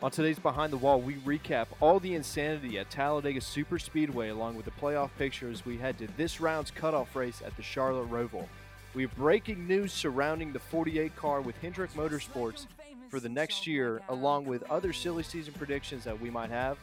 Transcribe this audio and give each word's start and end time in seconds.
On 0.00 0.12
today's 0.12 0.38
Behind 0.38 0.72
the 0.72 0.76
Wall, 0.76 1.00
we 1.00 1.14
recap 1.14 1.66
all 1.80 1.98
the 1.98 2.14
insanity 2.14 2.78
at 2.78 2.88
Talladega 2.88 3.40
Super 3.40 3.80
Speedway 3.80 4.28
along 4.28 4.54
with 4.54 4.64
the 4.64 4.70
playoff 4.70 5.10
pictures 5.18 5.66
we 5.66 5.76
head 5.76 5.98
to 5.98 6.06
this 6.16 6.40
round's 6.40 6.70
cutoff 6.70 7.16
race 7.16 7.42
at 7.44 7.56
the 7.56 7.64
Charlotte 7.64 8.08
Roval. 8.08 8.46
We 8.94 9.02
have 9.02 9.16
breaking 9.16 9.66
news 9.66 9.92
surrounding 9.92 10.52
the 10.52 10.60
48 10.60 11.16
car 11.16 11.40
with 11.40 11.60
Hendrick 11.60 11.94
Motorsports 11.94 12.66
for 13.08 13.18
the 13.18 13.28
next 13.28 13.66
year, 13.66 14.00
along 14.08 14.44
with 14.44 14.62
other 14.70 14.92
silly 14.92 15.24
season 15.24 15.52
predictions 15.54 16.04
that 16.04 16.20
we 16.20 16.30
might 16.30 16.50
have. 16.50 16.78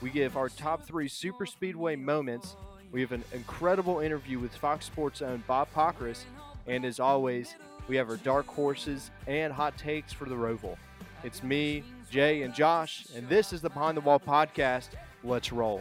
We 0.00 0.10
give 0.10 0.36
our 0.36 0.48
top 0.48 0.84
three 0.84 1.06
Super 1.06 1.46
Speedway 1.46 1.94
moments. 1.94 2.56
We 2.90 3.00
have 3.02 3.12
an 3.12 3.22
incredible 3.32 4.00
interview 4.00 4.40
with 4.40 4.52
Fox 4.56 4.84
Sports 4.84 5.22
own 5.22 5.44
Bob 5.46 5.68
Pockrass. 5.72 6.24
And 6.66 6.84
as 6.84 6.98
always, 6.98 7.54
we 7.86 7.94
have 7.94 8.10
our 8.10 8.16
dark 8.16 8.48
horses 8.48 9.12
and 9.28 9.52
hot 9.52 9.78
takes 9.78 10.12
for 10.12 10.24
the 10.24 10.34
Roval. 10.34 10.76
It's 11.24 11.42
me, 11.42 11.82
Jay, 12.10 12.42
and 12.42 12.54
Josh, 12.54 13.06
and 13.14 13.28
this 13.28 13.52
is 13.52 13.60
the 13.60 13.68
Behind 13.68 13.96
the 13.96 14.00
Wall 14.00 14.20
podcast. 14.20 14.90
Let's 15.24 15.52
roll. 15.52 15.80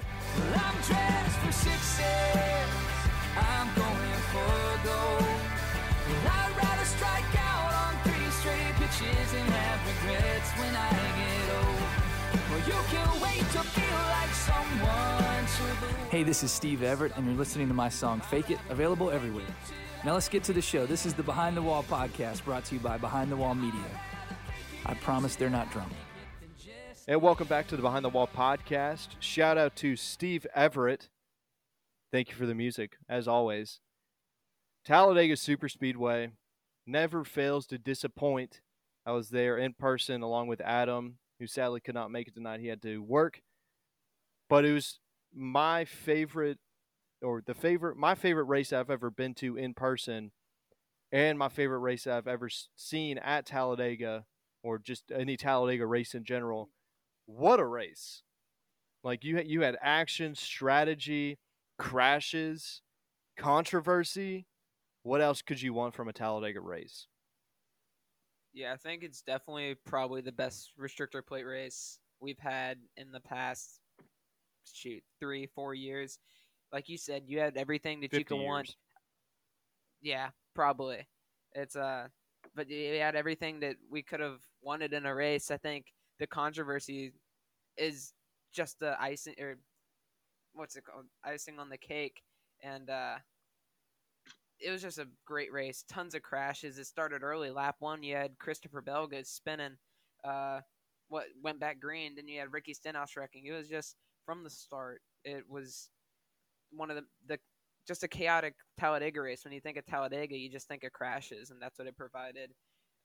Hey, 16.09 16.23
this 16.23 16.41
is 16.41 16.51
Steve 16.51 16.81
Everett, 16.81 17.15
and 17.15 17.27
you're 17.27 17.35
listening 17.35 17.67
to 17.67 17.75
my 17.75 17.89
song 17.89 18.21
Fake 18.21 18.49
It, 18.49 18.57
available 18.69 19.11
everywhere. 19.11 19.45
Now 20.03 20.13
let's 20.13 20.29
get 20.29 20.43
to 20.45 20.53
the 20.53 20.61
show. 20.61 20.87
This 20.87 21.05
is 21.05 21.13
the 21.13 21.21
Behind 21.21 21.55
the 21.55 21.61
Wall 21.61 21.83
podcast 21.83 22.43
brought 22.43 22.65
to 22.65 22.75
you 22.75 22.81
by 22.81 22.97
Behind 22.97 23.31
the 23.31 23.37
Wall 23.37 23.53
Media. 23.53 23.83
I 24.87 24.93
promise 24.93 25.35
they're 25.35 25.49
not 25.49 25.69
drunk. 25.71 25.91
And 27.09 27.21
welcome 27.21 27.47
back 27.47 27.67
to 27.67 27.75
the 27.75 27.81
Behind 27.81 28.05
the 28.05 28.09
Wall 28.09 28.29
podcast. 28.33 29.09
Shout 29.19 29.57
out 29.57 29.75
to 29.77 29.97
Steve 29.97 30.47
Everett. 30.55 31.09
Thank 32.11 32.29
you 32.29 32.35
for 32.35 32.45
the 32.45 32.55
music, 32.55 32.97
as 33.09 33.27
always. 33.27 33.81
Talladega 34.85 35.35
Super 35.35 35.67
Speedway 35.67 36.31
never 36.85 37.25
fails 37.25 37.67
to 37.67 37.77
disappoint. 37.77 38.61
I 39.05 39.11
was 39.11 39.29
there 39.29 39.57
in 39.57 39.73
person 39.73 40.21
along 40.21 40.47
with 40.47 40.61
Adam, 40.61 41.17
who 41.39 41.47
sadly 41.47 41.81
could 41.81 41.95
not 41.95 42.11
make 42.11 42.29
it 42.29 42.35
tonight. 42.35 42.61
He 42.61 42.67
had 42.67 42.81
to 42.83 42.99
work. 42.99 43.41
But 44.49 44.63
it 44.63 44.73
was 44.73 44.99
my 45.35 45.83
favorite 45.83 46.59
or 47.21 47.41
the 47.45 47.53
favorite 47.53 47.97
my 47.97 48.15
favorite 48.15 48.45
race 48.45 48.71
I've 48.71 48.89
ever 48.89 49.09
been 49.09 49.33
to 49.35 49.57
in 49.57 49.73
person 49.73 50.31
and 51.11 51.37
my 51.37 51.49
favorite 51.49 51.79
race 51.79 52.07
I've 52.07 52.27
ever 52.27 52.49
seen 52.75 53.17
at 53.17 53.45
Talladega 53.45 54.25
or 54.67 54.77
just 54.77 55.11
any 55.15 55.37
Talladega 55.37 55.85
race 55.85 56.13
in 56.13 56.25
general. 56.25 56.69
What 57.25 57.59
a 57.59 57.65
race. 57.65 58.23
Like 59.01 59.23
you 59.23 59.39
you 59.39 59.61
had 59.61 59.77
action, 59.81 60.35
strategy, 60.35 61.39
crashes, 61.77 62.81
controversy. 63.37 64.45
What 65.03 65.21
else 65.21 65.41
could 65.41 65.61
you 65.61 65.73
want 65.73 65.95
from 65.95 66.09
a 66.09 66.13
Talladega 66.13 66.59
race? 66.59 67.07
Yeah, 68.53 68.73
I 68.73 68.75
think 68.77 69.03
it's 69.03 69.21
definitely 69.21 69.75
probably 69.85 70.19
the 70.19 70.31
best 70.33 70.71
restrictor 70.77 71.25
plate 71.25 71.45
race 71.45 71.99
we've 72.19 72.39
had 72.39 72.79
in 72.97 73.11
the 73.11 73.21
past 73.21 73.79
shoot 74.73 75.01
three 75.21 75.47
four 75.55 75.73
years 75.73 76.19
like 76.73 76.89
you 76.89 76.97
said 76.97 77.23
you 77.25 77.39
had 77.39 77.55
everything 77.55 78.01
that 78.01 78.11
you 78.11 78.25
could 78.25 78.35
years. 78.35 78.45
want 78.45 78.75
yeah 80.01 80.27
probably 80.53 81.07
it's 81.53 81.77
uh 81.77 82.07
but 82.55 82.69
you 82.69 82.99
had 82.99 83.15
everything 83.15 83.59
that 83.61 83.75
we 83.89 84.01
could 84.01 84.19
have 84.19 84.39
wanted 84.61 84.93
in 84.93 85.05
a 85.05 85.13
race. 85.13 85.51
I 85.51 85.57
think 85.57 85.85
the 86.19 86.27
controversy 86.27 87.13
is 87.77 88.13
just 88.53 88.79
the 88.79 88.99
icing 89.01 89.35
or 89.39 89.57
what's 90.53 90.75
it 90.75 90.83
called? 90.85 91.05
Icing 91.23 91.59
on 91.59 91.69
the 91.69 91.77
cake. 91.77 92.23
And 92.63 92.89
uh 92.89 93.15
it 94.59 94.71
was 94.71 94.81
just 94.81 94.97
a 94.97 95.07
great 95.25 95.51
race. 95.51 95.83
Tons 95.87 96.15
of 96.15 96.23
crashes. 96.23 96.79
It 96.79 96.87
started 96.87 97.21
early. 97.23 97.51
Lap 97.51 97.75
one 97.79 98.03
you 98.03 98.15
had 98.15 98.39
christopher 98.39 98.81
belga 98.81 99.25
spinning 99.25 99.77
uh 100.23 100.61
what 101.09 101.25
went 101.43 101.59
back 101.59 101.79
green. 101.79 102.15
Then 102.15 102.27
you 102.27 102.39
had 102.39 102.51
ricky 102.53 102.73
stenhouse 102.73 103.15
wrecking. 103.15 103.45
It 103.45 103.51
was 103.51 103.69
just 103.69 103.95
from 104.25 104.43
the 104.43 104.49
start. 104.49 105.01
It 105.23 105.43
was 105.49 105.89
one 106.71 106.89
of 106.89 106.97
the, 106.97 107.03
the 107.27 107.39
just 107.87 108.03
a 108.03 108.07
chaotic 108.07 108.55
Talladega 108.77 109.21
race. 109.21 109.43
When 109.43 109.53
you 109.53 109.61
think 109.61 109.77
of 109.77 109.85
Talladega, 109.85 110.37
you 110.37 110.49
just 110.49 110.67
think 110.67 110.83
of 110.83 110.91
crashes, 110.91 111.49
and 111.49 111.61
that's 111.61 111.79
what 111.79 111.87
it 111.87 111.97
provided. 111.97 112.51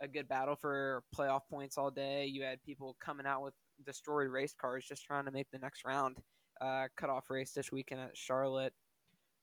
A 0.01 0.09
good 0.09 0.29
battle 0.29 0.57
for 0.57 1.05
playoff 1.17 1.43
points 1.49 1.79
all 1.79 1.91
day. 1.91 2.27
You 2.27 2.43
had 2.43 2.63
people 2.65 2.97
coming 3.01 3.27
out 3.27 3.43
with 3.43 3.55
destroyed 3.87 4.29
race 4.29 4.55
cars 4.61 4.85
just 4.87 5.05
trying 5.05 5.25
to 5.27 5.31
make 5.31 5.47
the 5.53 5.59
next 5.59 5.85
round. 5.85 6.19
Uh, 6.61 6.89
cutoff 6.97 7.31
race 7.31 7.53
this 7.53 7.73
weekend 7.73 8.01
at 8.01 8.17
Charlotte. 8.17 8.73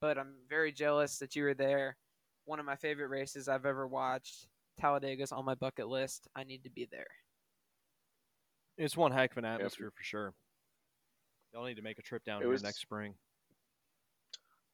But 0.02 0.18
I'm 0.18 0.36
very 0.50 0.72
jealous 0.72 1.18
that 1.20 1.36
you 1.36 1.44
were 1.44 1.54
there. 1.54 1.98
One 2.46 2.60
of 2.60 2.66
my 2.66 2.76
favorite 2.76 3.10
races 3.10 3.48
I've 3.48 3.66
ever 3.66 3.88
watched. 3.88 4.48
Talladega's 4.80 5.32
on 5.32 5.46
my 5.46 5.56
bucket 5.56 5.88
list. 5.88 6.28
I 6.36 6.44
need 6.44 6.64
to 6.64 6.70
be 6.70 6.88
there. 6.90 7.08
It's 8.78 8.96
one 8.96 9.12
heck 9.12 9.32
of 9.32 9.38
an 9.38 9.46
atmosphere 9.46 9.92
for 9.96 10.04
sure. 10.04 10.34
Y'all 11.54 11.66
need 11.66 11.76
to 11.76 11.82
make 11.82 12.00
a 12.00 12.02
trip 12.02 12.24
down 12.24 12.42
it 12.42 12.46
here 12.46 12.50
was, 12.50 12.64
next 12.64 12.80
spring. 12.80 13.14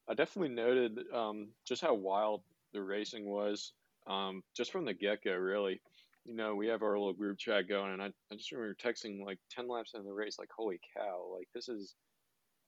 I 0.07 0.13
definitely 0.13 0.55
noted 0.55 0.99
um, 1.13 1.49
just 1.67 1.81
how 1.81 1.93
wild 1.93 2.41
the 2.73 2.81
racing 2.81 3.25
was, 3.25 3.73
um, 4.07 4.43
just 4.55 4.71
from 4.71 4.85
the 4.85 4.93
get 4.93 5.23
go. 5.23 5.33
Really, 5.33 5.81
you 6.25 6.35
know, 6.35 6.55
we 6.55 6.67
have 6.67 6.83
our 6.83 6.97
little 6.97 7.13
group 7.13 7.37
chat 7.37 7.67
going, 7.67 7.93
and 7.93 8.01
I, 8.01 8.07
I 8.31 8.35
just 8.35 8.51
remember 8.51 8.75
texting 8.75 9.25
like 9.25 9.39
ten 9.49 9.67
laps 9.67 9.93
into 9.93 10.05
the 10.05 10.13
race, 10.13 10.37
like, 10.39 10.49
"Holy 10.55 10.79
cow! 10.95 11.31
Like 11.35 11.47
this 11.53 11.69
is 11.69 11.95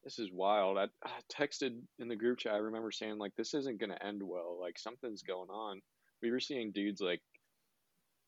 this 0.04 0.20
is 0.20 0.32
wild." 0.32 0.78
I, 0.78 0.86
I 1.04 1.10
texted 1.32 1.80
in 2.00 2.08
the 2.08 2.16
group 2.16 2.40
chat. 2.40 2.54
I 2.54 2.58
remember 2.58 2.92
saying 2.92 3.18
like, 3.18 3.36
"This 3.36 3.54
isn't 3.54 3.80
gonna 3.80 3.98
end 4.04 4.22
well. 4.24 4.58
Like 4.60 4.80
something's 4.80 5.24
going 5.24 5.50
on." 5.50 5.82
We 6.22 6.32
were 6.32 6.40
seeing 6.40 6.72
dudes 6.72 7.02
like 7.02 7.22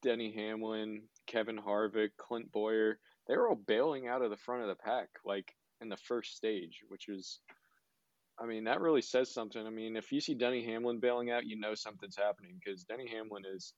Denny 0.03 0.31
Hamlin, 0.35 1.03
Kevin 1.27 1.57
Harvick, 1.57 2.11
Clint 2.17 2.51
Bowyer. 2.51 2.99
They 3.27 3.35
were 3.37 3.49
all 3.49 3.55
bailing 3.55 4.07
out 4.07 4.21
of 4.21 4.29
the 4.29 4.37
front 4.37 4.61
of 4.63 4.67
the 4.67 4.75
pack. 4.75 5.09
Like 5.25 5.53
in 5.81 5.89
the 5.89 5.97
first 5.97 6.35
stage, 6.35 6.81
which 6.87 7.05
was, 7.07 7.39
I 8.41 8.45
mean, 8.45 8.63
that 8.65 8.79
really 8.79 9.01
says 9.01 9.33
something. 9.33 9.65
I 9.65 9.69
mean, 9.69 9.97
if 9.97 10.11
you 10.11 10.21
see 10.21 10.33
Denny 10.33 10.63
Hamlin 10.65 10.99
bailing 10.99 11.29
out, 11.29 11.45
you 11.45 11.59
know 11.59 11.75
something's 11.75 12.15
happening 12.15 12.59
because 12.63 12.83
Denny 12.83 13.07
Hamlin 13.07 13.43
is 13.53 13.73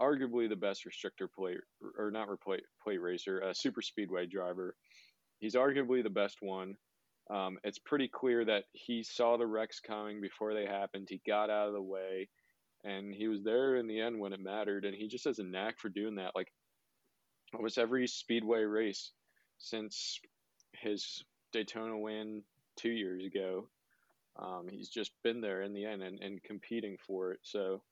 arguably 0.00 0.48
the 0.48 0.56
best 0.56 0.84
restrictor 0.84 1.28
plate 1.32 1.58
or 1.96 2.10
not 2.10 2.28
plate 2.40 2.64
plate 2.82 3.00
racer, 3.00 3.40
a 3.40 3.54
super 3.54 3.82
speedway 3.82 4.26
driver. 4.26 4.74
He's 5.38 5.54
arguably 5.54 6.02
the 6.02 6.10
best 6.10 6.38
one. 6.40 6.76
Um, 7.30 7.58
it's 7.62 7.78
pretty 7.78 8.08
clear 8.08 8.44
that 8.44 8.64
he 8.72 9.04
saw 9.04 9.36
the 9.36 9.46
wrecks 9.46 9.80
coming 9.80 10.20
before 10.20 10.54
they 10.54 10.66
happened. 10.66 11.06
He 11.08 11.20
got 11.26 11.50
out 11.50 11.68
of 11.68 11.74
the 11.74 11.82
way, 11.82 12.28
and 12.84 13.14
he 13.14 13.28
was 13.28 13.44
there 13.44 13.76
in 13.76 13.86
the 13.86 14.00
end 14.00 14.18
when 14.18 14.32
it 14.32 14.40
mattered. 14.40 14.84
And 14.84 14.94
he 14.94 15.06
just 15.06 15.24
has 15.24 15.38
a 15.38 15.44
knack 15.44 15.78
for 15.78 15.88
doing 15.88 16.16
that. 16.16 16.32
Like 16.34 16.52
almost 17.54 17.78
every 17.78 18.06
speedway 18.08 18.62
race 18.62 19.12
since 19.58 20.18
his 20.72 21.22
Daytona 21.52 21.96
win 21.96 22.42
two 22.76 22.90
years 22.90 23.24
ago. 23.24 23.68
Um, 24.38 24.68
he's 24.70 24.88
just 24.88 25.12
been 25.22 25.40
there 25.40 25.62
in 25.62 25.74
the 25.74 25.84
end 25.84 26.02
and, 26.02 26.20
and 26.20 26.42
competing 26.42 26.96
for 27.06 27.32
it. 27.32 27.40
So 27.42 27.82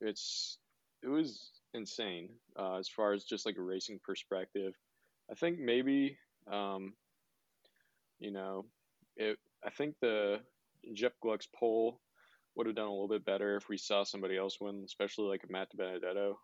it's 0.00 0.58
it 1.02 1.08
was 1.08 1.50
insane 1.74 2.30
uh, 2.58 2.76
as 2.76 2.88
far 2.88 3.12
as 3.12 3.24
just 3.24 3.46
like 3.46 3.56
a 3.56 3.62
racing 3.62 4.00
perspective. 4.04 4.74
I 5.30 5.34
think 5.34 5.58
maybe 5.58 6.16
um, 6.50 6.94
you 8.18 8.30
know 8.30 8.66
it. 9.16 9.38
I 9.64 9.70
think 9.70 9.94
the 10.00 10.40
Jeff 10.94 11.12
Gluck's 11.22 11.48
poll 11.54 12.00
would 12.54 12.66
have 12.66 12.76
done 12.76 12.86
a 12.86 12.90
little 12.90 13.08
bit 13.08 13.24
better 13.24 13.56
if 13.56 13.68
we 13.68 13.76
saw 13.76 14.04
somebody 14.04 14.36
else 14.36 14.58
win, 14.60 14.82
especially 14.84 15.26
like 15.26 15.50
Matt 15.50 15.68
Benedetto. 15.76 16.38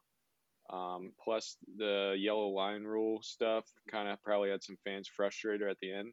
Um, 0.68 1.12
plus 1.22 1.56
the 1.76 2.16
yellow 2.18 2.48
line 2.48 2.82
rule 2.82 3.20
stuff 3.22 3.64
kind 3.90 4.08
of 4.08 4.22
probably 4.22 4.50
had 4.50 4.64
some 4.64 4.76
fans 4.84 5.08
frustrated 5.08 5.68
at 5.68 5.78
the 5.80 5.92
end. 5.92 6.12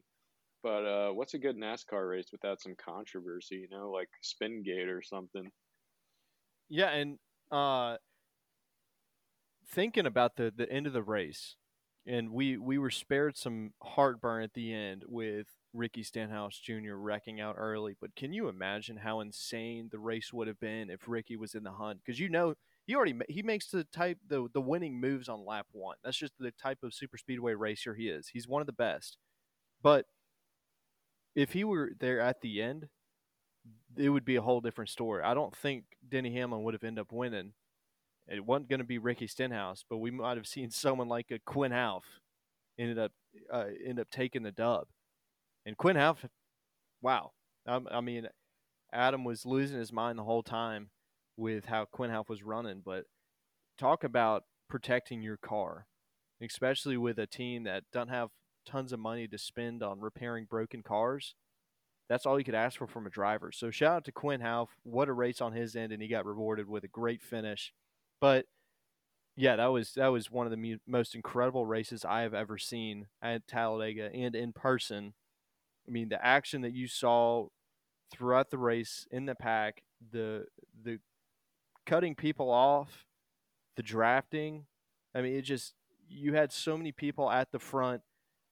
But 0.64 0.86
uh, 0.86 1.10
what's 1.10 1.34
a 1.34 1.38
good 1.38 1.58
NASCAR 1.58 2.08
race 2.08 2.28
without 2.32 2.58
some 2.58 2.74
controversy? 2.74 3.56
You 3.56 3.68
know, 3.70 3.90
like 3.90 4.08
Spingate 4.22 4.88
or 4.88 5.02
something. 5.02 5.50
Yeah, 6.70 6.88
and 6.88 7.18
uh, 7.52 7.98
thinking 9.68 10.06
about 10.06 10.36
the 10.36 10.50
the 10.56 10.70
end 10.72 10.86
of 10.86 10.94
the 10.94 11.02
race, 11.02 11.56
and 12.06 12.30
we 12.32 12.56
we 12.56 12.78
were 12.78 12.90
spared 12.90 13.36
some 13.36 13.74
heartburn 13.82 14.42
at 14.42 14.54
the 14.54 14.72
end 14.72 15.04
with 15.06 15.48
Ricky 15.74 16.02
Stenhouse 16.02 16.58
Jr. 16.58 16.94
wrecking 16.94 17.42
out 17.42 17.56
early. 17.58 17.94
But 18.00 18.16
can 18.16 18.32
you 18.32 18.48
imagine 18.48 18.96
how 18.96 19.20
insane 19.20 19.90
the 19.92 19.98
race 19.98 20.32
would 20.32 20.48
have 20.48 20.60
been 20.60 20.88
if 20.88 21.06
Ricky 21.06 21.36
was 21.36 21.54
in 21.54 21.64
the 21.64 21.72
hunt? 21.72 22.00
Because 22.02 22.18
you 22.18 22.30
know 22.30 22.54
he 22.86 22.94
already 22.94 23.20
he 23.28 23.42
makes 23.42 23.70
the 23.70 23.84
type 23.84 24.16
the 24.26 24.48
the 24.54 24.62
winning 24.62 24.98
moves 24.98 25.28
on 25.28 25.44
lap 25.44 25.66
one. 25.72 25.96
That's 26.02 26.16
just 26.16 26.32
the 26.38 26.52
type 26.52 26.78
of 26.82 26.94
super 26.94 27.18
speedway 27.18 27.52
racer 27.52 27.94
he 27.94 28.08
is. 28.08 28.28
He's 28.28 28.48
one 28.48 28.62
of 28.62 28.66
the 28.66 28.72
best. 28.72 29.18
But 29.82 30.06
if 31.34 31.52
he 31.52 31.64
were 31.64 31.92
there 31.98 32.20
at 32.20 32.40
the 32.40 32.62
end, 32.62 32.88
it 33.96 34.08
would 34.08 34.24
be 34.24 34.36
a 34.36 34.42
whole 34.42 34.60
different 34.60 34.90
story. 34.90 35.22
I 35.22 35.34
don't 35.34 35.54
think 35.54 35.84
Denny 36.06 36.32
Hamlin 36.34 36.62
would 36.62 36.74
have 36.74 36.84
ended 36.84 37.02
up 37.02 37.12
winning. 37.12 37.52
It 38.26 38.44
wasn't 38.44 38.68
going 38.68 38.80
to 38.80 38.86
be 38.86 38.98
Ricky 38.98 39.26
Stenhouse, 39.26 39.84
but 39.88 39.98
we 39.98 40.10
might 40.10 40.36
have 40.36 40.46
seen 40.46 40.70
someone 40.70 41.08
like 41.08 41.30
a 41.30 41.38
Quin 41.38 41.72
Houff 41.72 42.04
ended 42.78 42.98
up 42.98 43.12
uh, 43.52 43.66
ended 43.80 44.00
up 44.00 44.10
taking 44.10 44.42
the 44.42 44.52
dub. 44.52 44.86
And 45.66 45.76
Quin 45.76 45.96
Houff, 45.96 46.24
wow, 47.00 47.32
I, 47.66 47.80
I 47.90 48.00
mean, 48.00 48.28
Adam 48.92 49.24
was 49.24 49.46
losing 49.46 49.78
his 49.78 49.92
mind 49.92 50.18
the 50.18 50.24
whole 50.24 50.42
time 50.42 50.90
with 51.36 51.66
how 51.66 51.86
Quin 51.86 52.10
Houff 52.10 52.28
was 52.28 52.42
running. 52.42 52.82
But 52.84 53.04
talk 53.78 54.04
about 54.04 54.44
protecting 54.68 55.22
your 55.22 55.36
car, 55.36 55.86
especially 56.40 56.96
with 56.96 57.18
a 57.18 57.26
team 57.26 57.64
that 57.64 57.84
doesn't 57.92 58.08
have 58.08 58.30
tons 58.64 58.92
of 58.92 59.00
money 59.00 59.26
to 59.28 59.38
spend 59.38 59.82
on 59.82 60.00
repairing 60.00 60.46
broken 60.48 60.82
cars. 60.82 61.34
That's 62.08 62.26
all 62.26 62.38
you 62.38 62.44
could 62.44 62.54
ask 62.54 62.78
for 62.78 62.86
from 62.86 63.06
a 63.06 63.10
driver. 63.10 63.50
So 63.52 63.70
shout 63.70 63.96
out 63.96 64.04
to 64.04 64.12
Quin 64.12 64.40
Houff. 64.40 64.68
What 64.82 65.08
a 65.08 65.12
race 65.12 65.40
on 65.40 65.52
his 65.52 65.74
end, 65.74 65.92
and 65.92 66.02
he 66.02 66.08
got 66.08 66.26
rewarded 66.26 66.68
with 66.68 66.84
a 66.84 66.88
great 66.88 67.22
finish. 67.22 67.72
But 68.20 68.46
yeah, 69.36 69.56
that 69.56 69.66
was 69.66 69.94
that 69.94 70.08
was 70.08 70.30
one 70.30 70.46
of 70.46 70.50
the 70.50 70.56
mu- 70.56 70.78
most 70.86 71.14
incredible 71.14 71.66
races 71.66 72.04
I 72.04 72.20
have 72.20 72.34
ever 72.34 72.58
seen 72.58 73.06
at 73.22 73.48
Talladega 73.48 74.10
and 74.14 74.36
in 74.36 74.52
person. 74.52 75.14
I 75.88 75.90
mean, 75.90 76.08
the 76.08 76.24
action 76.24 76.60
that 76.62 76.72
you 76.72 76.86
saw 76.86 77.48
throughout 78.12 78.50
the 78.50 78.58
race 78.58 79.06
in 79.10 79.26
the 79.26 79.34
pack, 79.34 79.82
the 80.12 80.46
the 80.82 80.98
cutting 81.86 82.14
people 82.14 82.50
off, 82.50 83.06
the 83.76 83.82
drafting. 83.82 84.66
I 85.14 85.22
mean, 85.22 85.34
it 85.34 85.42
just 85.42 85.74
you 86.08 86.34
had 86.34 86.52
so 86.52 86.76
many 86.76 86.92
people 86.92 87.30
at 87.30 87.50
the 87.50 87.58
front 87.58 88.02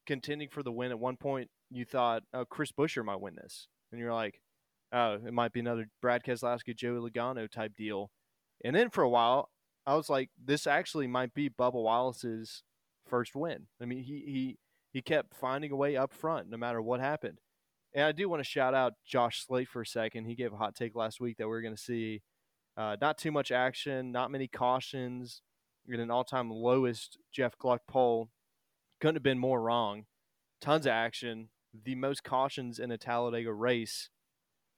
contending 0.06 0.48
for 0.48 0.62
the 0.62 0.72
win. 0.72 0.90
At 0.90 0.98
one 0.98 1.16
point, 1.16 1.50
you 1.70 1.84
thought, 1.84 2.24
"Oh, 2.32 2.44
Chris 2.44 2.72
Buescher 2.72 3.04
might 3.04 3.20
win 3.20 3.36
this," 3.36 3.68
and 3.90 4.00
you're 4.00 4.14
like, 4.14 4.40
"Oh, 4.92 5.14
it 5.14 5.32
might 5.32 5.52
be 5.52 5.60
another 5.60 5.88
Brad 6.00 6.24
Keselowski, 6.24 6.76
Joey 6.76 7.10
Logano 7.10 7.50
type 7.50 7.74
deal." 7.76 8.10
And 8.64 8.76
then 8.76 8.90
for 8.90 9.02
a 9.02 9.08
while, 9.08 9.50
I 9.86 9.94
was 9.96 10.08
like, 10.10 10.30
"This 10.42 10.66
actually 10.66 11.06
might 11.06 11.34
be 11.34 11.50
Bubba 11.50 11.74
Wallace's 11.74 12.62
first 13.06 13.34
win." 13.34 13.68
I 13.80 13.84
mean, 13.86 14.02
he 14.04 14.20
he 14.26 14.58
he 14.92 15.02
kept 15.02 15.34
finding 15.34 15.72
a 15.72 15.76
way 15.76 15.96
up 15.96 16.12
front 16.12 16.48
no 16.48 16.56
matter 16.56 16.82
what 16.82 17.00
happened. 17.00 17.40
And 17.94 18.04
I 18.04 18.12
do 18.12 18.28
want 18.28 18.40
to 18.40 18.48
shout 18.48 18.74
out 18.74 18.94
Josh 19.04 19.44
Slate 19.44 19.68
for 19.68 19.82
a 19.82 19.86
second. 19.86 20.24
He 20.24 20.34
gave 20.34 20.52
a 20.52 20.56
hot 20.56 20.74
take 20.74 20.94
last 20.94 21.20
week 21.20 21.36
that 21.38 21.48
we 21.48 21.54
are 21.54 21.62
going 21.62 21.76
to 21.76 21.80
see 21.82 22.22
uh, 22.76 22.96
not 23.00 23.18
too 23.18 23.30
much 23.30 23.52
action, 23.52 24.12
not 24.12 24.30
many 24.30 24.48
cautions, 24.48 25.42
in 25.86 26.00
an 26.00 26.10
all-time 26.10 26.50
lowest 26.50 27.18
Jeff 27.32 27.58
Gluck 27.58 27.82
poll. 27.86 28.30
Couldn't 29.02 29.16
have 29.16 29.24
been 29.24 29.40
more 29.40 29.60
wrong. 29.60 30.04
Tons 30.60 30.86
of 30.86 30.92
action, 30.92 31.48
the 31.74 31.96
most 31.96 32.22
cautions 32.22 32.78
in 32.78 32.92
a 32.92 32.96
Talladega 32.96 33.52
race. 33.52 34.10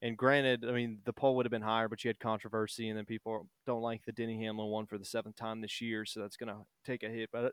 And 0.00 0.16
granted, 0.16 0.64
I 0.66 0.72
mean 0.72 1.00
the 1.04 1.12
poll 1.12 1.36
would 1.36 1.44
have 1.44 1.50
been 1.50 1.60
higher, 1.60 1.90
but 1.90 2.02
you 2.02 2.08
had 2.08 2.18
controversy, 2.18 2.88
and 2.88 2.96
then 2.96 3.04
people 3.04 3.50
don't 3.66 3.82
like 3.82 4.06
the 4.06 4.12
Denny 4.12 4.42
Hamlin 4.42 4.70
one 4.70 4.86
for 4.86 4.96
the 4.96 5.04
seventh 5.04 5.36
time 5.36 5.60
this 5.60 5.82
year, 5.82 6.06
so 6.06 6.20
that's 6.20 6.38
going 6.38 6.48
to 6.48 6.62
take 6.86 7.02
a 7.02 7.10
hit. 7.10 7.28
But 7.30 7.52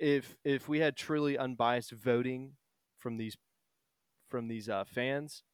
if 0.00 0.34
if 0.44 0.68
we 0.68 0.80
had 0.80 0.96
truly 0.96 1.38
unbiased 1.38 1.92
voting 1.92 2.54
from 2.98 3.16
these 3.16 3.36
from 4.30 4.48
these 4.48 4.68
uh, 4.68 4.82
fans, 4.84 5.44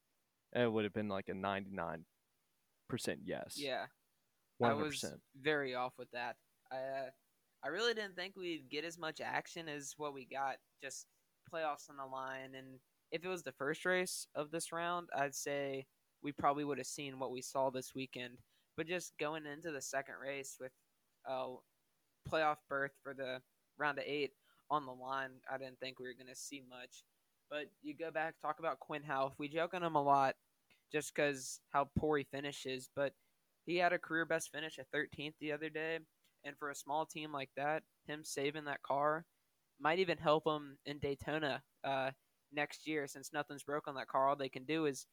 it 0.55 0.73
would 0.73 0.85
have 0.85 0.93
been 0.93 1.07
like 1.07 1.29
a 1.29 1.35
ninety 1.35 1.69
nine 1.71 2.05
percent 2.89 3.19
yes. 3.25 3.57
Yeah, 3.57 3.85
100%. 4.59 4.69
I 4.69 4.73
was 4.73 5.05
very 5.39 5.75
off 5.75 5.93
with 5.99 6.09
that. 6.13 6.35
I 6.71 6.77
uh, 6.77 7.09
I 7.63 7.67
really 7.69 7.93
didn't 7.93 8.15
think 8.15 8.35
we'd 8.35 8.69
get 8.69 8.85
as 8.85 8.97
much 8.97 9.21
action 9.21 9.67
as 9.67 9.93
what 9.97 10.13
we 10.13 10.25
got. 10.25 10.57
Just 10.81 11.05
playoffs 11.53 11.89
on 11.89 11.97
the 11.97 12.05
line, 12.05 12.55
and 12.55 12.79
if 13.11 13.23
it 13.23 13.27
was 13.27 13.43
the 13.43 13.51
first 13.51 13.85
race 13.85 14.27
of 14.35 14.51
this 14.51 14.71
round, 14.71 15.09
I'd 15.15 15.35
say 15.35 15.85
we 16.21 16.31
probably 16.31 16.63
would 16.63 16.77
have 16.77 16.87
seen 16.87 17.19
what 17.19 17.31
we 17.31 17.41
saw 17.41 17.69
this 17.69 17.93
weekend. 17.95 18.37
But 18.77 18.87
just 18.87 19.13
going 19.19 19.45
into 19.45 19.71
the 19.71 19.81
second 19.81 20.15
race 20.21 20.57
with 20.59 20.71
a 21.25 21.55
playoff 22.29 22.57
berth 22.69 22.93
for 23.03 23.13
the 23.13 23.41
round 23.77 23.97
of 23.97 24.05
eight 24.05 24.31
on 24.69 24.85
the 24.85 24.91
line, 24.91 25.31
I 25.51 25.57
didn't 25.57 25.79
think 25.79 25.99
we 25.99 26.05
were 26.05 26.13
going 26.13 26.33
to 26.33 26.39
see 26.39 26.61
much. 26.69 27.03
But 27.49 27.65
you 27.81 27.95
go 27.95 28.11
back, 28.11 28.35
talk 28.41 28.59
about 28.59 28.79
Quin 28.79 29.03
Houff. 29.03 29.33
We 29.37 29.49
joke 29.49 29.73
on 29.73 29.83
him 29.83 29.95
a 29.95 30.03
lot 30.03 30.35
just 30.91 31.13
because 31.15 31.59
how 31.71 31.89
poor 31.97 32.17
he 32.17 32.23
finishes, 32.23 32.89
but 32.95 33.13
he 33.65 33.77
had 33.77 33.93
a 33.93 33.99
career 33.99 34.25
best 34.25 34.51
finish 34.51 34.77
at 34.79 34.91
13th 34.91 35.33
the 35.39 35.51
other 35.51 35.69
day. 35.69 35.99
And 36.45 36.57
for 36.57 36.69
a 36.69 36.75
small 36.75 37.05
team 37.05 37.31
like 37.33 37.49
that, 37.57 37.83
him 38.07 38.23
saving 38.23 38.65
that 38.65 38.83
car 38.83 39.25
might 39.79 39.99
even 39.99 40.17
help 40.17 40.45
him 40.45 40.77
in 40.85 40.99
Daytona 40.99 41.61
uh, 41.83 42.11
next 42.53 42.87
year 42.87 43.07
since 43.07 43.31
nothing's 43.33 43.63
broke 43.63 43.87
on 43.87 43.95
that 43.95 44.07
car. 44.07 44.27
All 44.27 44.35
they 44.35 44.49
can 44.49 44.65
do 44.65 44.85
is 44.85 45.05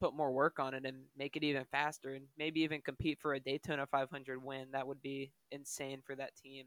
put 0.00 0.14
more 0.14 0.32
work 0.32 0.58
on 0.58 0.74
it 0.74 0.84
and 0.86 1.04
make 1.16 1.36
it 1.36 1.44
even 1.44 1.64
faster 1.70 2.14
and 2.14 2.24
maybe 2.38 2.60
even 2.62 2.80
compete 2.80 3.18
for 3.20 3.34
a 3.34 3.40
Daytona 3.40 3.86
500 3.86 4.42
win. 4.42 4.68
That 4.72 4.86
would 4.86 5.02
be 5.02 5.32
insane 5.50 6.00
for 6.04 6.16
that 6.16 6.36
team. 6.42 6.66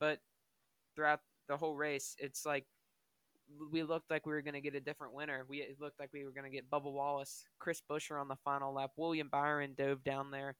But 0.00 0.18
throughout 0.94 1.20
the 1.48 1.56
whole 1.56 1.76
race, 1.76 2.16
it's 2.18 2.46
like 2.46 2.64
we 3.70 3.82
looked 3.82 4.10
like 4.10 4.26
we 4.26 4.32
were 4.32 4.42
going 4.42 4.54
to 4.54 4.60
get 4.60 4.74
a 4.74 4.80
different 4.80 5.14
winner. 5.14 5.44
We 5.48 5.58
it 5.58 5.76
looked 5.80 6.00
like 6.00 6.10
we 6.12 6.24
were 6.24 6.32
going 6.32 6.50
to 6.50 6.54
get 6.54 6.70
Bubba 6.70 6.92
Wallace, 6.92 7.44
Chris 7.58 7.80
Buescher 7.88 8.20
on 8.20 8.28
the 8.28 8.36
final 8.44 8.74
lap. 8.74 8.90
William 8.96 9.28
Byron 9.30 9.74
dove 9.76 10.02
down 10.02 10.30
there. 10.30 10.56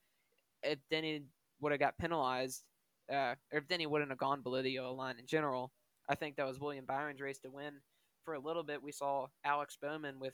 If 0.63 0.79
Denny 0.89 1.23
would 1.61 1.71
have 1.71 1.79
got 1.79 1.97
penalized, 1.97 2.63
uh, 3.11 3.35
or 3.51 3.59
if 3.59 3.67
Denny 3.67 3.85
wouldn't 3.85 4.11
have 4.11 4.19
gone 4.19 4.41
below 4.41 4.61
the 4.61 4.71
yellow 4.71 4.93
line 4.93 5.17
in 5.19 5.25
general, 5.25 5.71
I 6.09 6.15
think 6.15 6.35
that 6.35 6.47
was 6.47 6.59
William 6.59 6.85
Byron's 6.85 7.21
race 7.21 7.39
to 7.39 7.49
win. 7.49 7.73
For 8.23 8.33
a 8.33 8.39
little 8.39 8.63
bit, 8.63 8.83
we 8.83 8.91
saw 8.91 9.27
Alex 9.45 9.77
Bowman 9.81 10.19
with 10.19 10.33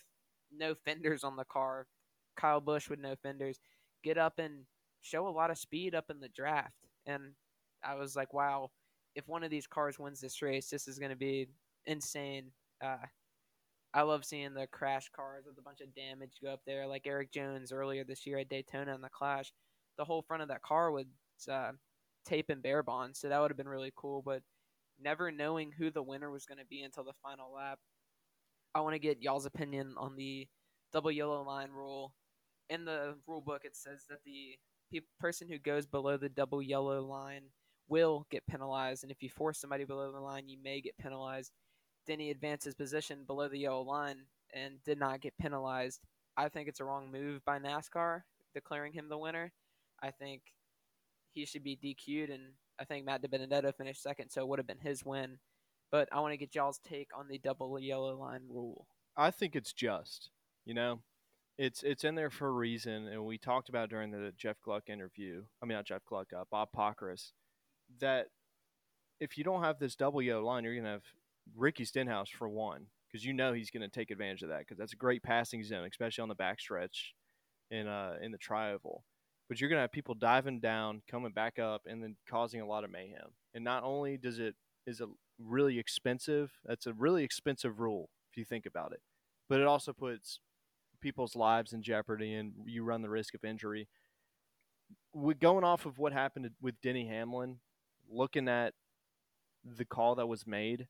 no 0.52 0.76
fenders 0.86 1.24
on 1.24 1.36
the 1.36 1.46
car, 1.46 1.88
Kyle 2.36 2.62
Busch 2.62 2.90
with 2.90 3.00
no 3.00 3.16
fenders, 3.22 3.60
get 4.04 4.18
up 4.18 4.40
and 4.40 4.66
show 5.02 5.28
a 5.28 5.30
lot 5.30 5.52
of 5.52 5.58
speed 5.58 5.96
up 5.96 6.10
in 6.10 6.20
the 6.20 6.30
draft. 6.30 6.74
And 7.06 7.34
I 7.84 7.96
was 7.96 8.16
like, 8.16 8.34
wow, 8.34 8.72
if 9.16 9.28
one 9.28 9.44
of 9.44 9.52
these 9.52 9.68
cars 9.68 10.00
wins 10.00 10.22
this 10.22 10.42
race, 10.42 10.70
this 10.70 10.88
is 10.88 11.00
going 11.00 11.12
to 11.12 11.18
be 11.18 11.48
insane. 11.86 12.52
Uh, 12.84 13.06
I 13.94 14.02
love 14.02 14.26
seeing 14.26 14.54
the 14.54 14.68
crash 14.68 15.10
cars 15.16 15.46
with 15.46 15.58
a 15.60 15.62
bunch 15.62 15.82
of 15.82 15.94
damage 15.94 16.40
go 16.42 16.52
up 16.52 16.62
there, 16.66 16.88
like 16.88 17.06
Erik 17.06 17.32
Jones 17.32 17.72
earlier 17.72 18.04
this 18.04 18.26
year 18.26 18.40
at 18.40 18.50
Daytona 18.50 18.96
in 18.96 19.02
the 19.02 19.10
Clash. 19.10 19.54
The 19.98 20.06
whole 20.06 20.22
front 20.22 20.44
of 20.44 20.50
that 20.50 20.62
car 20.62 20.92
was 20.92 21.06
uh, 21.52 21.72
tape 22.26 22.50
and 22.50 22.64
bear 22.64 22.84
bond, 22.84 23.16
so 23.16 23.30
that 23.30 23.40
would 23.40 23.52
have 23.52 23.58
been 23.58 23.68
really 23.68 23.94
cool. 23.96 24.22
But 24.22 24.42
never 25.02 25.32
knowing 25.32 25.72
who 25.72 25.92
the 25.92 26.04
winner 26.04 26.32
was 26.32 26.46
going 26.46 26.58
to 26.60 26.66
be 26.66 26.82
until 26.82 27.04
the 27.04 27.14
final 27.22 27.54
lap, 27.54 27.80
I 28.76 28.82
want 28.82 28.94
to 28.94 29.00
get 29.00 29.22
y'all's 29.22 29.46
opinion 29.46 29.96
on 29.98 30.16
the 30.16 30.48
double 30.92 31.12
yellow 31.12 31.44
line 31.44 31.72
rule. 31.72 32.14
In 32.70 32.86
the 32.86 33.16
rule 33.28 33.42
book, 33.42 33.62
it 33.66 33.76
says 33.76 34.06
that 34.10 34.24
the 34.26 34.58
pe- 34.92 35.06
person 35.20 35.48
who 35.48 35.60
goes 35.60 35.86
below 35.86 36.18
the 36.18 36.30
double 36.30 36.62
yellow 36.62 37.02
line 37.02 37.44
will 37.88 38.26
get 38.32 38.48
penalized, 38.48 39.04
and 39.04 39.12
if 39.12 39.22
you 39.22 39.30
force 39.30 39.60
somebody 39.60 39.84
below 39.84 40.12
the 40.12 40.20
line, 40.20 40.48
you 40.48 40.58
may 40.64 40.82
get 40.82 40.98
penalized 40.98 41.52
Denny 42.06 42.32
advanced 42.32 42.66
his 42.66 42.76
position 42.76 43.24
below 43.26 43.48
the 43.48 43.60
yellow 43.60 43.82
line 43.82 44.26
and 44.54 44.84
did 44.84 45.00
not 45.00 45.22
get 45.22 45.38
penalized. 45.38 46.02
I 46.36 46.50
think 46.50 46.68
it's 46.68 46.80
a 46.80 46.86
wrong 46.86 47.12
move 47.12 47.44
by 47.46 47.60
NASCAR 47.60 48.22
declaring 48.54 48.94
him 48.94 49.10
the 49.10 49.18
winner. 49.18 49.52
I 50.04 50.12
think 50.12 50.42
he 51.34 51.46
should 51.46 51.64
be 51.64 51.78
DQ'd, 51.78 52.30
and 52.30 52.44
I 52.80 52.84
think 52.84 53.06
Matt 53.06 53.24
DiBenedetto 53.24 53.74
finished 53.76 54.04
second, 54.04 54.30
so 54.30 54.42
it 54.42 54.48
would 54.48 54.60
have 54.60 54.68
been 54.68 54.80
his 54.80 55.06
win. 55.06 55.40
But 55.92 56.10
I 56.12 56.20
want 56.20 56.34
to 56.34 56.38
get 56.38 56.54
y'all's 56.54 56.80
take 56.80 57.10
on 57.18 57.28
the 57.28 57.38
double 57.38 57.80
yellow 57.80 58.18
line 58.18 58.42
rule. 58.50 58.88
I 59.16 59.32
think 59.32 59.56
it's 59.56 59.74
just. 59.74 60.30
You 60.66 60.74
know, 60.74 61.00
it's 61.58 61.84
it's 61.84 62.04
in 62.04 62.16
there 62.16 62.30
for 62.30 62.48
a 62.48 62.52
reason, 62.52 63.08
and 63.08 63.26
we 63.26 63.38
talked 63.38 63.70
about 63.70 63.90
during 63.90 64.12
the 64.12 64.34
Jeff 64.38 64.62
Gluck 64.62 64.90
interview. 64.90 65.44
I 65.62 65.66
mean, 65.66 65.78
not 65.78 65.86
Jeff 65.86 66.06
Gluck, 66.06 66.32
uh, 66.34 66.46
Bob 66.50 66.70
Pockrass, 66.76 67.32
that 68.00 68.28
if 69.20 69.38
you 69.38 69.44
don't 69.44 69.64
have 69.64 69.80
this 69.80 69.96
double 69.96 70.22
yellow 70.22 70.44
line, 70.44 70.64
you're 70.64 70.76
gonna 70.76 70.90
have 70.90 71.04
Ricky 71.56 71.86
Stenhouse 71.86 72.30
for 72.30 72.48
one, 72.50 72.88
because 73.08 73.26
you 73.26 73.34
know 73.34 73.54
he's 73.54 73.70
going 73.70 73.82
to 73.82 73.88
take 73.88 74.10
advantage 74.10 74.42
of 74.42 74.50
that 74.50 74.60
because 74.60 74.78
that's 74.78 74.94
a 74.94 74.98
great 74.98 75.22
passing 75.22 75.64
zone, 75.64 75.86
especially 75.86 76.24
on 76.24 76.30
the 76.30 76.36
backstretch 76.36 77.12
in 77.70 77.88
uh 77.88 78.16
in 78.22 78.32
the 78.32 78.38
trioval. 78.38 79.02
But 79.54 79.62
you're 79.62 79.70
going 79.70 79.78
to 79.78 79.82
have 79.82 79.92
people 79.92 80.16
diving 80.16 80.62
down, 80.62 81.04
coming 81.08 81.32
back 81.32 81.60
up, 81.60 81.84
and 81.86 82.02
then 82.02 82.16
causing 82.28 82.62
a 82.62 82.66
lot 82.66 82.84
of 82.84 82.90
mayhem. 82.90 83.30
And 83.54 83.64
not 83.64 83.84
only 83.84 84.18
does 84.18 84.40
it 84.40 84.56
is 84.88 85.00
it 85.00 85.08
really 85.38 85.78
expensive, 85.78 86.52
that's 86.66 86.88
a 86.88 86.94
really 86.94 87.24
expensive 87.24 87.80
rule 87.80 88.10
if 88.32 88.36
you 88.36 88.46
think 88.46 88.66
about 88.66 88.94
it, 88.94 89.02
but 89.48 89.60
it 89.60 89.68
also 89.68 89.94
puts 89.94 90.40
people's 91.02 91.36
lives 91.36 91.72
in 91.72 91.84
jeopardy, 91.84 92.34
and 92.34 92.54
you 92.66 92.84
run 92.84 93.04
the 93.04 93.12
risk 93.12 93.36
of 93.36 93.44
injury. 93.44 93.88
Going 95.40 95.64
off 95.64 95.86
of 95.86 96.00
what 96.00 96.14
happened 96.14 96.50
with 96.60 96.82
Denny 96.82 97.06
Hamlin, 97.06 97.60
looking 98.10 98.48
at 98.48 98.74
the 99.64 99.86
call 99.86 100.16
that 100.16 100.26
was 100.26 100.48
made, 100.48 100.88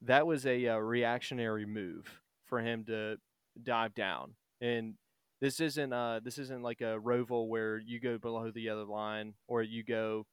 that 0.00 0.26
was 0.26 0.44
a, 0.44 0.66
uh, 0.66 0.76
reactionary 0.78 1.66
move 1.66 2.20
for 2.46 2.62
him 2.62 2.84
to 2.86 3.18
dive 3.62 3.94
down. 3.94 4.34
And 4.60 4.94
this 5.42 5.60
isn't 5.60 5.92
uh 5.92 6.20
this 6.24 6.38
isn't 6.38 6.62
like 6.62 6.80
a 6.80 6.98
roval 6.98 7.48
where 7.48 7.76
you 7.76 8.00
go 8.00 8.16
below 8.16 8.50
the 8.50 8.70
other 8.70 8.84
line 8.84 9.34
or 9.48 9.62
you 9.62 9.84
go 9.84 10.24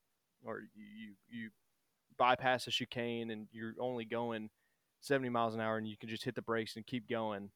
or 0.46 0.62
you 0.76 1.16
you 1.28 1.50
bypass 2.18 2.68
a 2.68 2.72
chicane 2.72 3.32
and 3.32 3.48
you're 3.52 3.74
only 3.82 4.06
going 4.06 4.50
70 5.02 5.30
miles 5.30 5.56
an 5.56 5.62
hour 5.62 5.78
and 5.78 5.88
you 5.88 5.98
can 5.98 6.10
just 6.10 6.24
hit 6.24 6.36
the 6.36 6.42
brakes 6.42 6.76
and 6.76 6.86
keep 6.86 7.10
going. 7.10 7.50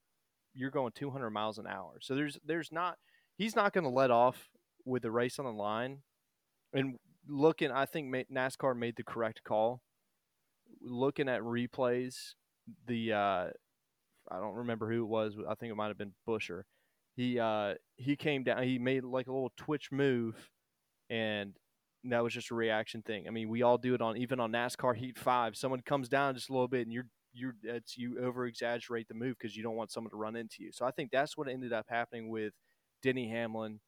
You're 0.54 0.72
going 0.72 0.94
200 0.96 1.30
miles 1.30 1.58
an 1.58 1.68
hour. 1.68 2.00
So 2.02 2.16
there's 2.16 2.38
there's 2.46 2.72
not 2.72 2.98
he's 3.38 3.56
not 3.56 3.72
going 3.72 3.86
to 3.86 3.90
let 3.90 4.12
off 4.12 4.50
with 4.84 5.04
the 5.04 5.12
race 5.12 5.40
on 5.40 5.46
the 5.46 5.52
line. 5.52 6.00
And 6.74 6.96
looking, 7.28 7.72
I 7.72 7.86
think 7.86 8.14
NASCAR 8.34 8.76
made 8.76 8.96
the 8.96 9.04
correct 9.04 9.44
call 9.44 9.82
looking 10.84 11.30
at 11.30 11.42
replays, 11.42 12.34
the 12.88 13.14
uh, 13.14 13.46
I 14.30 14.40
don't 14.40 14.56
remember 14.56 14.90
who 14.90 15.04
it 15.04 15.08
was. 15.08 15.36
I 15.50 15.56
think 15.56 15.72
it 15.72 15.76
might 15.76 15.88
have 15.88 15.98
been 15.98 16.14
Buescher. 16.28 16.64
He 17.16 17.40
uh, 17.40 17.76
he 17.96 18.16
came 18.16 18.44
down. 18.44 18.64
He 18.64 18.80
made 18.80 19.04
like 19.04 19.28
a 19.28 19.32
little 19.32 19.54
twitch 19.56 19.92
move, 19.92 20.50
and 21.10 21.54
that 22.06 22.24
was 22.24 22.34
just 22.34 22.52
a 22.52 22.56
reaction 22.56 23.02
thing. 23.02 23.28
I 23.28 23.32
mean, 23.32 23.50
we 23.50 23.62
all 23.62 23.78
do 23.78 23.94
it 23.94 24.02
on 24.02 24.18
even 24.18 24.40
on 24.40 24.52
NASCAR 24.52 24.96
Heat 24.96 25.18
Five. 25.18 25.56
Someone 25.56 25.82
comes 25.82 26.10
down 26.10 26.36
just 26.36 26.50
a 26.50 26.54
little 26.54 26.68
bit, 26.68 26.82
and 26.82 26.92
you're 26.92 27.08
you're 27.34 27.56
it's 27.64 27.98
you 27.98 28.20
over 28.20 28.46
exaggerate 28.46 29.08
the 29.08 29.14
move 29.14 29.36
because 29.40 29.56
you 29.56 29.64
don't 29.64 29.76
want 29.76 29.92
someone 29.92 30.12
to 30.12 30.18
run 30.18 30.36
into 30.36 30.64
you. 30.64 30.72
So 30.72 30.86
I 30.86 30.92
think 30.92 31.12
that's 31.12 31.38
what 31.38 31.48
ended 31.48 31.74
up 31.74 31.86
happening 31.90 32.30
with 32.30 32.54
Denny 33.02 33.30
Hamlin. 33.30 33.80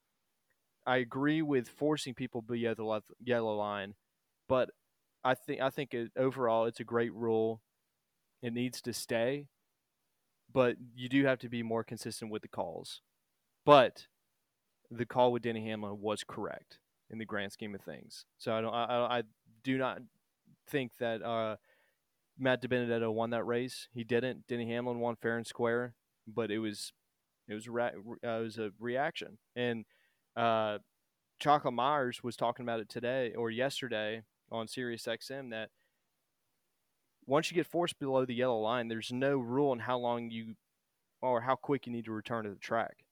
I 0.85 0.97
agree 0.97 1.41
with 1.41 1.67
forcing 1.67 2.13
people 2.13 2.41
below 2.41 2.73
the 2.75 3.01
yellow 3.23 3.55
line, 3.55 3.95
but 4.47 4.69
I 5.23 5.33
think 5.33 5.61
I 5.61 5.69
think 5.71 5.93
it, 5.93 6.11
overall 6.15 6.65
it's 6.65 6.79
a 6.79 6.83
great 6.83 7.13
rule. 7.13 7.61
It 8.43 8.53
needs 8.53 8.81
to 8.83 8.93
stay, 8.93 9.47
but 10.53 10.75
you 10.93 11.09
do 11.09 11.25
have 11.25 11.39
to 11.39 11.49
be 11.49 11.63
more 11.63 11.83
consistent 11.83 12.31
with 12.31 12.43
the 12.43 12.47
calls. 12.47 13.01
But 13.65 14.07
the 14.91 15.05
call 15.05 15.31
with 15.31 15.43
Denny 15.43 15.65
Hamlin 15.65 15.99
was 15.99 16.23
correct 16.23 16.79
in 17.09 17.17
the 17.17 17.25
grand 17.25 17.51
scheme 17.51 17.75
of 17.75 17.81
things. 17.81 18.25
So 18.37 18.53
I 18.53 18.61
don't 18.61 18.73
I, 18.73 19.17
I 19.17 19.23
do 19.63 19.77
not 19.77 19.99
think 20.67 20.91
that 20.99 21.21
uh, 21.23 21.57
Matt 22.37 22.61
DiBenedetto 22.61 23.11
won 23.13 23.31
that 23.31 23.43
race. 23.45 23.87
He 23.93 24.03
didn't. 24.03 24.47
Denny 24.47 24.69
Hamlin 24.69 24.99
won 24.99 25.15
fair 25.15 25.37
and 25.37 25.47
square, 25.47 25.95
but 26.27 26.51
it 26.51 26.59
was 26.59 26.93
it 27.47 27.53
was 27.53 27.67
uh, 27.67 27.89
it 28.23 28.43
was 28.43 28.57
a 28.57 28.71
reaction. 28.79 29.37
And 29.55 29.85
uh, 30.35 30.79
Chocolate 31.39 31.73
Myers 31.73 32.23
was 32.23 32.35
talking 32.35 32.63
about 32.65 32.79
it 32.79 32.89
today 32.89 33.33
or 33.35 33.49
yesterday 33.49 34.23
on 34.51 34.67
Sirius 34.67 35.05
XM 35.05 35.51
that 35.51 35.69
once 37.25 37.49
you 37.49 37.55
get 37.55 37.65
forced 37.65 37.97
below 37.99 38.25
the 38.25 38.35
yellow 38.35 38.59
line, 38.59 38.87
there's 38.87 39.11
no 39.11 39.37
rule 39.37 39.71
on 39.71 39.79
how 39.79 39.97
long 39.97 40.29
you 40.29 40.55
or 41.21 41.41
how 41.41 41.55
quick 41.55 41.87
you 41.87 41.93
need 41.93 42.05
to 42.05 42.11
return 42.11 42.43
to 42.43 42.51
the 42.51 42.55
track. 42.55 43.04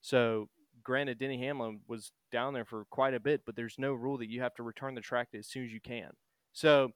So, 0.00 0.48
granted, 0.82 1.18
Denny 1.18 1.38
Hamlin 1.38 1.80
was 1.86 2.12
down 2.30 2.54
there 2.54 2.64
for 2.64 2.84
quite 2.90 3.14
a 3.14 3.20
bit, 3.20 3.42
but 3.44 3.56
there's 3.56 3.76
no 3.78 3.92
rule 3.92 4.18
that 4.18 4.30
you 4.30 4.42
have 4.42 4.54
to 4.54 4.62
return 4.62 4.94
the 4.94 5.00
track 5.00 5.28
as 5.34 5.48
soon 5.48 5.64
as 5.64 5.72
you 5.72 5.80
can. 5.80 6.10
So, 6.52 6.92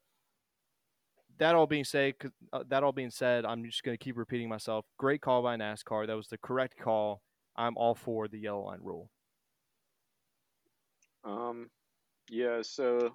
that 1.39 1.55
all 1.55 1.67
being 1.67 1.85
said, 1.85 2.15
uh, 2.53 2.63
that 2.69 2.83
all 2.83 2.93
being 2.93 3.11
said, 3.11 3.45
I'm 3.45 3.65
just 3.65 3.83
going 3.83 3.97
to 3.97 4.03
keep 4.03 4.17
repeating 4.17 4.49
myself. 4.49 4.85
Great 4.99 5.21
call 5.21 5.43
by 5.43 5.57
NASCAR. 5.57 6.07
That 6.07 6.17
was 6.17 6.29
the 6.29 6.39
correct 6.39 6.75
call. 6.81 7.23
I'm 7.57 7.77
all 7.77 7.95
for 7.95 8.29
the 8.29 8.39
yellow 8.39 8.65
line 8.65 8.81
rule. 8.83 9.11
Um, 11.25 11.71
yeah. 12.31 12.63
So 12.63 13.15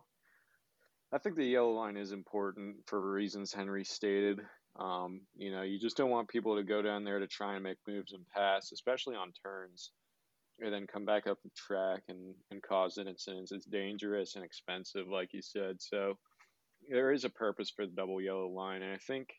I 1.11 1.17
think 1.17 1.35
the 1.35 1.45
yellow 1.45 1.71
line 1.71 1.97
is 1.97 2.11
important 2.11 2.77
for 2.85 2.99
reasons 3.11 3.53
Henry 3.53 3.83
stated. 3.83 4.41
Um, 4.79 5.21
you 5.35 5.51
know, 5.51 5.63
you 5.63 5.79
just 5.79 5.97
don't 5.97 6.11
want 6.11 6.29
people 6.29 6.55
to 6.55 6.63
go 6.63 6.81
down 6.81 7.03
there 7.03 7.19
to 7.19 7.27
try 7.27 7.55
and 7.55 7.63
make 7.63 7.77
moves 7.87 8.13
and 8.13 8.27
pass, 8.35 8.71
especially 8.71 9.15
on 9.15 9.31
turns, 9.43 9.91
and 10.59 10.73
then 10.73 10.87
come 10.87 11.05
back 11.05 11.27
up 11.27 11.39
the 11.43 11.49
track 11.55 12.03
and, 12.09 12.35
and 12.51 12.61
cause 12.61 12.97
incidents. 12.97 13.51
It's 13.51 13.65
dangerous 13.65 14.35
and 14.35 14.45
expensive, 14.45 15.07
like 15.07 15.29
you 15.33 15.41
said. 15.41 15.77
So 15.79 16.15
there 16.89 17.11
is 17.11 17.23
a 17.23 17.29
purpose 17.29 17.71
for 17.75 17.85
the 17.85 17.93
double 17.93 18.21
yellow 18.21 18.47
line, 18.47 18.83
and 18.83 18.93
I 18.93 18.97
think 18.97 19.29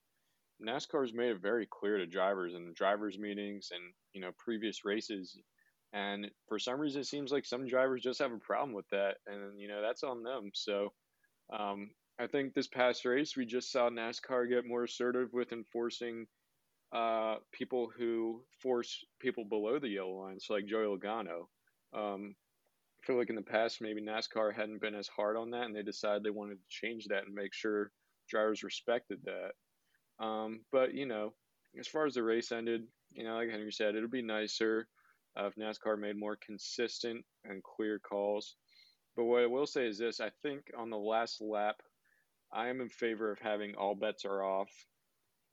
NASCAR's 0.65 1.15
made 1.15 1.31
it 1.31 1.41
very 1.41 1.69
clear 1.71 1.99
to 1.99 2.07
drivers 2.07 2.55
in 2.55 2.73
drivers 2.75 3.19
meetings 3.19 3.69
and 3.73 3.83
you 4.13 4.21
know 4.21 4.33
previous 4.39 4.85
races. 4.85 5.39
And 5.93 6.31
for 6.49 6.59
some 6.59 6.79
reason, 6.81 7.01
it 7.01 7.07
seems 7.07 7.33
like 7.33 7.47
some 7.47 7.67
drivers 7.67 8.03
just 8.03 8.19
have 8.21 8.33
a 8.33 8.39
problem 8.39 8.75
with 8.75 8.89
that, 8.91 9.17
and 9.27 9.59
you 9.59 9.69
know 9.69 9.81
that's 9.81 10.03
on 10.03 10.23
them. 10.23 10.51
So 10.53 10.93
um, 11.57 11.91
I 12.21 12.27
think 12.27 12.53
this 12.53 12.67
past 12.67 13.05
race, 13.05 13.37
we 13.37 13.47
just 13.47 13.71
saw 13.71 13.89
NASCAR 13.89 14.49
get 14.49 14.67
more 14.67 14.85
assertive 14.85 15.33
with 15.33 15.53
enforcing 15.53 16.27
uh, 16.93 17.37
people 17.53 17.91
who 17.97 18.43
force 18.61 19.05
people 19.21 19.45
below 19.45 19.79
the 19.79 19.89
yellow 19.89 20.23
line, 20.23 20.41
so 20.41 20.55
like 20.55 20.67
Joey 20.67 20.87
Logano. 20.87 21.47
Um, 21.95 22.35
I 23.01 23.07
feel 23.07 23.17
like 23.17 23.31
in 23.31 23.37
the 23.37 23.43
past, 23.43 23.81
maybe 23.81 24.03
NASCAR 24.03 24.53
hadn't 24.53 24.81
been 24.81 24.97
as 24.97 25.07
hard 25.07 25.37
on 25.37 25.51
that, 25.51 25.65
and 25.65 25.77
they 25.77 25.83
decided 25.83 26.25
they 26.25 26.31
wanted 26.31 26.57
to 26.57 26.69
change 26.69 27.07
that 27.07 27.25
and 27.25 27.35
make 27.35 27.55
sure 27.55 27.93
drivers 28.29 28.65
respected 28.65 29.21
that. 29.25 30.25
Um, 30.25 30.61
but 30.73 30.95
you 30.95 31.07
know, 31.07 31.35
as 31.79 31.87
far 31.87 32.05
as 32.05 32.15
the 32.15 32.23
race 32.25 32.51
ended, 32.51 32.83
you 33.13 33.23
know, 33.23 33.37
like 33.37 33.51
Henry 33.51 33.71
said, 33.71 33.95
it'll 33.95 34.09
be 34.09 34.23
nicer 34.23 34.89
uh, 35.39 35.47
if 35.47 35.55
NASCAR 35.55 35.99
made 35.99 36.19
more 36.19 36.37
consistent 36.45 37.25
and 37.45 37.63
clear 37.63 38.01
calls. 38.01 38.57
But 39.17 39.25
what 39.25 39.43
I 39.43 39.47
will 39.47 39.67
say 39.67 39.87
is 39.87 39.99
this: 39.99 40.21
I 40.21 40.31
think 40.43 40.63
on 40.77 40.91
the 40.91 40.99
last 40.99 41.41
lap, 41.41 41.77
I 42.53 42.69
am 42.69 42.81
in 42.81 42.89
favor 42.89 43.31
of 43.31 43.39
having 43.39 43.75
all 43.75 43.95
bets 43.95 44.25
are 44.25 44.43
off. 44.43 44.71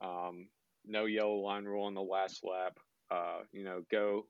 Um, 0.00 0.48
no 0.84 1.04
yellow 1.06 1.36
line 1.36 1.64
rule 1.64 1.84
on 1.84 1.94
the 1.94 2.02
last 2.02 2.40
lap. 2.44 2.78
Uh, 3.10 3.40
you 3.52 3.64
know, 3.64 3.82
go 3.90 4.26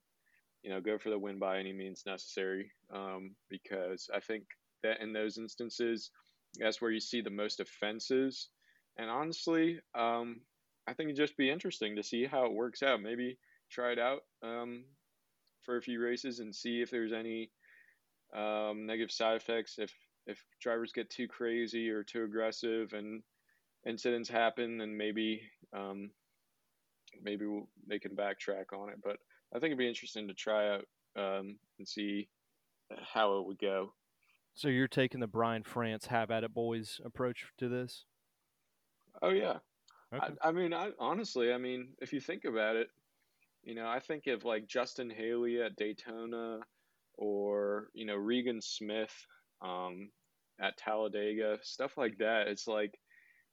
you 0.66 0.72
know, 0.72 0.80
go 0.80 0.98
for 0.98 1.10
the 1.10 1.18
win 1.18 1.38
by 1.38 1.60
any 1.60 1.72
means 1.72 2.02
necessary. 2.06 2.72
Um, 2.92 3.36
because 3.48 4.10
I 4.12 4.18
think 4.18 4.42
that 4.82 5.00
in 5.00 5.12
those 5.12 5.38
instances, 5.38 6.10
that's 6.58 6.80
where 6.80 6.90
you 6.90 6.98
see 6.98 7.20
the 7.20 7.30
most 7.30 7.60
offenses. 7.60 8.48
And 8.98 9.08
honestly, 9.08 9.78
um, 9.96 10.40
I 10.88 10.92
think 10.92 11.08
it'd 11.08 11.16
just 11.16 11.36
be 11.36 11.50
interesting 11.50 11.94
to 11.94 12.02
see 12.02 12.24
how 12.24 12.46
it 12.46 12.52
works 12.52 12.82
out. 12.82 13.00
Maybe 13.00 13.38
try 13.70 13.92
it 13.92 14.00
out 14.00 14.22
um, 14.42 14.84
for 15.62 15.76
a 15.76 15.82
few 15.82 16.02
races 16.02 16.40
and 16.40 16.52
see 16.52 16.80
if 16.80 16.90
there's 16.90 17.12
any 17.12 17.52
um, 18.36 18.86
negative 18.86 19.12
side 19.12 19.36
effects. 19.36 19.76
If 19.78 19.92
if 20.26 20.42
drivers 20.60 20.92
get 20.92 21.10
too 21.10 21.28
crazy 21.28 21.88
or 21.90 22.02
too 22.02 22.24
aggressive 22.24 22.92
and 22.92 23.22
incidents 23.86 24.28
happen, 24.28 24.78
then 24.78 24.96
maybe 24.96 25.42
um, 25.72 26.10
maybe 27.22 27.46
we'll, 27.46 27.68
they 27.86 27.98
can 27.98 28.16
backtrack 28.16 28.72
on 28.72 28.88
it. 28.88 28.96
But 29.02 29.18
I 29.54 29.58
think 29.58 29.66
it'd 29.66 29.78
be 29.78 29.88
interesting 29.88 30.28
to 30.28 30.34
try 30.34 30.74
out 30.74 30.84
um, 31.16 31.56
and 31.78 31.86
see 31.86 32.28
how 33.00 33.38
it 33.38 33.46
would 33.46 33.58
go. 33.58 33.92
So 34.54 34.68
you're 34.68 34.88
taking 34.88 35.20
the 35.20 35.26
Brian 35.26 35.62
France 35.62 36.06
have 36.06 36.30
at 36.30 36.44
it 36.44 36.54
boys 36.54 37.00
approach 37.04 37.46
to 37.58 37.68
this? 37.68 38.04
Oh 39.22 39.30
yeah. 39.30 39.58
Okay. 40.14 40.34
I, 40.42 40.48
I 40.48 40.52
mean, 40.52 40.72
I 40.72 40.90
honestly, 40.98 41.52
I 41.52 41.58
mean, 41.58 41.88
if 42.00 42.12
you 42.12 42.20
think 42.20 42.44
about 42.44 42.76
it, 42.76 42.88
you 43.62 43.74
know, 43.74 43.86
I 43.86 43.98
think 43.98 44.26
of 44.28 44.44
like 44.44 44.66
Justin 44.66 45.10
Haley 45.10 45.60
at 45.60 45.76
Daytona, 45.76 46.60
or 47.14 47.88
you 47.92 48.06
know 48.06 48.14
Regan 48.14 48.60
Smith 48.60 49.12
um, 49.62 50.10
at 50.60 50.76
Talladega, 50.76 51.58
stuff 51.62 51.96
like 51.96 52.18
that. 52.18 52.48
It's 52.48 52.66
like, 52.66 52.98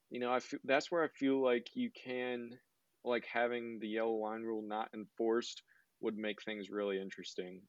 you 0.09 0.19
know, 0.19 0.31
I 0.31 0.37
f- 0.37 0.53
that's 0.63 0.91
where 0.91 1.03
I 1.03 1.07
feel 1.07 1.43
like 1.43 1.67
you 1.73 1.89
can 1.91 2.51
like 3.03 3.25
having 3.25 3.79
the 3.79 3.87
yellow 3.87 4.15
line 4.15 4.41
rule 4.41 4.61
not 4.65 4.89
enforced 4.93 5.61
would 6.01 6.17
make 6.17 6.41
things 6.41 6.69
really 6.69 7.01
interesting 7.01 7.61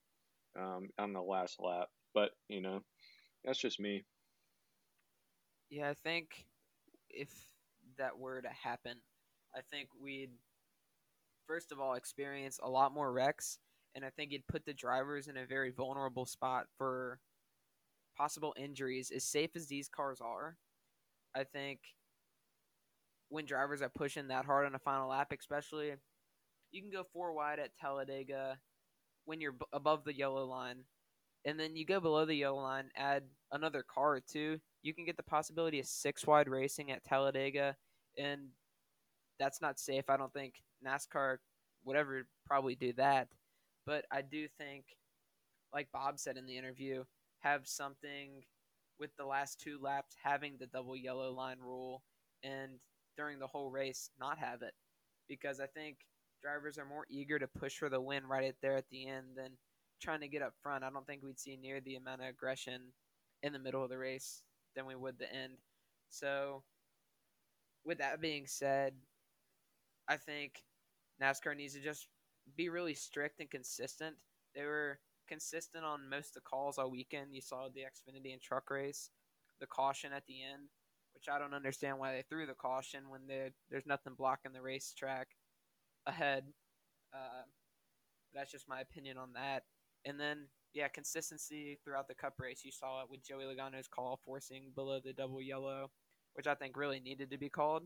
um, 0.58 0.88
on 0.98 1.12
the 1.12 1.22
last 1.22 1.56
lap. 1.58 1.88
But 2.12 2.30
you 2.48 2.60
know, 2.60 2.80
that's 3.44 3.58
just 3.58 3.80
me. 3.80 4.04
Yeah, 5.70 5.90
I 5.90 5.94
think 5.94 6.46
if 7.10 7.28
that 7.98 8.18
were 8.18 8.40
to 8.40 8.48
happen, 8.48 8.98
I 9.54 9.60
think 9.70 9.88
we'd 10.00 10.30
first 11.46 11.72
of 11.72 11.80
all 11.80 11.94
experience 11.94 12.58
a 12.62 12.70
lot 12.70 12.92
more 12.92 13.12
wrecks, 13.12 13.58
and 13.94 14.04
I 14.04 14.10
think 14.10 14.32
it'd 14.32 14.46
put 14.46 14.64
the 14.64 14.74
drivers 14.74 15.28
in 15.28 15.36
a 15.36 15.46
very 15.46 15.70
vulnerable 15.70 16.26
spot 16.26 16.66
for 16.78 17.18
possible 18.16 18.54
injuries. 18.56 19.11
As 19.14 19.25
safe 19.25 19.50
as 19.54 19.66
these 19.66 19.88
cars 19.88 20.21
are, 20.21 20.56
I 21.35 21.44
think 21.44 21.80
when 23.28 23.47
drivers 23.47 23.83
are 23.83 23.88
pushing 23.88 24.28
that 24.28 24.44
hard 24.44 24.66
on 24.66 24.75
a 24.75 24.78
final 24.78 25.09
lap, 25.09 25.33
especially 25.38 25.92
you 26.71 26.83
can 26.83 26.90
go 26.90 27.04
four 27.12 27.33
wide 27.33 27.59
at 27.59 27.76
Talladega 27.80 28.59
when 29.25 29.40
you're 29.40 29.52
b- 29.52 29.66
above 29.73 30.04
the 30.04 30.16
yellow 30.16 30.44
line, 30.44 30.85
and 31.44 31.59
then 31.59 31.76
you 31.76 31.85
go 31.85 32.00
below 32.00 32.25
the 32.25 32.35
yellow 32.35 32.62
line, 32.62 32.90
add 32.97 33.25
another 33.52 33.83
car 33.83 34.16
or 34.16 34.21
two. 34.21 34.59
You 34.83 34.94
can 34.94 35.04
get 35.04 35.16
the 35.16 35.23
possibility 35.23 35.80
of 35.80 35.87
six 35.87 36.26
wide 36.26 36.49
racing 36.49 36.90
at 36.90 37.04
Talladega, 37.04 37.76
and 38.18 38.49
that's 39.38 39.61
not 39.61 39.78
safe. 39.78 40.04
I 40.09 40.16
don't 40.16 40.33
think 40.33 40.62
NASCAR 40.87 41.38
would 41.85 41.97
ever 41.97 42.26
probably 42.47 42.75
do 42.75 42.92
that, 42.94 43.28
but 43.87 44.04
I 44.11 44.23
do 44.23 44.47
think, 44.59 44.85
like 45.73 45.88
Bob 45.92 46.18
said 46.18 46.37
in 46.37 46.47
the 46.47 46.56
interview, 46.56 47.04
have 47.44 47.68
something 47.68 48.42
with 48.98 49.10
the 49.16 49.26
last 49.26 49.60
two 49.60 49.78
laps 49.80 50.16
having 50.22 50.56
the 50.58 50.66
double 50.66 50.96
yellow 50.96 51.32
line 51.32 51.58
rule, 51.60 52.02
and 52.42 52.72
during 53.16 53.38
the 53.38 53.46
whole 53.46 53.70
race 53.70 54.10
not 54.18 54.38
have 54.38 54.62
it, 54.62 54.72
because 55.28 55.60
I 55.60 55.66
think 55.66 55.98
drivers 56.42 56.78
are 56.78 56.86
more 56.86 57.06
eager 57.08 57.38
to 57.38 57.46
push 57.46 57.76
for 57.76 57.88
the 57.88 58.00
win 58.00 58.26
right 58.26 58.54
there 58.62 58.76
at 58.76 58.88
the 58.90 59.06
end 59.06 59.26
than 59.36 59.50
trying 60.02 60.20
to 60.20 60.28
get 60.28 60.42
up 60.42 60.54
front. 60.62 60.84
I 60.84 60.90
don't 60.90 61.06
think 61.06 61.22
we'd 61.22 61.38
see 61.38 61.56
near 61.56 61.80
the 61.80 61.96
amount 61.96 62.22
of 62.22 62.28
aggression 62.28 62.80
in 63.42 63.52
the 63.52 63.58
middle 63.58 63.84
of 63.84 63.90
the 63.90 63.98
race 63.98 64.42
than 64.74 64.86
we 64.86 64.94
would 64.94 65.18
the 65.18 65.32
end. 65.32 65.54
So, 66.10 66.62
with 67.84 67.98
that 67.98 68.20
being 68.20 68.46
said, 68.46 68.94
I 70.08 70.16
think 70.16 70.62
NASCAR 71.22 71.56
needs 71.56 71.74
to 71.74 71.80
just 71.80 72.08
be 72.56 72.68
really 72.68 72.94
strict 72.94 73.40
and 73.40 73.50
consistent. 73.50 74.16
They 74.54 74.64
were 74.64 74.98
consistent 75.28 75.84
on 75.84 76.08
most 76.08 76.28
of 76.28 76.34
the 76.34 76.40
calls 76.40 76.78
all 76.78 76.90
weekend. 76.90 77.34
You 77.34 77.40
saw 77.40 77.68
the 77.68 77.82
Xfinity 77.82 78.32
and 78.32 78.42
truck 78.42 78.70
race, 78.70 79.10
the 79.60 79.66
caution 79.66 80.12
at 80.12 80.26
the 80.26 80.42
end 80.42 80.68
which 81.14 81.28
I 81.34 81.38
don't 81.38 81.54
understand 81.54 81.98
why 81.98 82.12
they 82.12 82.22
threw 82.28 82.46
the 82.46 82.54
caution 82.54 83.08
when 83.08 83.22
there's 83.70 83.86
nothing 83.86 84.14
blocking 84.18 84.52
the 84.52 84.60
racetrack 84.60 85.28
ahead. 86.06 86.44
Uh, 87.14 87.44
that's 88.34 88.50
just 88.50 88.68
my 88.68 88.80
opinion 88.80 89.16
on 89.16 89.32
that. 89.34 89.62
And 90.04 90.18
then, 90.18 90.48
yeah, 90.74 90.88
consistency 90.88 91.78
throughout 91.84 92.08
the 92.08 92.14
Cup 92.14 92.34
race. 92.38 92.62
You 92.64 92.72
saw 92.72 93.02
it 93.02 93.10
with 93.10 93.24
Joey 93.24 93.44
Logano's 93.44 93.88
call 93.88 94.20
forcing 94.24 94.72
below 94.74 95.00
the 95.02 95.12
double 95.12 95.40
yellow, 95.40 95.90
which 96.34 96.46
I 96.46 96.54
think 96.54 96.76
really 96.76 97.00
needed 97.00 97.30
to 97.30 97.38
be 97.38 97.48
called. 97.48 97.84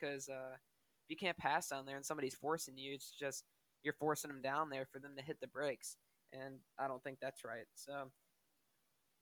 Because 0.00 0.28
uh, 0.28 0.54
if 0.54 1.10
you 1.10 1.16
can't 1.16 1.36
pass 1.36 1.68
down 1.68 1.84
there 1.84 1.96
and 1.96 2.06
somebody's 2.06 2.36
forcing 2.36 2.78
you, 2.78 2.94
it's 2.94 3.12
just 3.18 3.44
you're 3.82 3.94
forcing 3.94 4.30
them 4.30 4.40
down 4.40 4.70
there 4.70 4.86
for 4.90 5.00
them 5.00 5.12
to 5.18 5.24
hit 5.24 5.38
the 5.40 5.48
brakes. 5.48 5.96
And 6.32 6.56
I 6.78 6.88
don't 6.88 7.02
think 7.02 7.18
that's 7.20 7.44
right. 7.44 7.66
So 7.74 8.10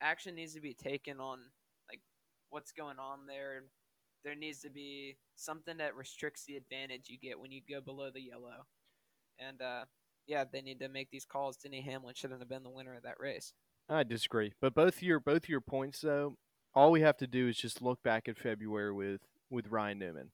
action 0.00 0.34
needs 0.34 0.54
to 0.54 0.60
be 0.60 0.74
taken 0.74 1.20
on 1.20 1.38
like 1.90 2.00
what's 2.50 2.72
going 2.72 2.98
on 2.98 3.26
there. 3.26 3.64
There 4.24 4.34
needs 4.34 4.60
to 4.60 4.70
be 4.70 5.16
something 5.36 5.76
that 5.78 5.96
restricts 5.96 6.44
the 6.44 6.56
advantage 6.56 7.08
you 7.08 7.18
get 7.18 7.38
when 7.38 7.52
you 7.52 7.60
go 7.68 7.80
below 7.80 8.10
the 8.12 8.20
yellow. 8.20 8.66
And 9.38 9.62
uh, 9.62 9.84
yeah, 10.26 10.44
they 10.50 10.60
need 10.60 10.80
to 10.80 10.88
make 10.88 11.10
these 11.10 11.24
calls. 11.24 11.56
Denny 11.56 11.80
Hamlin 11.80 12.14
shouldn't 12.14 12.40
have 12.40 12.48
been 12.48 12.64
the 12.64 12.70
winner 12.70 12.94
of 12.94 13.04
that 13.04 13.20
race. 13.20 13.52
I 13.88 14.02
disagree, 14.02 14.52
but 14.60 14.74
both 14.74 15.02
your 15.02 15.18
both 15.18 15.48
your 15.48 15.62
points 15.62 16.02
though, 16.02 16.36
all 16.74 16.90
we 16.90 17.00
have 17.00 17.16
to 17.18 17.26
do 17.26 17.48
is 17.48 17.56
just 17.56 17.80
look 17.80 18.02
back 18.02 18.28
at 18.28 18.36
February 18.36 18.92
with 18.92 19.22
with 19.48 19.68
Ryan 19.68 19.98
Newman. 19.98 20.30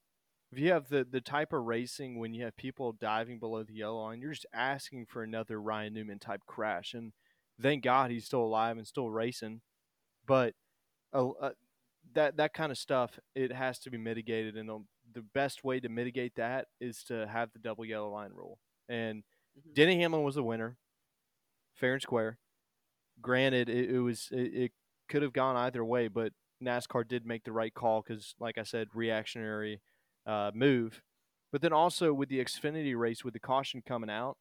If 0.55 0.61
you 0.61 0.71
have 0.73 0.89
the 0.89 1.07
the 1.09 1.21
type 1.21 1.53
of 1.53 1.65
racing 1.65 2.19
when 2.19 2.35
you 2.35 2.45
have 2.45 2.57
people 2.57 2.93
diving 2.93 3.39
below 3.39 3.63
the 3.63 3.75
yellow 3.75 4.05
line, 4.05 4.21
you're 4.21 4.33
just 4.33 4.47
asking 4.55 5.07
for 5.07 5.23
another 5.23 5.61
Ryan 5.61 5.95
Newman 5.95 6.19
type 6.19 6.43
crash. 6.47 6.95
And 6.95 7.13
thank 7.61 7.83
God 7.83 8.11
he's 8.11 8.27
still 8.27 8.43
alive 8.43 8.77
and 8.77 8.87
still 8.87 9.11
racing. 9.11 9.63
But 10.27 10.55
uh, 11.13 11.31
uh, 11.31 11.51
that 12.15 12.37
that 12.37 12.55
kind 12.55 12.71
of 12.71 12.79
stuff, 12.79 13.19
it 13.35 13.53
has 13.53 13.79
to 13.81 13.91
be 13.91 13.99
mitigated, 13.99 14.57
and 14.57 14.69
the, 14.69 14.85
the 15.13 15.23
best 15.23 15.65
way 15.65 15.81
to 15.81 15.89
mitigate 15.89 16.37
that 16.37 16.69
is 16.81 17.03
to 17.05 17.27
have 17.27 17.53
the 17.53 17.59
double 17.59 17.85
yellow 17.85 18.11
line 18.11 18.31
rule. 18.33 18.59
And 18.89 19.25
Mm-hmm. 19.59 19.73
Denny 19.75 20.01
Hamlin 20.01 20.23
was 20.23 20.35
the 20.35 20.43
winner, 20.43 20.77
fair 21.75 21.95
and 21.95 22.03
square. 22.03 22.39
Granted, 23.21 23.69
it, 23.69 23.91
it 23.91 24.01
was 24.01 24.29
it, 24.33 24.55
it 24.55 24.73
could 25.09 25.23
have 25.23 25.33
gone 25.33 25.57
either 25.57 25.85
way, 25.85 26.09
but 26.09 26.33
NASCAR 26.63 27.07
did 27.07 27.27
make 27.27 27.45
the 27.45 27.53
right 27.53 27.73
call 27.73 28.03
because, 28.03 28.35
like 28.41 28.59
I 28.59 28.63
said, 28.63 28.89
reactionary 28.95 29.81
uh, 30.27 30.51
move. 30.55 31.03
But 31.53 31.63
then 31.63 31.73
also 31.73 32.13
with 32.13 32.29
the 32.29 32.45
Xfinity 32.45 32.97
race, 32.97 33.25
with 33.25 33.35
the 33.35 33.41
caution 33.41 33.83
coming 33.87 34.11
out, 34.11 34.37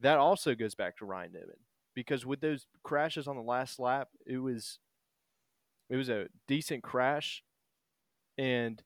that 0.00 0.18
also 0.18 0.54
goes 0.54 0.74
back 0.74 0.96
to 0.98 1.04
Ryan 1.04 1.32
Newman 1.32 1.58
because 1.94 2.24
with 2.24 2.40
those 2.40 2.66
crashes 2.82 3.26
on 3.26 3.36
the 3.36 3.42
last 3.42 3.78
lap, 3.78 4.08
it 4.26 4.38
was 4.38 4.78
it 5.90 5.96
was 5.96 6.08
a 6.08 6.26
decent 6.46 6.82
crash, 6.82 7.42
and 8.36 8.82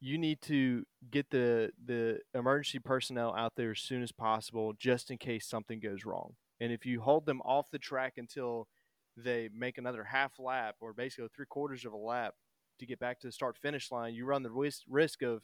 you 0.00 0.18
need 0.18 0.40
to 0.42 0.84
get 1.10 1.30
the 1.30 1.70
the 1.84 2.18
emergency 2.34 2.80
personnel 2.80 3.34
out 3.36 3.52
there 3.56 3.70
as 3.70 3.80
soon 3.80 4.02
as 4.02 4.10
possible 4.10 4.72
just 4.78 5.10
in 5.10 5.18
case 5.18 5.46
something 5.46 5.78
goes 5.78 6.04
wrong. 6.04 6.34
And 6.60 6.72
if 6.72 6.86
you 6.86 7.00
hold 7.00 7.26
them 7.26 7.40
off 7.42 7.70
the 7.70 7.78
track 7.78 8.14
until 8.16 8.66
they 9.16 9.48
make 9.54 9.78
another 9.78 10.04
half 10.04 10.38
lap 10.38 10.76
or 10.80 10.92
basically 10.92 11.28
three 11.34 11.46
quarters 11.48 11.84
of 11.84 11.92
a 11.92 11.96
lap 11.96 12.34
to 12.80 12.86
get 12.86 12.98
back 12.98 13.20
to 13.20 13.28
the 13.28 13.32
start 13.32 13.56
finish 13.56 13.92
line, 13.92 14.14
you 14.14 14.24
run 14.24 14.42
the 14.42 14.50
risk, 14.50 14.82
risk 14.88 15.22
of 15.22 15.42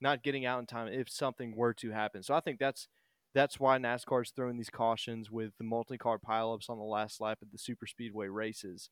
not 0.00 0.22
getting 0.22 0.46
out 0.46 0.60
in 0.60 0.66
time 0.66 0.88
if 0.88 1.10
something 1.10 1.54
were 1.56 1.74
to 1.74 1.90
happen. 1.90 2.22
So 2.22 2.34
I 2.34 2.40
think 2.40 2.58
that's 2.58 2.88
that's 3.34 3.60
why 3.60 3.78
NASCAR 3.78 4.22
is 4.22 4.30
throwing 4.30 4.56
these 4.56 4.70
cautions 4.70 5.30
with 5.30 5.52
the 5.58 5.64
multi-car 5.64 6.18
pileups 6.18 6.70
on 6.70 6.78
the 6.78 6.84
last 6.84 7.20
lap 7.20 7.38
of 7.42 7.50
the 7.52 7.58
super 7.58 7.86
speedway 7.86 8.28
races, 8.28 8.90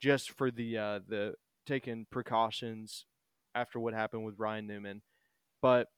just 0.00 0.30
for 0.30 0.50
the 0.50 0.78
uh, 0.78 1.00
the 1.06 1.34
taking 1.66 2.06
precautions 2.10 3.06
after 3.54 3.78
what 3.78 3.94
happened 3.94 4.24
with 4.24 4.38
Ryan 4.38 4.66
Newman. 4.66 5.02
But 5.62 5.88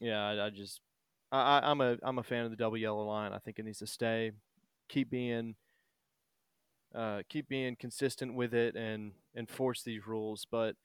yeah, 0.00 0.22
I, 0.22 0.46
I 0.46 0.50
just 0.50 0.80
I, 1.30 1.60
I'm 1.62 1.80
a 1.80 1.96
I'm 2.02 2.18
a 2.18 2.22
fan 2.22 2.44
of 2.44 2.50
the 2.50 2.56
double 2.56 2.76
yellow 2.76 3.04
line. 3.04 3.32
I 3.32 3.38
think 3.38 3.58
it 3.58 3.64
needs 3.64 3.78
to 3.78 3.86
stay. 3.86 4.32
Keep 4.88 5.10
being 5.10 5.54
uh, 6.94 7.22
keep 7.28 7.48
being 7.48 7.76
consistent 7.76 8.34
with 8.34 8.52
it 8.52 8.76
and 8.76 9.12
enforce 9.36 9.82
these 9.82 10.06
rules. 10.06 10.46
But 10.50 10.76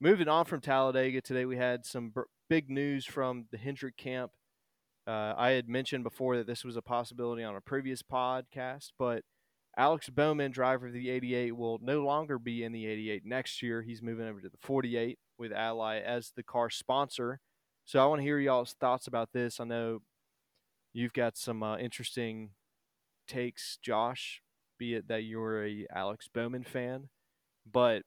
moving 0.00 0.28
on 0.28 0.44
from 0.44 0.60
Talladega 0.60 1.20
today, 1.20 1.44
we 1.44 1.56
had 1.56 1.84
some 1.84 2.12
big 2.48 2.70
news 2.70 3.04
from 3.04 3.46
the 3.50 3.58
Hendrick 3.58 3.96
camp. 3.96 4.32
Uh, 5.06 5.34
I 5.36 5.50
had 5.50 5.68
mentioned 5.68 6.04
before 6.04 6.36
that 6.36 6.46
this 6.46 6.64
was 6.64 6.76
a 6.76 6.82
possibility 6.82 7.42
on 7.42 7.56
a 7.56 7.60
previous 7.60 8.02
podcast, 8.02 8.92
but 8.98 9.22
Alex 9.76 10.08
Bowman, 10.08 10.52
driver 10.52 10.86
of 10.86 10.92
the 10.92 11.10
88, 11.10 11.56
will 11.56 11.78
no 11.82 12.02
longer 12.04 12.38
be 12.38 12.62
in 12.62 12.72
the 12.72 12.86
88 12.86 13.24
next 13.24 13.62
year. 13.62 13.82
He's 13.82 14.02
moving 14.02 14.26
over 14.26 14.40
to 14.40 14.48
the 14.48 14.56
48 14.60 15.18
with 15.38 15.52
Ally 15.52 15.98
as 15.98 16.32
the 16.34 16.42
car 16.42 16.70
sponsor. 16.70 17.40
So 17.84 18.02
I 18.02 18.06
want 18.06 18.20
to 18.20 18.24
hear 18.24 18.38
y'all's 18.38 18.74
thoughts 18.80 19.06
about 19.06 19.32
this. 19.32 19.60
I 19.60 19.64
know 19.64 20.00
you've 20.92 21.12
got 21.12 21.36
some 21.36 21.62
uh, 21.62 21.76
interesting 21.76 22.50
takes, 23.26 23.78
Josh, 23.82 24.40
be 24.78 24.94
it 24.94 25.08
that 25.08 25.24
you're 25.24 25.64
a 25.64 25.86
Alex 25.94 26.28
Bowman 26.32 26.62
fan, 26.62 27.08
but 27.70 28.02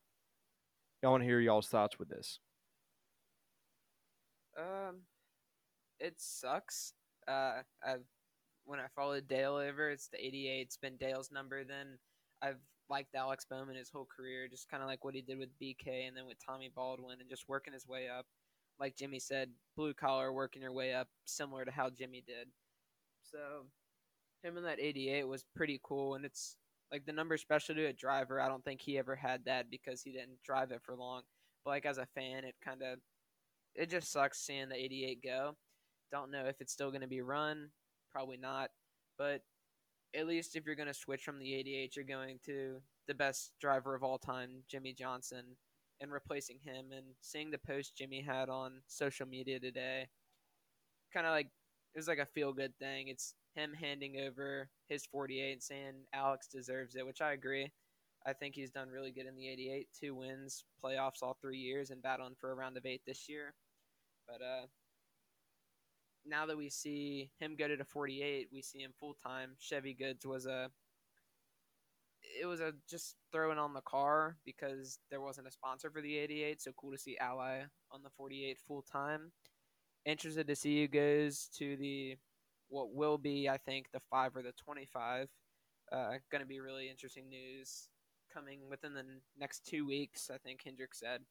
I 1.03 1.07
want 1.09 1.21
to 1.21 1.27
hear 1.27 1.39
y'all's 1.39 1.67
thoughts 1.67 1.99
with 1.99 2.09
this. 2.09 2.39
Um, 4.57 5.01
it 5.99 6.15
sucks. 6.17 6.93
Uh, 7.27 7.61
I've 7.85 8.05
when 8.67 8.79
I 8.79 8.87
followed 8.95 9.27
Dale 9.27 9.55
over, 9.55 9.89
it's 9.89 10.09
the 10.09 10.23
88. 10.23 10.61
It's 10.61 10.77
been 10.77 10.97
Dale's 10.97 11.31
number. 11.31 11.63
Then 11.63 11.97
I've 12.41 12.59
liked 12.89 13.15
Alex 13.15 13.45
Bowman 13.49 13.77
his 13.77 13.89
whole 13.89 14.07
career, 14.13 14.47
just 14.49 14.69
kind 14.69 14.83
of 14.83 14.89
like 14.89 15.05
what 15.05 15.15
he 15.15 15.21
did 15.21 15.39
with 15.39 15.57
BK 15.61 16.07
and 16.07 16.15
then 16.15 16.25
with 16.25 16.37
Tommy 16.45 16.69
Baldwin 16.73 17.19
and 17.21 17.29
just 17.29 17.47
working 17.47 17.73
his 17.73 17.87
way 17.87 18.07
up. 18.09 18.25
Like 18.79 18.97
Jimmie 18.97 19.19
said, 19.19 19.49
blue 19.75 19.93
collar, 19.93 20.33
working 20.33 20.61
your 20.61 20.73
way 20.73 20.93
up, 20.93 21.07
similar 21.25 21.63
to 21.65 21.71
how 21.71 21.89
Jimmie 21.89 22.23
did. 22.27 22.49
So 23.23 23.37
him 24.43 24.57
in 24.57 24.63
that 24.63 24.79
88 24.79 25.27
was 25.27 25.45
pretty 25.55 25.79
cool. 25.81 26.15
And 26.15 26.25
it's 26.25 26.57
like 26.91 27.05
the 27.05 27.13
number 27.13 27.37
special 27.37 27.75
to 27.75 27.85
a 27.85 27.93
driver. 27.93 28.39
I 28.39 28.47
don't 28.47 28.63
think 28.63 28.81
he 28.81 28.97
ever 28.97 29.15
had 29.15 29.45
that 29.45 29.69
because 29.69 30.01
he 30.01 30.11
didn't 30.11 30.41
drive 30.43 30.71
it 30.71 30.81
for 30.83 30.95
long. 30.95 31.23
But 31.63 31.71
like 31.71 31.85
as 31.85 31.97
a 31.97 32.07
fan, 32.15 32.45
it 32.45 32.55
kind 32.63 32.81
of, 32.81 32.99
it 33.75 33.89
just 33.89 34.11
sucks 34.11 34.39
seeing 34.39 34.69
the 34.69 34.75
88 34.75 35.23
go. 35.23 35.55
Don't 36.11 36.31
know 36.31 36.45
if 36.45 36.61
it's 36.61 36.73
still 36.73 36.89
going 36.89 37.01
to 37.01 37.07
be 37.07 37.21
run 37.21 37.69
probably 38.17 38.37
not. 38.37 38.69
But 39.17 39.41
at 40.15 40.27
least 40.27 40.55
if 40.55 40.65
you're 40.65 40.75
going 40.75 40.87
to 40.87 40.93
switch 40.93 41.23
from 41.23 41.39
the 41.39 41.53
88, 41.53 41.95
you're 41.95 42.05
going 42.05 42.39
to 42.45 42.77
the 43.07 43.13
best 43.13 43.51
driver 43.61 43.95
of 43.95 44.03
all 44.03 44.17
time, 44.17 44.49
Jimmie 44.69 44.93
Johnson, 44.93 45.43
and 46.01 46.11
replacing 46.11 46.57
him. 46.63 46.87
And 46.95 47.05
seeing 47.21 47.51
the 47.51 47.59
post 47.59 47.95
Jimmy 47.97 48.21
had 48.21 48.49
on 48.49 48.81
social 48.87 49.27
media 49.27 49.59
today, 49.59 50.07
kind 51.13 51.25
of 51.25 51.31
like 51.31 51.47
it 51.95 51.99
was 51.99 52.07
like 52.07 52.19
a 52.19 52.25
feel 52.25 52.53
good 52.53 52.73
thing. 52.79 53.07
It's 53.07 53.35
him 53.57 53.73
handing 53.73 54.17
over 54.25 54.69
his 54.87 55.05
48 55.05 55.51
and 55.51 55.63
saying 55.63 55.93
Alex 56.13 56.47
deserves 56.47 56.95
it, 56.95 57.05
which 57.05 57.21
I 57.21 57.33
agree. 57.33 57.71
I 58.25 58.33
think 58.33 58.55
he's 58.55 58.71
done 58.71 58.89
really 58.89 59.11
good 59.11 59.25
in 59.25 59.35
the 59.35 59.47
88. 59.47 59.87
Two 59.99 60.15
wins, 60.15 60.63
playoffs 60.83 61.23
all 61.23 61.37
three 61.41 61.57
years, 61.57 61.89
and 61.89 62.01
battling 62.01 62.35
for 62.39 62.51
a 62.51 62.55
round 62.55 62.77
of 62.77 62.85
eight 62.85 63.01
this 63.05 63.27
year. 63.29 63.53
But 64.27 64.41
uh, 64.43 64.67
now 66.25 66.45
that 66.45 66.57
we 66.57 66.69
see 66.69 67.31
him 67.39 67.55
go 67.57 67.67
to 67.67 67.77
the 67.77 67.85
48, 67.85 68.49
we 68.51 68.61
see 68.61 68.79
him 68.79 68.91
full 68.99 69.15
time. 69.25 69.51
Chevy 69.59 69.93
Goods 69.93 70.25
was 70.25 70.45
a 70.45 70.69
it 72.39 72.45
was 72.45 72.59
a 72.59 72.73
just 72.89 73.15
throwing 73.31 73.57
on 73.57 73.73
the 73.73 73.81
car 73.81 74.35
because 74.45 74.99
there 75.09 75.21
wasn't 75.21 75.47
a 75.47 75.51
sponsor 75.51 75.89
for 75.89 76.01
the 76.01 76.17
88. 76.17 76.61
So 76.61 76.71
cool 76.77 76.91
to 76.91 76.97
see 76.97 77.17
Ally 77.19 77.61
on 77.91 78.03
the 78.03 78.09
48 78.17 78.57
full 78.67 78.81
time. 78.81 79.31
Interested 80.05 80.47
to 80.47 80.55
see 80.55 80.81
who 80.81 80.87
goes 80.87 81.49
to 81.57 81.77
the 81.77 82.17
what 82.69 82.93
will 82.93 83.17
be, 83.17 83.49
I 83.49 83.57
think, 83.57 83.87
the 83.93 84.01
five 84.09 84.35
or 84.35 84.41
the 84.41 84.53
25. 84.63 85.27
Uh, 85.91 86.09
going 86.31 86.41
to 86.41 86.47
be 86.47 86.59
really 86.59 86.89
interesting 86.89 87.29
news 87.29 87.87
coming 88.33 88.59
within 88.69 88.93
the 88.93 89.03
next 89.39 89.65
two 89.65 89.85
weeks. 89.85 90.29
I 90.33 90.37
think 90.37 90.61
Hendrick 90.63 90.93
said. 90.93 91.21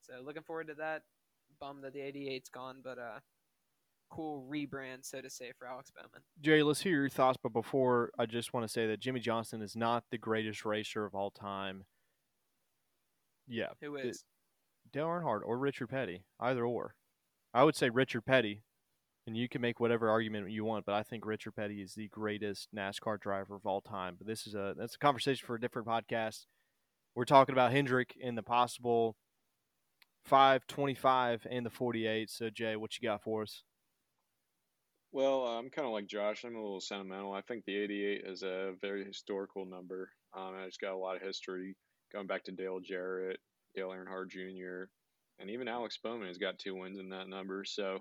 So 0.00 0.14
looking 0.24 0.42
forward 0.42 0.68
to 0.68 0.74
that. 0.74 1.02
Bummed 1.60 1.84
that 1.84 1.92
the 1.92 2.00
88's 2.00 2.48
gone, 2.50 2.76
but 2.82 2.98
uh, 2.98 3.20
cool 4.10 4.46
rebrand, 4.50 5.04
so 5.04 5.20
to 5.20 5.30
say, 5.30 5.52
for 5.58 5.66
Alex 5.66 5.90
Bowman. 5.90 6.22
Jay, 6.40 6.62
let's 6.62 6.80
hear 6.80 7.00
your 7.00 7.08
thoughts. 7.08 7.38
But 7.42 7.52
before, 7.52 8.10
I 8.18 8.26
just 8.26 8.52
want 8.52 8.66
to 8.66 8.72
say 8.72 8.86
that 8.86 9.00
Jimmie 9.00 9.20
Johnson 9.20 9.62
is 9.62 9.76
not 9.76 10.04
the 10.10 10.18
greatest 10.18 10.64
racer 10.64 11.04
of 11.04 11.14
all 11.14 11.30
time. 11.30 11.84
Yeah. 13.46 13.68
Who 13.80 13.96
is? 13.96 14.24
Dale 14.92 15.06
Earnhardt 15.06 15.42
or 15.44 15.58
Richard 15.58 15.88
Petty, 15.88 16.24
either 16.40 16.64
or. 16.64 16.94
I 17.54 17.64
would 17.64 17.76
say 17.76 17.90
Richard 17.90 18.26
Petty, 18.26 18.62
and 19.26 19.36
you 19.36 19.48
can 19.48 19.60
make 19.60 19.80
whatever 19.80 20.08
argument 20.08 20.50
you 20.50 20.64
want, 20.64 20.86
but 20.86 20.94
I 20.94 21.02
think 21.02 21.26
Richard 21.26 21.56
Petty 21.56 21.82
is 21.82 21.94
the 21.94 22.08
greatest 22.08 22.68
NASCAR 22.74 23.20
driver 23.20 23.56
of 23.56 23.66
all 23.66 23.80
time. 23.80 24.14
But 24.16 24.26
this 24.26 24.46
is 24.46 24.54
a 24.54 24.74
that's 24.78 24.94
a 24.94 24.98
conversation 24.98 25.46
for 25.46 25.56
a 25.56 25.60
different 25.60 25.88
podcast. 25.88 26.46
We're 27.14 27.24
talking 27.24 27.52
about 27.52 27.72
Hendrick 27.72 28.16
and 28.22 28.36
the 28.36 28.42
possible 28.42 29.16
525 30.24 31.46
and 31.50 31.64
the 31.64 31.70
48. 31.70 32.30
So 32.30 32.50
Jay, 32.50 32.76
what 32.76 32.98
you 32.98 33.08
got 33.08 33.22
for 33.22 33.42
us? 33.42 33.62
Well, 35.12 35.46
I'm 35.46 35.70
kind 35.70 35.86
of 35.86 35.92
like 35.92 36.06
Josh. 36.06 36.44
I'm 36.44 36.56
a 36.56 36.62
little 36.62 36.80
sentimental. 36.80 37.32
I 37.32 37.40
think 37.40 37.64
the 37.64 37.76
88 37.76 38.24
is 38.26 38.42
a 38.42 38.74
very 38.80 39.04
historical 39.04 39.64
number. 39.64 40.10
Um, 40.36 40.54
and 40.54 40.64
it's 40.64 40.76
got 40.76 40.92
a 40.92 40.96
lot 40.96 41.16
of 41.16 41.22
history 41.22 41.74
going 42.12 42.26
back 42.26 42.44
to 42.44 42.52
Dale 42.52 42.80
Jarrett, 42.80 43.40
Dale 43.74 43.88
Earnhardt 43.88 44.28
Jr. 44.28 44.90
and 45.38 45.50
even 45.50 45.68
Alex 45.68 45.98
Bowman 46.02 46.28
has 46.28 46.38
got 46.38 46.58
two 46.58 46.74
wins 46.74 46.98
in 46.98 47.08
that 47.10 47.28
number. 47.28 47.64
So 47.64 48.00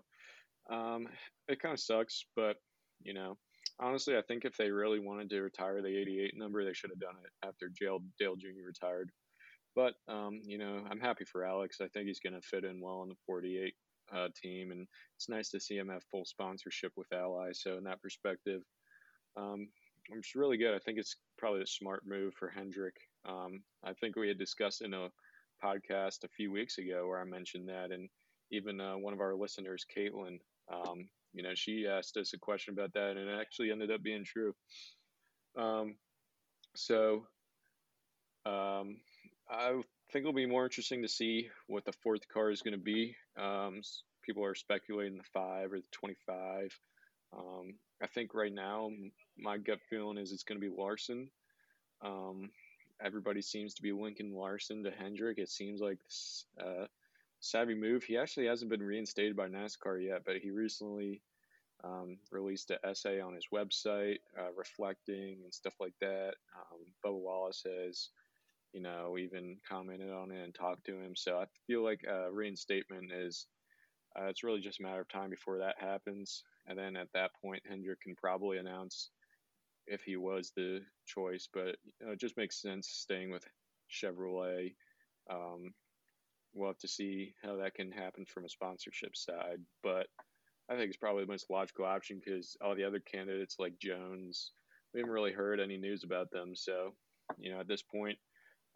um, 0.69 1.07
it 1.47 1.61
kind 1.61 1.73
of 1.73 1.79
sucks, 1.79 2.25
but 2.35 2.57
you 3.01 3.13
know, 3.13 3.37
honestly, 3.79 4.17
I 4.17 4.21
think 4.21 4.45
if 4.45 4.57
they 4.57 4.71
really 4.71 4.99
wanted 4.99 5.29
to 5.29 5.41
retire 5.41 5.81
the 5.81 5.97
88 5.97 6.37
number, 6.37 6.63
they 6.63 6.73
should 6.73 6.91
have 6.91 6.99
done 6.99 7.15
it 7.23 7.47
after 7.47 7.71
Dale, 7.79 7.99
Dale 8.19 8.35
Jr. 8.35 8.65
retired. 8.65 9.11
But 9.75 9.95
um, 10.07 10.41
you 10.43 10.57
know, 10.57 10.83
I'm 10.89 10.99
happy 10.99 11.25
for 11.25 11.45
Alex. 11.45 11.77
I 11.81 11.87
think 11.89 12.07
he's 12.07 12.21
going 12.21 12.33
to 12.33 12.41
fit 12.41 12.63
in 12.63 12.81
well 12.81 13.03
in 13.03 13.09
the 13.09 13.15
48 13.25 13.73
uh, 14.13 14.27
team, 14.41 14.71
and 14.71 14.87
it's 15.17 15.29
nice 15.29 15.49
to 15.49 15.59
see 15.59 15.77
him 15.77 15.89
have 15.89 16.03
full 16.11 16.25
sponsorship 16.25 16.93
with 16.95 17.11
Ally. 17.13 17.51
So 17.53 17.77
in 17.77 17.83
that 17.83 18.01
perspective, 18.01 18.61
um, 19.35 19.67
it's 20.09 20.35
really 20.35 20.57
good. 20.57 20.73
I 20.73 20.79
think 20.79 20.97
it's 20.97 21.17
probably 21.37 21.61
a 21.61 21.67
smart 21.67 22.03
move 22.05 22.33
for 22.35 22.49
Hendrick. 22.49 22.95
Um, 23.27 23.63
I 23.83 23.93
think 23.93 24.15
we 24.15 24.27
had 24.27 24.37
discussed 24.37 24.81
in 24.81 24.93
a 24.93 25.09
podcast 25.63 26.23
a 26.23 26.29
few 26.29 26.51
weeks 26.51 26.77
ago 26.77 27.07
where 27.07 27.19
I 27.19 27.25
mentioned 27.25 27.67
that, 27.69 27.91
and 27.91 28.07
even 28.51 28.79
uh, 28.79 28.93
one 28.93 29.13
of 29.13 29.19
our 29.19 29.35
listeners, 29.35 29.85
Caitlin, 29.95 30.39
um, 30.71 31.07
you 31.33 31.43
know, 31.43 31.53
she 31.53 31.85
asked 31.87 32.17
us 32.17 32.33
a 32.33 32.39
question 32.39 32.73
about 32.73 32.93
that, 32.93 33.17
and 33.17 33.29
it 33.29 33.39
actually 33.39 33.71
ended 33.71 33.91
up 33.91 34.01
being 34.01 34.23
true. 34.25 34.53
Um, 35.57 35.95
so 36.75 37.27
um, 38.45 38.97
I 39.49 39.73
think 40.11 40.23
it'll 40.23 40.33
be 40.33 40.45
more 40.45 40.65
interesting 40.65 41.01
to 41.01 41.07
see 41.07 41.49
what 41.67 41.85
the 41.85 41.93
fourth 42.03 42.27
car 42.33 42.51
is 42.51 42.61
going 42.61 42.77
to 42.77 42.83
be. 42.83 43.15
Um, 43.37 43.81
people 44.23 44.43
are 44.43 44.55
speculating 44.55 45.17
the 45.17 45.23
five 45.33 45.71
or 45.71 45.79
the 45.79 45.87
25. 45.91 46.77
Um, 47.37 47.75
I 48.01 48.07
think 48.07 48.33
right 48.33 48.53
now, 48.53 48.89
my 49.37 49.57
gut 49.57 49.79
feeling 49.89 50.17
is 50.17 50.31
it's 50.31 50.43
going 50.43 50.59
to 50.59 50.67
be 50.69 50.73
Larson. 50.75 51.29
Um, 52.03 52.49
everybody 53.03 53.41
seems 53.41 53.73
to 53.75 53.81
be 53.81 53.91
linking 53.91 54.35
Larson 54.35 54.83
to 54.83 54.91
Hendrick. 54.91 55.37
It 55.37 55.49
seems 55.49 55.81
like 55.81 55.97
uh, 56.59 56.85
savvy 57.45 57.75
move. 57.75 58.03
He 58.03 58.17
actually 58.17 58.47
hasn't 58.47 58.71
been 58.71 58.83
reinstated 58.83 59.35
by 59.35 59.47
NASCAR 59.47 60.03
yet, 60.03 60.23
but 60.25 60.37
he 60.37 60.51
recently 60.51 61.21
um, 61.83 62.17
released 62.31 62.71
an 62.71 62.77
essay 62.83 63.19
on 63.19 63.33
his 63.35 63.47
website 63.53 64.17
uh, 64.39 64.51
reflecting 64.57 65.41
and 65.43 65.53
stuff 65.53 65.75
like 65.79 65.93
that. 66.01 66.33
Um, 66.55 66.79
Bubba 67.05 67.19
Wallace 67.19 67.63
has, 67.65 68.09
you 68.73 68.81
know, 68.81 69.17
even 69.17 69.57
commented 69.67 70.11
on 70.11 70.31
it 70.31 70.43
and 70.43 70.55
talked 70.55 70.85
to 70.85 70.99
him. 70.99 71.15
So 71.15 71.37
I 71.37 71.45
feel 71.67 71.83
like 71.83 72.01
uh, 72.09 72.31
reinstatement 72.31 73.11
is. 73.11 73.47
Uh, 74.17 74.27
it's 74.27 74.45
really 74.45 74.61
just 74.61 74.79
a 74.79 74.83
matter 74.83 75.01
of 75.01 75.09
time 75.09 75.29
before 75.29 75.57
that 75.57 75.75
happens, 75.77 76.41
and 76.67 76.79
then 76.79 76.95
at 76.95 77.09
that 77.13 77.31
point, 77.41 77.61
Hendrick 77.67 77.99
can 77.99 78.15
probably 78.15 78.57
announce 78.57 79.09
if 79.87 80.03
he 80.03 80.15
was 80.15 80.53
the 80.55 80.79
choice. 81.05 81.49
But 81.53 81.75
you 81.99 82.05
know, 82.05 82.13
it 82.13 82.19
just 82.21 82.37
makes 82.37 82.61
sense 82.61 82.87
staying 82.87 83.29
with 83.29 83.45
Chevrolet. 83.91 84.73
Um, 85.29 85.73
we'll 86.55 86.69
have 86.69 86.77
to 86.79 86.87
see 86.87 87.33
how 87.43 87.57
that 87.57 87.75
can 87.75 87.91
happen 87.91 88.25
from 88.25 88.45
a 88.45 88.49
sponsorship 88.49 89.15
side. 89.15 89.59
But 89.83 90.07
I 90.69 90.75
think 90.75 90.87
it's 90.87 90.97
probably 90.97 91.23
the 91.23 91.31
most 91.31 91.49
logical 91.49 91.85
option 91.85 92.19
because 92.23 92.57
all 92.63 92.75
the 92.75 92.85
other 92.85 92.99
candidates 92.99 93.57
like 93.59 93.77
Jones, 93.79 94.51
we 94.93 95.01
haven't 95.01 95.13
really 95.13 95.33
heard 95.33 95.59
any 95.59 95.77
news 95.77 96.03
about 96.03 96.31
them. 96.31 96.55
So, 96.55 96.93
you 97.37 97.51
know, 97.51 97.59
at 97.59 97.67
this 97.67 97.83
point, 97.83 98.17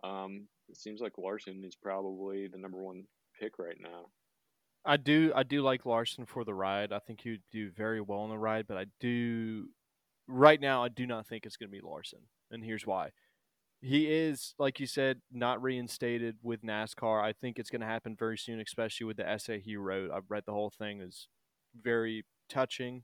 um, 0.03 0.47
it 0.67 0.77
seems 0.77 1.01
like 1.01 1.17
Larson 1.17 1.63
is 1.65 1.75
probably 1.75 2.47
the 2.47 2.59
number 2.59 2.83
one 2.83 3.05
pick 3.39 3.57
right 3.57 3.77
now. 3.79 4.05
I 4.85 4.97
do 4.97 5.31
I 5.35 5.43
do 5.43 5.61
like 5.61 5.85
Larson 5.85 6.25
for 6.25 6.43
the 6.45 6.53
ride. 6.53 6.93
I 6.93 6.99
think 6.99 7.21
he'd 7.21 7.41
do 7.51 7.69
very 7.71 8.01
well 8.01 8.19
on 8.19 8.29
the 8.29 8.37
ride, 8.37 8.65
but 8.67 8.77
I 8.77 8.85
do 8.99 9.67
right 10.27 10.59
now 10.59 10.83
I 10.83 10.89
do 10.89 11.05
not 11.05 11.27
think 11.27 11.45
it's 11.45 11.57
going 11.57 11.69
to 11.69 11.77
be 11.77 11.85
Larson, 11.85 12.19
and 12.49 12.63
here's 12.63 12.87
why 12.87 13.09
he 13.81 14.11
is, 14.11 14.53
like 14.59 14.79
you 14.79 14.87
said, 14.87 15.21
not 15.31 15.61
reinstated 15.61 16.37
with 16.43 16.63
NASCAR. 16.63 17.23
I 17.23 17.33
think 17.33 17.57
it's 17.57 17.69
going 17.69 17.81
to 17.81 17.87
happen 17.87 18.15
very 18.17 18.37
soon, 18.37 18.59
especially 18.59 19.05
with 19.05 19.17
the 19.17 19.27
essay 19.27 19.59
he 19.59 19.77
wrote. 19.77 20.11
I've 20.11 20.29
read 20.29 20.43
the 20.45 20.53
whole 20.53 20.69
thing; 20.69 21.01
is 21.01 21.27
very 21.81 22.25
touching. 22.49 23.03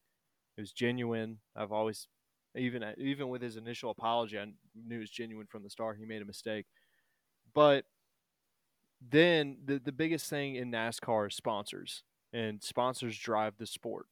It 0.58 0.62
was 0.62 0.74
genuine. 0.74 1.40
I've 1.56 1.72
always, 1.72 2.08
even 2.56 2.84
uh, 2.84 2.94
even 2.98 3.30
with 3.30 3.42
his 3.42 3.56
initial 3.56 3.92
apology, 3.92 4.38
I 4.38 4.46
knew 4.76 4.98
it 4.98 5.00
was 5.00 5.10
genuine 5.10 5.48
from 5.48 5.64
the 5.64 5.70
start. 5.70 5.98
He 5.98 6.06
made 6.06 6.22
a 6.22 6.26
mistake, 6.26 6.66
but 7.54 7.86
then 9.02 9.58
the 9.66 9.80
the 9.80 9.92
biggest 9.92 10.30
thing 10.30 10.56
in 10.56 10.72
NASCAR 10.72 11.28
is 11.28 11.36
sponsors, 11.36 12.04
and 12.34 12.62
sponsors 12.62 13.18
drive 13.18 13.54
the 13.58 13.68
sport 13.68 14.08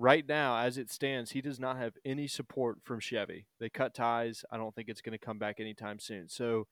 right 0.00 0.26
now, 0.26 0.56
as 0.56 0.78
it 0.78 0.90
stands, 0.90 1.32
he 1.32 1.42
does 1.42 1.60
not 1.60 1.76
have 1.76 1.94
any 2.04 2.26
support 2.26 2.78
from 2.82 3.00
Chevy. 3.00 3.46
They 3.60 3.68
cut 3.68 3.94
ties. 3.94 4.44
I 4.50 4.56
don't 4.56 4.74
think 4.74 4.88
it's 4.88 5.02
going 5.02 5.16
to 5.16 5.24
come 5.24 5.38
back 5.38 5.60
anytime 5.60 5.98
soon. 5.98 6.28
So, 6.28 6.66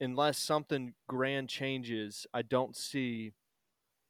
unless 0.00 0.38
something 0.38 0.94
grand 1.06 1.48
changes, 1.48 2.26
I 2.32 2.42
don't 2.42 2.74
see 2.74 3.32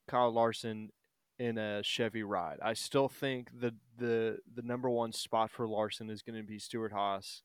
Kyle 0.09 0.33
Larson 0.33 0.91
in 1.39 1.59
a 1.59 1.83
Chevy 1.83 2.23
ride. 2.23 2.59
I 2.63 2.75
still 2.75 3.09
think 3.09 3.51
the 3.61 3.75
the 3.99 4.39
the 4.55 4.63
number 4.63 4.89
one 4.89 5.13
spot 5.13 5.51
for 5.51 5.67
Larson 5.67 6.09
is 6.09 6.23
going 6.23 6.41
to 6.41 6.47
be 6.47 6.59
Stewart-Haas 6.59 7.43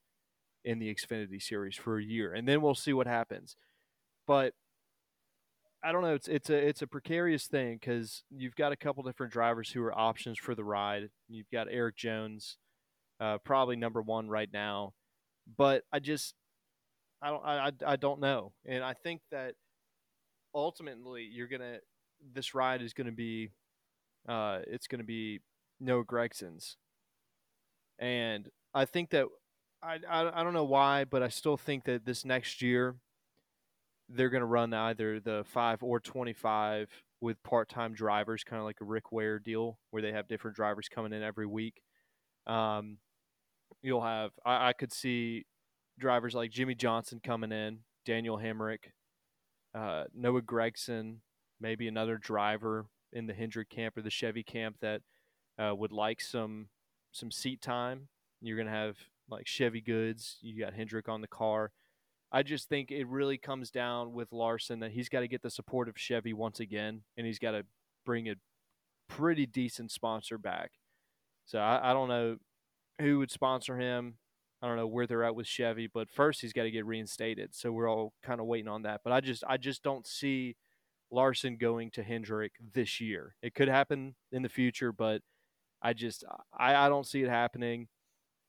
in 0.63 0.79
the 0.79 0.93
Xfinity 0.93 1.41
series 1.41 1.75
for 1.75 1.97
a 1.97 2.03
year, 2.03 2.33
and 2.33 2.47
then 2.47 2.61
we'll 2.61 2.75
see 2.75 2.93
what 2.93 3.07
happens. 3.07 3.55
But 4.27 4.53
I 5.83 5.91
don't 5.91 6.03
know. 6.03 6.13
It's 6.13 6.27
it's 6.27 6.49
a 6.49 6.55
it's 6.55 6.81
a 6.81 6.87
precarious 6.87 7.47
thing 7.47 7.77
because 7.79 8.23
you've 8.29 8.55
got 8.55 8.71
a 8.71 8.75
couple 8.75 9.03
different 9.03 9.33
drivers 9.33 9.71
who 9.71 9.81
are 9.83 9.97
options 9.97 10.37
for 10.37 10.53
the 10.53 10.63
ride. 10.63 11.09
You've 11.27 11.49
got 11.51 11.67
Erik 11.71 11.95
Jones, 11.95 12.57
uh, 13.19 13.39
probably 13.39 13.75
number 13.75 14.01
one 14.01 14.29
right 14.29 14.49
now, 14.51 14.93
but 15.57 15.83
I 15.91 15.99
just 15.99 16.35
I 17.21 17.29
don't 17.29 17.43
I, 17.43 17.71
I 17.85 17.95
don't 17.95 18.19
know, 18.19 18.53
and 18.65 18.83
I 18.83 18.93
think 18.93 19.21
that 19.31 19.55
ultimately 20.53 21.27
you're 21.31 21.47
gonna 21.47 21.77
this 22.33 22.53
ride 22.53 22.81
is 22.83 22.93
gonna 22.93 23.11
be 23.11 23.51
uh, 24.29 24.59
it's 24.67 24.87
gonna 24.87 25.03
be 25.03 25.39
Noah 25.79 26.03
Gragson's, 26.03 26.77
and 27.97 28.49
I 28.73 28.85
think 28.85 29.09
that 29.11 29.25
I, 29.81 29.99
I 30.07 30.41
I 30.41 30.43
don't 30.43 30.53
know 30.53 30.63
why, 30.63 31.05
but 31.05 31.23
I 31.23 31.29
still 31.29 31.57
think 31.57 31.85
that 31.85 32.05
this 32.05 32.23
next 32.23 32.61
year 32.61 32.95
they're 34.13 34.30
going 34.30 34.41
to 34.41 34.47
run 34.47 34.74
either 34.74 35.19
the 35.19 35.43
five 35.47 35.84
or 35.84 36.00
25 36.00 36.89
with 37.21 37.41
part-time 37.43 37.93
drivers, 37.93 38.43
kind 38.43 38.60
of 38.60 38.65
like 38.65 38.82
a 38.82 38.86
Rick 38.86 39.12
Ware 39.12 39.39
deal, 39.39 39.78
where 39.91 40.02
they 40.02 40.12
have 40.12 40.28
different 40.28 40.56
drivers 40.56 40.89
coming 40.89 41.13
in 41.13 41.21
every 41.21 41.45
week. 41.45 41.82
Um, 42.47 42.97
you'll 43.82 44.02
have 44.02 44.32
I, 44.45 44.69
I, 44.69 44.74
could 44.74 44.91
see 44.91 45.45
drivers 46.00 46.34
like 46.34 46.50
Jimmie 46.50 46.74
Johnson 46.74 47.21
coming 47.24 47.52
in, 47.52 47.80
Daniel 48.06 48.38
Hemric, 48.38 48.80
uh, 49.76 50.06
Noah 50.13 50.41
Gragson 50.41 51.17
maybe 51.62 51.88
another 51.88 52.17
driver 52.17 52.88
in 53.13 53.28
the 53.28 53.34
Hendrick 53.34 53.69
camp 53.69 53.95
or 53.95 54.02
the 54.02 54.10
Chevy 54.10 54.43
camp 54.43 54.78
that 54.82 55.02
uh, 55.60 55.76
would 55.76 55.91
like 55.91 56.19
some 56.19 56.67
some 57.12 57.32
seat 57.32 57.62
time. 57.62 58.08
You're 58.41 58.58
going 58.58 58.67
to 58.67 58.74
have 58.74 58.97
like 59.30 59.47
Chevy 59.47 59.82
Goods. 59.82 60.38
You 60.41 60.60
got 60.60 60.74
Hendrick 60.74 61.08
on 61.08 61.21
the 61.21 61.28
car. 61.28 61.71
I 62.31 62.43
just 62.43 62.69
think 62.69 62.91
it 62.91 63.07
really 63.07 63.37
comes 63.37 63.71
down 63.71 64.13
with 64.13 64.31
Larson 64.31 64.79
that 64.79 64.91
he's 64.91 65.09
got 65.09 65.19
to 65.19 65.27
get 65.27 65.41
the 65.41 65.49
support 65.49 65.89
of 65.89 65.97
Chevy 65.97 66.33
once 66.33 66.59
again, 66.59 67.01
and 67.17 67.27
he's 67.27 67.39
got 67.39 67.51
to 67.51 67.65
bring 68.05 68.29
a 68.29 68.35
pretty 69.09 69.45
decent 69.45 69.91
sponsor 69.91 70.37
back. 70.37 70.71
So 71.45 71.59
I, 71.59 71.91
I 71.91 71.93
don't 71.93 72.07
know 72.07 72.37
who 72.99 73.19
would 73.19 73.31
sponsor 73.31 73.77
him. 73.77 74.15
I 74.61 74.67
don't 74.67 74.77
know 74.77 74.87
where 74.87 75.07
they're 75.07 75.23
at 75.23 75.35
with 75.35 75.47
Chevy, 75.47 75.87
but 75.87 76.09
first 76.09 76.41
he's 76.41 76.53
got 76.53 76.63
to 76.63 76.71
get 76.71 76.85
reinstated. 76.85 77.55
So 77.55 77.71
we're 77.71 77.89
all 77.89 78.13
kind 78.23 78.39
of 78.39 78.45
waiting 78.45 78.69
on 78.69 78.83
that. 78.83 79.01
But 79.03 79.11
I 79.11 79.19
just 79.19 79.43
I 79.47 79.57
just 79.57 79.83
don't 79.83 80.05
see 80.05 80.55
Larson 81.11 81.57
going 81.57 81.91
to 81.91 82.03
Hendrick 82.03 82.53
this 82.73 83.01
year. 83.01 83.35
It 83.41 83.53
could 83.55 83.67
happen 83.67 84.15
in 84.31 84.43
the 84.43 84.49
future, 84.49 84.91
but 84.91 85.21
I 85.81 85.93
just 85.93 86.23
I, 86.57 86.75
I 86.75 86.89
don't 86.89 87.07
see 87.07 87.23
it 87.23 87.29
happening. 87.29 87.87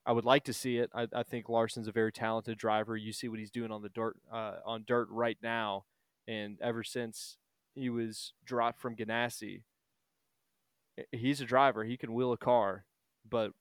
I 0.04 0.12
would 0.12 0.24
like 0.24 0.44
to 0.44 0.52
see 0.52 0.78
it. 0.78 0.90
I, 0.94 1.06
I, 1.14 1.22
think 1.22 1.48
Larson's 1.48 1.86
a 1.86 1.92
very 1.92 2.10
talented 2.10 2.58
driver. 2.58 2.96
You 2.96 3.12
see 3.12 3.28
what 3.28 3.38
he's 3.38 3.50
doing 3.50 3.70
on 3.70 3.82
the 3.82 3.88
dirt 3.88 4.16
uh, 4.32 4.56
on 4.64 4.84
dirt 4.86 5.08
right 5.10 5.38
now, 5.42 5.84
and 6.26 6.58
ever 6.60 6.82
since 6.82 7.36
he 7.74 7.88
was 7.88 8.32
dropped 8.44 8.80
from 8.80 8.96
Ganassi, 8.96 9.62
he's 11.12 11.40
a 11.40 11.44
driver. 11.44 11.84
He 11.84 11.96
can 11.96 12.14
wheel 12.14 12.32
a 12.32 12.36
car, 12.36 12.84
but 13.28 13.52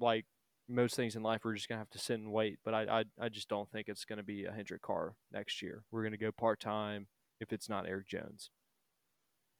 like 0.00 0.24
most 0.68 0.96
things 0.96 1.16
in 1.16 1.22
life, 1.22 1.42
we're 1.44 1.54
just 1.54 1.68
gonna 1.68 1.80
have 1.80 1.90
to 1.90 1.98
sit 1.98 2.18
and 2.18 2.32
wait. 2.32 2.58
But 2.64 2.74
I 2.74 3.00
I, 3.00 3.04
I 3.20 3.28
just 3.28 3.48
don't 3.48 3.70
think 3.70 3.88
it's 3.88 4.06
gonna 4.06 4.22
be 4.22 4.44
a 4.44 4.52
Hendrick 4.52 4.82
car 4.82 5.14
next 5.32 5.60
year. 5.60 5.84
We're 5.90 6.04
gonna 6.04 6.16
go 6.16 6.32
part 6.32 6.60
time 6.60 7.08
if 7.40 7.52
it's 7.52 7.68
not 7.68 7.86
Erik 7.86 8.08
Jones. 8.08 8.50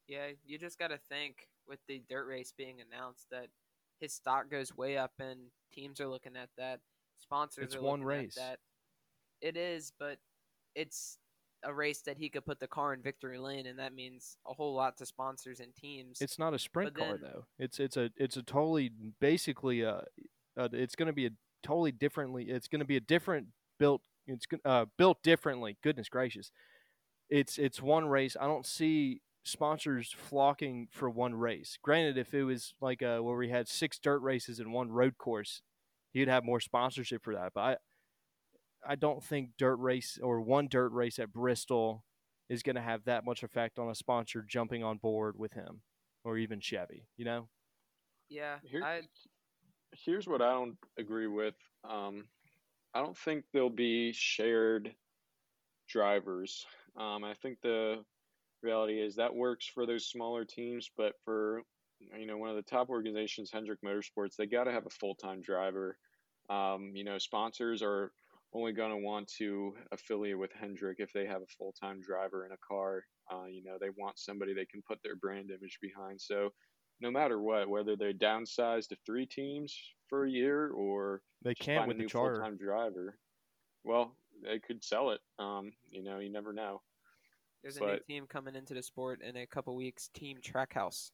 Yeah, 0.06 0.28
you 0.44 0.58
just 0.58 0.78
got 0.78 0.88
to 0.88 0.98
think 0.98 1.48
with 1.66 1.78
the 1.88 2.02
dirt 2.10 2.26
race 2.26 2.52
being 2.56 2.76
announced 2.80 3.26
that 3.30 3.48
his 4.04 4.12
stock 4.12 4.50
goes 4.50 4.76
way 4.76 4.96
up 4.98 5.12
and 5.18 5.40
teams 5.72 6.00
are 6.00 6.06
looking 6.06 6.36
at 6.36 6.50
that. 6.58 6.80
Sponsors 7.18 7.64
it's 7.64 7.74
are 7.74 7.80
one 7.80 8.00
looking 8.00 8.04
race. 8.06 8.36
at 8.36 8.42
that. 8.42 8.58
It 9.40 9.56
is, 9.56 9.92
but 9.98 10.18
it's 10.74 11.18
a 11.64 11.72
race 11.72 12.02
that 12.02 12.18
he 12.18 12.28
could 12.28 12.44
put 12.44 12.60
the 12.60 12.66
car 12.66 12.92
in 12.92 13.02
victory 13.02 13.38
lane, 13.38 13.66
and 13.66 13.78
that 13.78 13.94
means 13.94 14.36
a 14.46 14.52
whole 14.52 14.74
lot 14.74 14.98
to 14.98 15.06
sponsors 15.06 15.60
and 15.60 15.74
teams. 15.74 16.18
It's 16.20 16.38
not 16.38 16.52
a 16.52 16.58
sprint 16.58 16.94
car 16.94 17.18
though. 17.20 17.46
It's 17.58 17.80
it's 17.80 17.96
a 17.96 18.10
it's 18.16 18.36
a 18.36 18.42
totally 18.42 18.92
basically 19.20 19.80
a, 19.80 20.04
uh 20.58 20.68
it's 20.72 20.94
going 20.94 21.06
to 21.06 21.14
be 21.14 21.26
a 21.26 21.30
totally 21.62 21.92
differently. 21.92 22.44
It's 22.44 22.68
going 22.68 22.80
to 22.80 22.86
be 22.86 22.96
a 22.96 23.00
different 23.00 23.46
built. 23.78 24.02
It's 24.26 24.46
uh, 24.64 24.86
built 24.98 25.22
differently. 25.22 25.78
Goodness 25.82 26.08
gracious, 26.08 26.50
it's 27.30 27.58
it's 27.58 27.80
one 27.80 28.06
race. 28.06 28.36
I 28.38 28.46
don't 28.46 28.66
see 28.66 29.22
sponsors 29.44 30.14
flocking 30.16 30.88
for 30.90 31.08
one 31.08 31.34
race. 31.34 31.78
Granted, 31.82 32.18
if 32.18 32.34
it 32.34 32.44
was 32.44 32.74
like 32.80 33.02
uh, 33.02 33.18
where 33.18 33.36
we 33.36 33.50
had 33.50 33.68
six 33.68 33.98
dirt 33.98 34.20
races 34.20 34.58
and 34.58 34.72
one 34.72 34.90
road 34.90 35.18
course, 35.18 35.62
you'd 36.12 36.28
have 36.28 36.44
more 36.44 36.60
sponsorship 36.60 37.22
for 37.22 37.34
that. 37.34 37.52
But 37.54 37.60
I, 37.60 38.92
I 38.92 38.94
don't 38.96 39.22
think 39.22 39.50
dirt 39.58 39.76
race 39.76 40.18
or 40.22 40.40
one 40.40 40.68
dirt 40.68 40.92
race 40.92 41.18
at 41.18 41.32
Bristol 41.32 42.04
is 42.48 42.62
going 42.62 42.76
to 42.76 42.82
have 42.82 43.04
that 43.04 43.24
much 43.24 43.42
effect 43.42 43.78
on 43.78 43.88
a 43.88 43.94
sponsor 43.94 44.44
jumping 44.46 44.82
on 44.82 44.98
board 44.98 45.38
with 45.38 45.52
him, 45.52 45.80
or 46.24 46.36
even 46.38 46.60
Chevy. 46.60 47.06
You 47.16 47.24
know? 47.24 47.48
Yeah, 48.28 48.56
Here, 48.62 48.82
I 48.82 49.02
here's 50.04 50.26
what 50.26 50.42
I 50.42 50.50
don't 50.50 50.76
agree 50.98 51.26
with. 51.26 51.54
Um, 51.88 52.24
I 52.94 53.00
don't 53.00 53.16
think 53.16 53.44
there'll 53.52 53.70
be 53.70 54.12
shared 54.12 54.94
drivers. 55.88 56.66
Um, 56.96 57.24
I 57.24 57.34
think 57.34 57.58
the 57.62 58.04
reality 58.64 59.00
is 59.00 59.14
that 59.16 59.34
works 59.34 59.66
for 59.66 59.86
those 59.86 60.06
smaller 60.06 60.44
teams, 60.44 60.90
but 60.96 61.14
for 61.24 61.62
you 62.18 62.26
know 62.26 62.36
one 62.36 62.50
of 62.50 62.56
the 62.56 62.62
top 62.62 62.88
organizations, 62.90 63.50
Hendrick 63.52 63.80
Motorsports, 63.84 64.36
they 64.36 64.46
got 64.46 64.64
to 64.64 64.72
have 64.72 64.86
a 64.86 64.90
full 64.90 65.14
time 65.14 65.42
driver. 65.42 65.98
Um, 66.50 66.92
you 66.94 67.04
know, 67.04 67.18
sponsors 67.18 67.82
are 67.82 68.12
only 68.52 68.72
going 68.72 68.90
to 68.90 68.96
want 68.96 69.28
to 69.38 69.74
affiliate 69.92 70.38
with 70.38 70.52
Hendrick 70.52 70.98
if 71.00 71.12
they 71.12 71.26
have 71.26 71.42
a 71.42 71.46
full 71.58 71.74
time 71.80 72.00
driver 72.00 72.46
in 72.46 72.52
a 72.52 72.66
car. 72.66 73.04
Uh, 73.32 73.46
you 73.46 73.62
know, 73.62 73.76
they 73.80 73.90
want 73.96 74.18
somebody 74.18 74.54
they 74.54 74.66
can 74.66 74.82
put 74.82 74.98
their 75.02 75.16
brand 75.16 75.50
image 75.50 75.78
behind. 75.80 76.20
So, 76.20 76.50
no 77.00 77.10
matter 77.10 77.40
what, 77.40 77.68
whether 77.68 77.96
they 77.96 78.12
downsize 78.12 78.88
to 78.88 78.96
three 79.04 79.26
teams 79.26 79.76
for 80.08 80.24
a 80.24 80.30
year 80.30 80.70
or 80.70 81.22
They 81.42 81.54
can't 81.54 81.80
find 81.80 81.88
with 81.88 81.96
a 81.96 81.98
the 81.98 82.02
new 82.04 82.08
full-time 82.08 82.56
driver. 82.56 83.18
Well, 83.82 84.16
they 84.42 84.60
could 84.60 84.84
sell 84.84 85.10
it. 85.10 85.20
Um, 85.38 85.72
you 85.90 86.02
know, 86.02 86.18
you 86.18 86.30
never 86.30 86.52
know. 86.52 86.82
There's 87.64 87.78
a 87.78 87.80
new 87.80 87.98
team 88.06 88.26
coming 88.28 88.54
into 88.54 88.74
the 88.74 88.82
sport 88.82 89.22
in 89.22 89.36
a 89.36 89.46
couple 89.46 89.74
weeks. 89.74 90.08
Team 90.14 90.38
Trackhouse. 90.40 91.10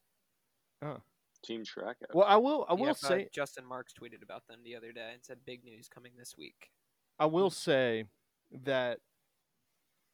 Oh. 0.83 0.97
Team 1.43 1.63
track. 1.63 1.97
out. 2.03 2.13
Well, 2.15 2.27
I 2.27 2.35
will. 2.35 2.65
I 2.69 2.73
will 2.73 2.87
Yep, 2.87 2.97
uh, 3.03 3.07
say. 3.07 3.29
Justin 3.33 3.65
Marks 3.65 3.93
tweeted 3.93 4.21
about 4.21 4.45
them 4.47 4.59
the 4.63 4.75
other 4.75 4.91
day 4.91 5.09
and 5.13 5.23
said 5.23 5.39
big 5.45 5.63
news 5.63 5.87
coming 5.87 6.11
this 6.17 6.37
week. 6.37 6.69
I 7.17 7.25
will 7.25 7.49
say 7.49 8.05
that 8.51 8.99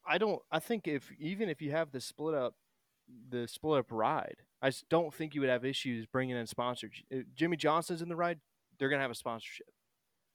I 0.05 0.17
don't. 0.17 0.41
I 0.51 0.59
think 0.59 0.87
if 0.87 1.11
even 1.19 1.49
if 1.49 1.61
you 1.61 1.71
have 1.71 1.91
the 1.91 1.99
split 1.99 2.33
up, 2.33 2.55
the 3.29 3.47
split 3.47 3.79
up 3.79 3.87
ride, 3.91 4.37
I 4.61 4.69
just 4.69 4.87
don't 4.87 5.13
think 5.13 5.35
you 5.35 5.41
would 5.41 5.49
have 5.49 5.65
issues 5.65 6.05
bringing 6.05 6.37
in 6.37 6.47
sponsors. 6.47 6.91
If 7.09 7.25
Jimmie 7.35 7.57
Johnson's 7.57 8.01
in 8.01 8.07
the 8.07 8.15
ride, 8.15 8.39
they're 8.79 8.89
gonna 8.89 9.01
have 9.01 9.11
a 9.11 9.15
sponsorship. 9.15 9.67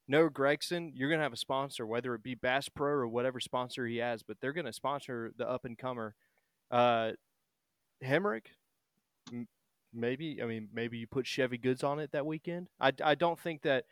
Noah 0.08 0.30
Gragson, 0.30 0.92
you're 0.94 1.10
gonna 1.10 1.22
have 1.22 1.32
a 1.32 1.36
sponsor, 1.36 1.86
whether 1.86 2.14
it 2.14 2.22
be 2.22 2.34
Bass 2.34 2.68
Pro 2.68 2.90
or 2.90 3.08
whatever 3.08 3.40
sponsor 3.40 3.86
he 3.86 3.98
has, 3.98 4.22
but 4.22 4.38
they're 4.40 4.52
gonna 4.52 4.72
sponsor 4.72 5.32
the 5.36 5.48
up 5.48 5.64
and 5.64 5.78
comer. 5.78 6.14
Uh, 6.70 7.12
Hemric, 8.04 8.46
m- 9.32 9.48
maybe. 9.92 10.42
I 10.42 10.46
mean, 10.46 10.68
maybe 10.72 10.98
you 10.98 11.06
put 11.06 11.26
Chevy 11.26 11.58
Goods 11.58 11.84
on 11.84 11.98
it 12.00 12.12
that 12.12 12.26
weekend. 12.26 12.68
I, 12.80 12.92
I 13.02 13.14
don't 13.14 13.38
think 13.38 13.62
that 13.62 13.84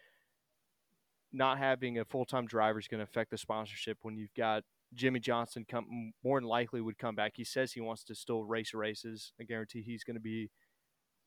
not 1.33 1.59
having 1.59 1.99
a 1.99 2.05
full 2.05 2.25
time 2.25 2.46
driver 2.46 2.79
is 2.79 2.88
going 2.88 2.99
to 2.99 3.05
affect 3.05 3.31
the 3.31 3.38
sponsorship 3.38 3.99
when 4.03 4.16
you've 4.16 4.35
got 4.35 4.64
Jimmie 4.94 5.20
Johnson 5.20 5.64
come 5.68 6.12
more 6.25 6.40
than 6.40 6.49
likely 6.49 6.81
would 6.81 6.99
come 6.99 7.14
back. 7.14 7.33
He 7.37 7.44
says 7.44 7.73
he 7.73 7.81
wants 7.81 8.03
to 8.05 8.14
still 8.14 8.44
race 8.44 8.75
races. 8.75 9.33
I 9.40 9.44
guarantee 9.44 9.83
he's 9.83 10.05
going 10.05 10.16
to 10.16 10.20
be 10.20 10.51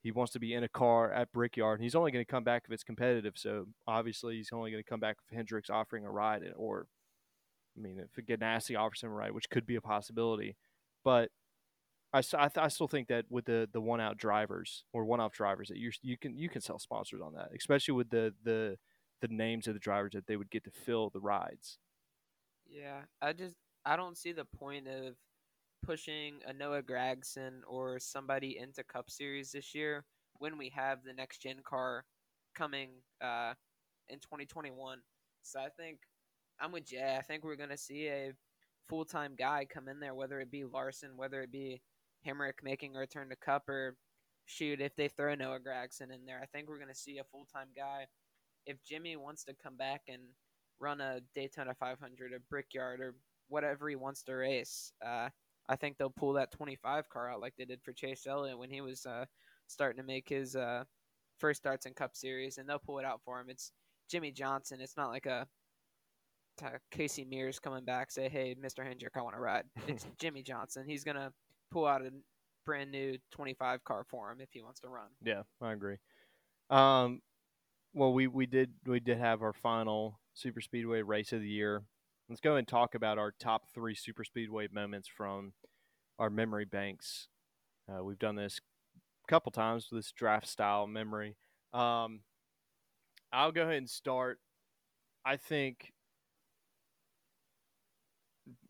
he 0.04 0.12
wants 0.12 0.34
to 0.34 0.40
be 0.40 0.54
in 0.54 0.64
a 0.64 0.70
car 0.70 1.12
at 1.14 1.32
Brickyard. 1.32 1.80
And 1.80 1.84
he's 1.84 1.96
only 1.96 2.12
going 2.12 2.24
to 2.24 2.32
come 2.32 2.44
back 2.44 2.64
if 2.66 2.74
it's 2.74 2.84
competitive. 2.84 3.34
So 3.38 3.68
obviously 3.88 4.36
he's 4.36 4.50
only 4.52 4.70
going 4.70 4.84
to 4.84 4.90
come 4.90 5.00
back 5.00 5.18
if 5.26 5.36
Hendricks 5.36 5.70
offering 5.70 6.06
a 6.06 6.12
ride 6.12 6.44
or 6.58 6.88
I 7.78 7.82
mean 7.82 8.00
if 8.00 8.26
Ganassi 8.26 8.78
offers 8.78 9.02
him 9.02 9.12
a 9.12 9.14
ride, 9.14 9.32
which 9.32 9.50
could 9.50 9.66
be 9.66 9.78
a 9.78 9.82
possibility. 9.82 10.58
But 11.06 11.30
I, 12.14 12.22
I, 12.38 12.50
I 12.58 12.68
still 12.68 12.88
think 12.88 13.08
that 13.08 13.26
with 13.30 13.46
the, 13.46 13.68
the 13.72 13.82
one 13.82 14.02
out 14.02 14.18
drivers 14.18 14.84
or 14.92 15.06
one 15.06 15.22
off 15.22 15.34
drivers 15.34 15.70
that 15.70 15.78
you 15.78 15.92
you 16.02 16.18
can 16.18 16.38
you 16.38 16.50
can 16.50 16.62
sell 16.62 16.80
sponsors 16.80 17.22
on 17.22 17.34
that, 17.34 17.50
especially 17.58 17.94
with 17.94 18.10
the 18.10 18.34
the 18.44 18.78
the 19.22 19.30
names 19.30 19.68
of 19.68 19.74
the 19.74 19.80
drivers 19.80 20.12
that 20.14 20.28
they 20.28 20.36
would 20.36 20.52
get 20.52 20.66
to 20.66 20.72
fill 20.72 21.10
the 21.10 21.20
rides. 21.22 21.80
Yeah, 22.68 23.04
I 23.22 23.32
just 23.32 23.56
I 23.86 23.96
don't 23.96 24.18
see 24.18 24.34
the 24.34 24.46
point 24.46 24.88
of 24.88 25.16
pushing 25.84 26.36
a 26.48 26.54
Noah 26.54 26.82
Gragson 26.82 27.62
or 27.68 28.00
somebody 28.00 28.58
into 28.58 28.84
Cup 28.84 29.10
Series 29.10 29.52
this 29.52 29.76
year 29.76 30.06
when 30.40 30.58
we 30.58 30.70
have 30.70 31.04
the 31.04 31.14
next 31.14 31.42
gen 31.42 31.58
car 31.64 32.06
coming 32.56 32.90
uh, 33.22 33.54
in 34.10 34.20
2021. 34.20 35.00
So 35.44 35.60
I 35.60 35.70
think 35.78 36.00
I'm 36.60 36.72
with 36.72 36.88
Jay. 36.88 37.16
I 37.18 37.22
think 37.22 37.44
we're 37.44 37.56
gonna 37.56 37.78
see 37.78 38.08
a 38.08 38.32
full 38.90 39.06
time 39.06 39.36
guy 39.38 39.66
come 39.72 39.88
in 39.88 40.00
there, 40.00 40.16
whether 40.16 40.40
it 40.40 40.52
be 40.52 40.64
Larson, 40.64 41.12
whether 41.18 41.42
it 41.42 41.52
be 41.52 41.82
Hemric 42.26 42.64
making 42.64 42.96
a 42.96 43.00
return 43.00 43.30
to 43.30 43.36
Cup, 43.36 43.68
or 43.68 43.98
shoot 44.46 44.82
if 44.82 44.96
they 44.96 45.10
throw 45.10 45.36
Noah 45.36 45.60
Gragson 45.60 46.14
in 46.14 46.26
there. 46.26 46.40
I 46.42 46.46
think 46.46 46.70
we're 46.70 46.80
gonna 46.80 46.96
see 46.96 47.18
a 47.18 47.24
full 47.26 47.48
time 47.54 47.70
guy. 47.76 48.08
If 48.66 48.82
Jimmie 48.84 49.18
wants 49.18 49.44
to 49.46 49.54
come 49.62 49.76
back 49.76 50.04
and 50.08 50.22
run 50.80 51.02
a 51.02 51.20
Daytona 51.36 51.74
500, 51.74 52.34
a 52.34 52.40
Brickyard, 52.50 53.02
or 53.02 53.16
whatever 53.50 53.90
he 53.90 53.96
wants 53.96 54.24
to 54.24 54.34
race. 54.34 54.94
Uh, 55.06 55.30
I 55.70 55.76
think 55.76 55.98
they'll 55.98 56.10
pull 56.10 56.34
that 56.34 56.52
25 56.52 57.10
car 57.10 57.32
out 57.32 57.42
like 57.42 57.54
they 57.58 57.66
did 57.66 57.82
for 57.84 57.94
Chase 57.94 58.26
Elliott 58.28 58.58
when 58.58 58.70
he 58.70 58.82
was 58.82 59.06
uh, 59.06 59.26
starting 59.68 60.02
to 60.02 60.06
make 60.06 60.28
his 60.28 60.56
uh, 60.56 60.84
first 61.40 61.62
starts 61.62 61.86
in 61.86 61.94
Cup 61.94 62.16
Series, 62.16 62.58
and 62.58 62.68
they'll 62.68 62.80
pull 62.80 63.00
it 63.00 63.06
out 63.06 63.22
for 63.24 63.40
him. 63.40 63.48
It's 63.50 63.72
Jimmie 64.10 64.32
Johnson. 64.32 64.80
It's 64.82 64.98
not 64.98 65.10
like 65.10 65.26
a 65.26 65.48
Casey 66.92 67.26
Mears 67.26 67.60
coming 67.60 67.84
back 67.84 68.12
say, 68.12 68.30
"Hey, 68.30 68.56
Mr. 68.56 68.86
Hendrick, 68.86 69.14
I 69.16 69.22
want 69.22 69.36
to 69.36 69.42
ride." 69.42 69.66
It's 69.88 70.06
Jimmie 70.20 70.44
Johnson. 70.44 70.86
He's 70.88 71.04
gonna 71.04 71.32
pull 71.72 71.88
out 71.88 72.02
a 72.02 72.12
brand 72.66 72.92
new 72.92 73.18
25 73.32 73.84
car 73.84 74.06
for 74.08 74.32
him 74.32 74.40
if 74.40 74.50
he 74.52 74.62
wants 74.62 74.80
to 74.82 74.90
run. 74.90 75.08
Yeah, 75.24 75.44
I 75.62 75.74
agree. 75.74 75.98
Um, 76.70 77.22
well, 77.94 78.14
we, 78.14 78.28
we 78.28 78.46
did 78.46 78.72
we 78.86 79.00
did 79.00 79.18
have 79.18 79.42
our 79.42 79.54
final 79.54 80.20
super 80.34 80.62
speedway 80.62 81.02
race 81.02 81.34
of 81.34 81.42
the 81.42 81.48
year. 81.48 81.84
Let's 82.34 82.42
go 82.42 82.56
and 82.56 82.68
talk 82.68 82.96
about 82.96 83.20
our 83.20 83.32
top 83.40 83.66
three 83.76 83.94
super 83.94 84.24
speedway 84.24 84.68
moments 84.72 85.08
from 85.08 85.54
our 86.18 86.32
memory 86.32 86.66
banks. 86.66 87.28
Uh, 87.88 88.04
we've 88.04 88.18
done 88.18 88.36
this 88.36 88.60
a 88.98 89.32
couple 89.32 89.52
times 89.52 89.90
with 89.92 90.00
this 90.00 90.12
draft 90.12 90.48
style 90.48 90.88
memory. 90.88 91.38
Um, 91.76 92.22
I'll 93.32 93.52
go 93.52 93.62
ahead 93.62 93.76
and 93.76 93.88
start. 93.88 94.40
I 95.24 95.38
think 95.38 95.94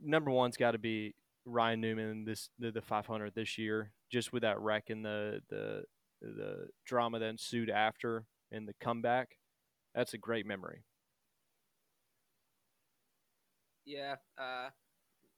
number 0.02 0.30
one's 0.30 0.58
got 0.58 0.72
to 0.72 0.78
be 0.78 1.16
Ryan 1.46 1.80
Newman 1.80 2.26
this 2.26 2.50
the, 2.60 2.70
the 2.70 2.82
500 2.82 3.34
this 3.34 3.58
year, 3.58 3.94
just 4.12 4.34
with 4.34 4.42
that 4.42 4.60
wreck 4.60 4.90
and 4.90 5.06
the 5.06 5.40
the 5.50 5.84
the 6.22 6.68
drama 6.86 7.18
that 7.20 7.30
ensued 7.30 7.70
after 7.70 8.26
and 8.52 8.68
the 8.68 8.76
comeback. 8.82 9.38
That's 9.96 10.14
a 10.14 10.18
great 10.18 10.46
memory. 10.46 10.84
Yeah, 13.86 14.16
uh, 14.38 14.68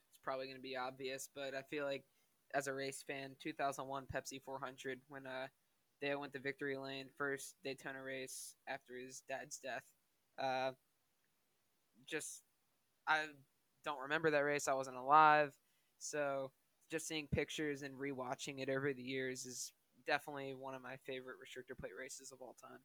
it's 0.10 0.20
probably 0.24 0.46
going 0.46 0.58
to 0.58 0.62
be 0.62 0.78
obvious, 0.78 1.30
but 1.34 1.54
I 1.56 1.62
feel 1.64 1.86
like 1.86 2.04
as 2.54 2.68
a 2.68 2.74
race 2.74 3.04
fan, 3.06 3.36
2001 3.42 4.06
Pepsi 4.14 4.42
400 4.44 5.00
when 5.08 5.26
uh, 5.26 5.48
they 6.02 6.16
went 6.16 6.34
to 6.34 6.40
victory 6.40 6.78
lane, 6.78 7.08
first 7.18 7.56
Daytona 7.64 8.02
race 8.02 8.56
after 8.68 8.98
his 8.98 9.24
dad's 9.28 9.60
death. 9.60 9.84
Uh, 10.38 10.72
just 12.08 12.44
I 13.08 13.26
don't 13.84 14.02
remember 14.02 14.32
that 14.32 14.40
race. 14.40 14.68
I 14.68 14.74
wasn't 14.74 14.98
alive, 14.98 15.52
so 16.00 16.52
just 16.92 17.08
seeing 17.08 17.28
pictures 17.34 17.82
and 17.82 17.96
rewatching 17.96 18.60
it 18.62 18.70
over 18.70 18.94
the 18.94 19.02
years 19.02 19.46
is 19.46 19.72
definitely 20.06 20.54
one 20.54 20.76
of 20.76 20.84
my 20.84 20.98
favorite 21.06 21.38
restrictor 21.42 21.78
plate 21.78 21.94
races 21.98 22.32
of 22.32 22.42
all 22.42 22.56
time. 22.62 22.80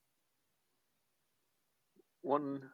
One 2.23 2.71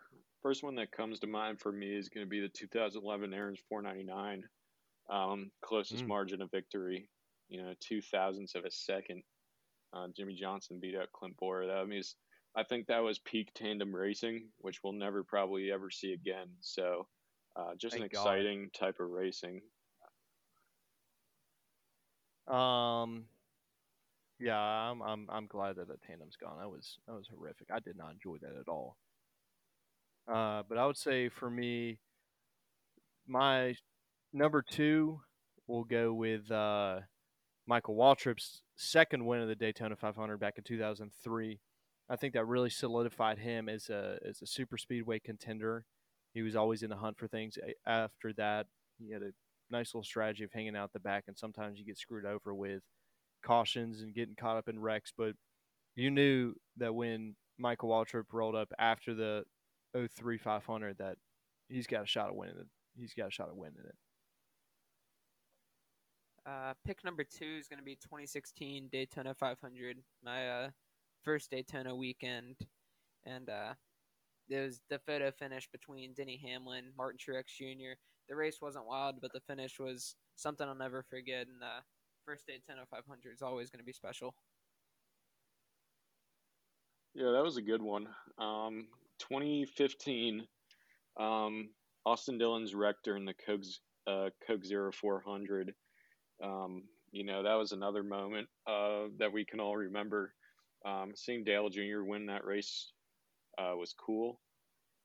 first 0.46 0.62
one 0.62 0.76
that 0.76 0.92
comes 0.92 1.18
to 1.18 1.26
mind 1.26 1.58
for 1.58 1.72
me 1.72 1.92
is 1.92 2.08
going 2.08 2.24
to 2.24 2.30
be 2.30 2.38
the 2.40 2.48
2011 2.48 3.34
Aaron's 3.34 3.58
499, 3.68 4.48
um, 5.10 5.50
closest 5.60 6.04
Mm. 6.04 6.06
margin 6.06 6.40
of 6.40 6.52
victory. 6.52 7.08
You 7.48 7.62
know, 7.62 7.74
two 7.80 8.00
thousandths 8.00 8.54
of 8.54 8.64
a 8.64 8.70
second. 8.70 9.24
Uh, 9.92 10.06
Jimmie 10.16 10.36
Johnson 10.36 10.78
beat 10.78 10.94
out 10.94 11.10
Clint 11.10 11.36
Bowyer. 11.36 11.66
That 11.66 11.88
means 11.88 12.14
I 12.54 12.62
think 12.62 12.86
that 12.86 13.02
was 13.02 13.18
peak 13.18 13.52
tandem 13.54 13.94
racing, 13.94 14.52
which 14.58 14.84
we'll 14.84 14.92
never 14.92 15.24
probably 15.24 15.72
ever 15.72 15.90
see 15.90 16.12
again. 16.12 16.48
So, 16.60 17.08
uh, 17.56 17.74
just 17.76 17.96
an 17.96 18.02
Thank 18.02 18.12
God. 18.12 18.20
exciting 18.20 18.70
type 18.70 19.00
of 19.00 19.10
racing. 19.10 19.62
Um, 22.46 23.28
yeah, 24.38 24.60
I'm 24.60 25.02
I'm 25.02 25.28
I'm 25.28 25.46
glad 25.48 25.74
that 25.76 25.88
the 25.88 25.96
tandem's 26.06 26.36
gone. 26.36 26.58
That 26.60 26.70
was 26.70 27.00
that 27.08 27.14
was 27.14 27.26
horrific. 27.26 27.68
I 27.72 27.80
did 27.80 27.96
not 27.96 28.12
enjoy 28.12 28.38
that 28.38 28.56
at 28.60 28.68
all. 28.68 28.96
Uh, 30.28 30.62
but 30.68 30.78
I 30.78 30.86
would 30.86 30.96
say 30.96 31.28
for 31.28 31.50
me, 31.50 31.98
my 33.26 33.74
number 34.32 34.62
two 34.62 35.20
will 35.66 35.84
go 35.84 36.12
with 36.12 36.50
uh, 36.50 37.00
Michael 37.66 37.96
Waltrip's 37.96 38.62
second 38.76 39.24
win 39.24 39.40
of 39.40 39.48
the 39.48 39.54
Daytona 39.54 39.96
500 39.96 40.38
back 40.38 40.54
in 40.58 40.64
2003. 40.64 41.60
I 42.08 42.16
think 42.16 42.34
that 42.34 42.46
really 42.46 42.70
solidified 42.70 43.38
him 43.38 43.68
as 43.68 43.88
a 43.88 44.18
as 44.28 44.40
a 44.42 44.46
super 44.46 44.78
speedway 44.78 45.18
contender. 45.18 45.84
He 46.34 46.42
was 46.42 46.54
always 46.54 46.82
in 46.82 46.90
the 46.90 46.96
hunt 46.96 47.18
for 47.18 47.26
things. 47.26 47.58
After 47.84 48.32
that, 48.34 48.66
he 48.98 49.10
had 49.10 49.22
a 49.22 49.32
nice 49.70 49.94
little 49.94 50.04
strategy 50.04 50.44
of 50.44 50.52
hanging 50.52 50.76
out 50.76 50.92
the 50.92 51.00
back, 51.00 51.24
and 51.26 51.36
sometimes 51.36 51.78
you 51.78 51.84
get 51.84 51.98
screwed 51.98 52.24
over 52.24 52.54
with 52.54 52.82
cautions 53.44 54.02
and 54.02 54.14
getting 54.14 54.36
caught 54.36 54.56
up 54.56 54.68
in 54.68 54.78
wrecks. 54.78 55.12
But 55.16 55.34
you 55.96 56.10
knew 56.10 56.54
that 56.76 56.94
when 56.94 57.34
Michael 57.58 57.88
Waltrip 57.88 58.24
rolled 58.32 58.54
up 58.54 58.72
after 58.78 59.14
the 59.14 59.44
03 59.96 60.38
500 60.38 60.98
that 60.98 61.16
he's 61.68 61.86
got 61.86 62.04
a 62.04 62.06
shot 62.06 62.30
of 62.30 62.36
winning 62.36 62.56
it. 62.58 62.66
He's 62.96 63.14
got 63.14 63.28
a 63.28 63.30
shot 63.30 63.50
of 63.50 63.56
winning 63.56 63.84
it. 63.84 63.94
Uh, 66.46 66.74
pick 66.84 67.04
number 67.04 67.24
two 67.24 67.56
is 67.58 67.66
going 67.66 67.78
to 67.78 67.84
be 67.84 67.96
2016 67.96 68.88
Daytona 68.92 69.34
500, 69.34 69.96
my 70.22 70.48
uh, 70.48 70.68
first 71.24 71.50
Daytona 71.50 71.94
weekend, 71.94 72.54
and 73.24 73.50
uh, 73.50 73.74
it 74.48 74.60
was 74.60 74.80
the 74.88 75.00
photo 75.00 75.32
finish 75.32 75.68
between 75.72 76.14
Denny 76.14 76.40
Hamlin, 76.44 76.92
Martin 76.96 77.18
Truex 77.18 77.46
Jr. 77.58 77.98
The 78.28 78.36
race 78.36 78.58
wasn't 78.62 78.86
wild, 78.86 79.16
but 79.20 79.32
the 79.32 79.40
finish 79.40 79.78
was 79.80 80.14
something 80.36 80.66
I'll 80.68 80.76
never 80.76 81.02
forget. 81.02 81.46
And 81.48 81.60
the 81.60 81.82
first 82.24 82.46
Daytona 82.46 82.86
500 82.90 83.34
is 83.34 83.42
always 83.42 83.70
going 83.70 83.80
to 83.80 83.84
be 83.84 83.92
special. 83.92 84.34
Yeah, 87.14 87.30
that 87.32 87.42
was 87.42 87.56
a 87.56 87.62
good 87.62 87.82
one. 87.82 88.08
Um, 88.38 88.88
2015, 89.18 90.46
um, 91.18 91.68
Austin 92.04 92.38
Dillon's 92.38 92.74
wreck 92.74 92.96
during 93.04 93.24
the 93.24 93.34
Coke, 93.34 93.62
uh, 94.06 94.30
Coke 94.46 94.64
Zero 94.64 94.92
400. 94.92 95.74
Um, 96.42 96.84
you 97.12 97.24
know, 97.24 97.42
that 97.42 97.54
was 97.54 97.72
another 97.72 98.02
moment 98.02 98.48
uh, 98.66 99.04
that 99.18 99.32
we 99.32 99.44
can 99.44 99.60
all 99.60 99.76
remember. 99.76 100.34
Um, 100.84 101.12
seeing 101.14 101.44
Dale 101.44 101.68
Jr. 101.68 102.02
win 102.02 102.26
that 102.26 102.44
race 102.44 102.92
uh, 103.58 103.74
was 103.76 103.94
cool, 103.94 104.40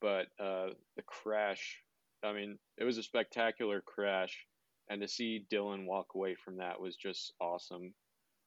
but 0.02 0.28
uh, 0.40 0.68
the 0.96 1.02
crash, 1.06 1.80
I 2.24 2.34
mean, 2.34 2.60
it 2.78 2.84
was 2.84 2.98
a 2.98 3.04
spectacular 3.04 3.82
crash, 3.82 4.46
and 4.90 5.02
to 5.02 5.08
see 5.08 5.46
Dillon 5.50 5.86
walk 5.86 6.08
away 6.16 6.36
from 6.36 6.58
that 6.58 6.80
was 6.80 6.96
just 6.96 7.34
awesome. 7.40 7.94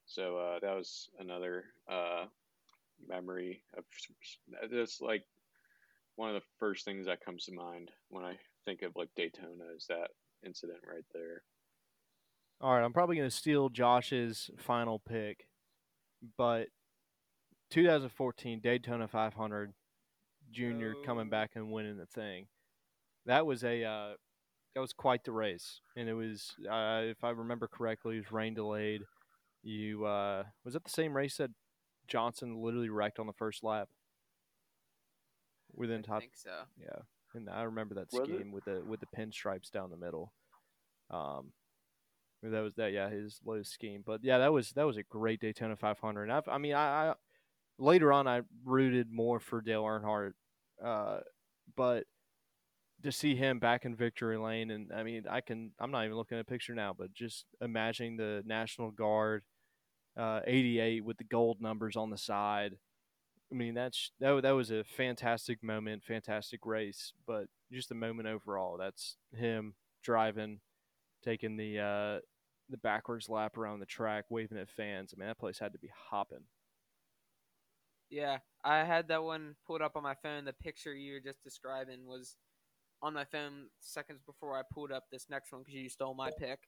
So 0.07 0.37
uh, 0.37 0.61
that 0.61 0.77
was 0.77 1.09
another 1.18 1.64
uh, 1.90 2.27
memory 3.09 3.62
of 3.77 3.85
it's 4.70 5.00
like 5.00 5.24
one 6.16 6.29
of 6.29 6.35
the 6.35 6.46
first 6.59 6.85
things 6.85 7.07
that 7.07 7.24
comes 7.24 7.44
to 7.44 7.53
mind 7.53 7.90
when 8.09 8.24
I 8.24 8.37
think 8.64 8.83
of 8.83 8.92
like 8.96 9.11
Daytona 9.16 9.64
is 9.77 9.87
that 9.88 10.11
incident 10.44 10.81
right 10.87 11.05
there. 11.12 11.42
All 12.61 12.72
right, 12.74 12.85
I'm 12.85 12.92
probably 12.92 13.16
going 13.16 13.29
to 13.29 13.35
steal 13.35 13.68
Josh's 13.68 14.50
final 14.59 14.98
pick, 14.98 15.48
but 16.38 16.68
2014 17.70 18.61
Daytona 18.61 19.09
500 19.09 19.72
Junior 20.53 20.94
oh. 20.96 21.03
coming 21.05 21.29
back 21.29 21.53
and 21.55 21.72
winning 21.72 21.96
the 21.96 22.07
thing. 22.07 22.46
That 23.27 23.46
was 23.46 23.64
a 23.64 23.83
uh, 23.83 24.12
that 24.74 24.81
was 24.81 24.92
quite 24.92 25.24
the 25.24 25.33
race, 25.33 25.81
and 25.96 26.09
it 26.09 26.14
was 26.14 26.55
uh, 26.70 27.00
if 27.03 27.24
I 27.24 27.31
remember 27.31 27.66
correctly, 27.66 28.16
it 28.16 28.20
was 28.20 28.33
rain 28.33 28.55
delayed. 28.55 29.03
You 29.62 30.05
uh, 30.05 30.44
was 30.64 30.74
it 30.74 30.85
the 30.85 30.90
same 30.90 31.16
race 31.16 31.38
that 31.38 31.50
Johnson 32.07 32.62
literally 32.62 32.90
wrecked 32.90 33.18
on 33.18 33.27
the 33.27 33.33
first 33.33 33.64
lap? 33.64 33.88
Within 35.76 36.00
I 36.00 36.02
top, 36.02 36.20
think 36.20 36.32
so. 36.37 36.50
Yeah, 36.80 37.02
and 37.34 37.48
I 37.50 37.62
remember 37.62 37.94
that 37.96 38.08
Was 38.12 38.28
scheme 38.28 38.48
it? 38.48 38.52
with 38.52 38.64
the 38.64 38.82
with 38.84 39.00
the 39.00 39.06
pinstripes 39.16 39.70
down 39.70 39.90
the 39.90 39.96
middle. 39.96 40.32
Um, 41.10 41.52
that 42.42 42.60
was 42.60 42.74
that. 42.74 42.92
Yeah, 42.92 43.08
his 43.08 43.40
low 43.44 43.62
scheme. 43.62 44.02
But 44.04 44.20
yeah, 44.22 44.38
that 44.38 44.52
was 44.52 44.70
that 44.72 44.87
was 44.87 44.96
a 44.96 45.02
great 45.02 45.40
Daytona 45.40 45.76
500. 45.76 46.24
And 46.24 46.32
I've, 46.32 46.48
I 46.48 46.58
mean, 46.58 46.74
I, 46.74 47.10
I 47.10 47.14
later 47.78 48.12
on 48.12 48.26
I 48.26 48.42
rooted 48.64 49.10
more 49.10 49.40
for 49.40 49.60
Dale 49.60 49.82
Earnhardt, 49.82 50.32
uh, 50.84 51.20
but 51.76 52.04
to 53.02 53.12
see 53.12 53.34
him 53.34 53.58
back 53.58 53.84
in 53.84 53.94
victory 53.94 54.38
lane, 54.38 54.70
and 54.70 54.90
I 54.92 55.02
mean, 55.02 55.24
I 55.28 55.40
can. 55.40 55.72
I'm 55.78 55.90
not 55.90 56.04
even 56.04 56.16
looking 56.16 56.38
at 56.38 56.42
a 56.42 56.50
picture 56.50 56.74
now, 56.74 56.94
but 56.96 57.12
just 57.12 57.44
imagining 57.60 58.16
the 58.16 58.42
National 58.46 58.90
Guard, 58.90 59.42
uh, 60.18 60.40
88 60.46 61.04
with 61.04 61.18
the 61.18 61.24
gold 61.24 61.60
numbers 61.60 61.96
on 61.96 62.10
the 62.10 62.18
side. 62.18 62.76
I 63.54 63.56
mean, 63.56 63.74
that's 63.74 64.10
that, 64.18 64.42
that 64.42 64.50
was 64.50 64.72
a 64.72 64.82
fantastic 64.82 65.62
moment, 65.62 66.02
fantastic 66.02 66.66
race, 66.66 67.12
but 67.24 67.44
just 67.70 67.88
the 67.88 67.94
moment 67.94 68.26
overall. 68.26 68.76
That's 68.76 69.16
him 69.32 69.74
driving, 70.02 70.58
taking 71.22 71.56
the 71.56 71.78
uh, 71.78 72.18
the 72.68 72.78
backwards 72.78 73.28
lap 73.28 73.56
around 73.56 73.78
the 73.78 73.86
track, 73.86 74.24
waving 74.28 74.58
at 74.58 74.68
fans. 74.68 75.14
I 75.14 75.20
mean, 75.20 75.28
that 75.28 75.38
place 75.38 75.60
had 75.60 75.72
to 75.72 75.78
be 75.78 75.90
hopping. 76.10 76.46
Yeah, 78.10 78.38
I 78.64 78.78
had 78.78 79.06
that 79.08 79.22
one 79.22 79.54
pulled 79.64 79.82
up 79.82 79.94
on 79.94 80.02
my 80.02 80.14
phone. 80.20 80.44
The 80.44 80.52
picture 80.52 80.92
you 80.92 81.12
were 81.12 81.20
just 81.20 81.44
describing 81.44 82.06
was 82.06 82.34
on 83.02 83.14
my 83.14 83.24
phone 83.24 83.68
seconds 83.78 84.22
before 84.26 84.58
I 84.58 84.62
pulled 84.72 84.90
up 84.90 85.04
this 85.12 85.26
next 85.30 85.52
one 85.52 85.62
because 85.62 85.74
you 85.74 85.88
stole 85.88 86.14
my 86.14 86.30
pick. 86.40 86.58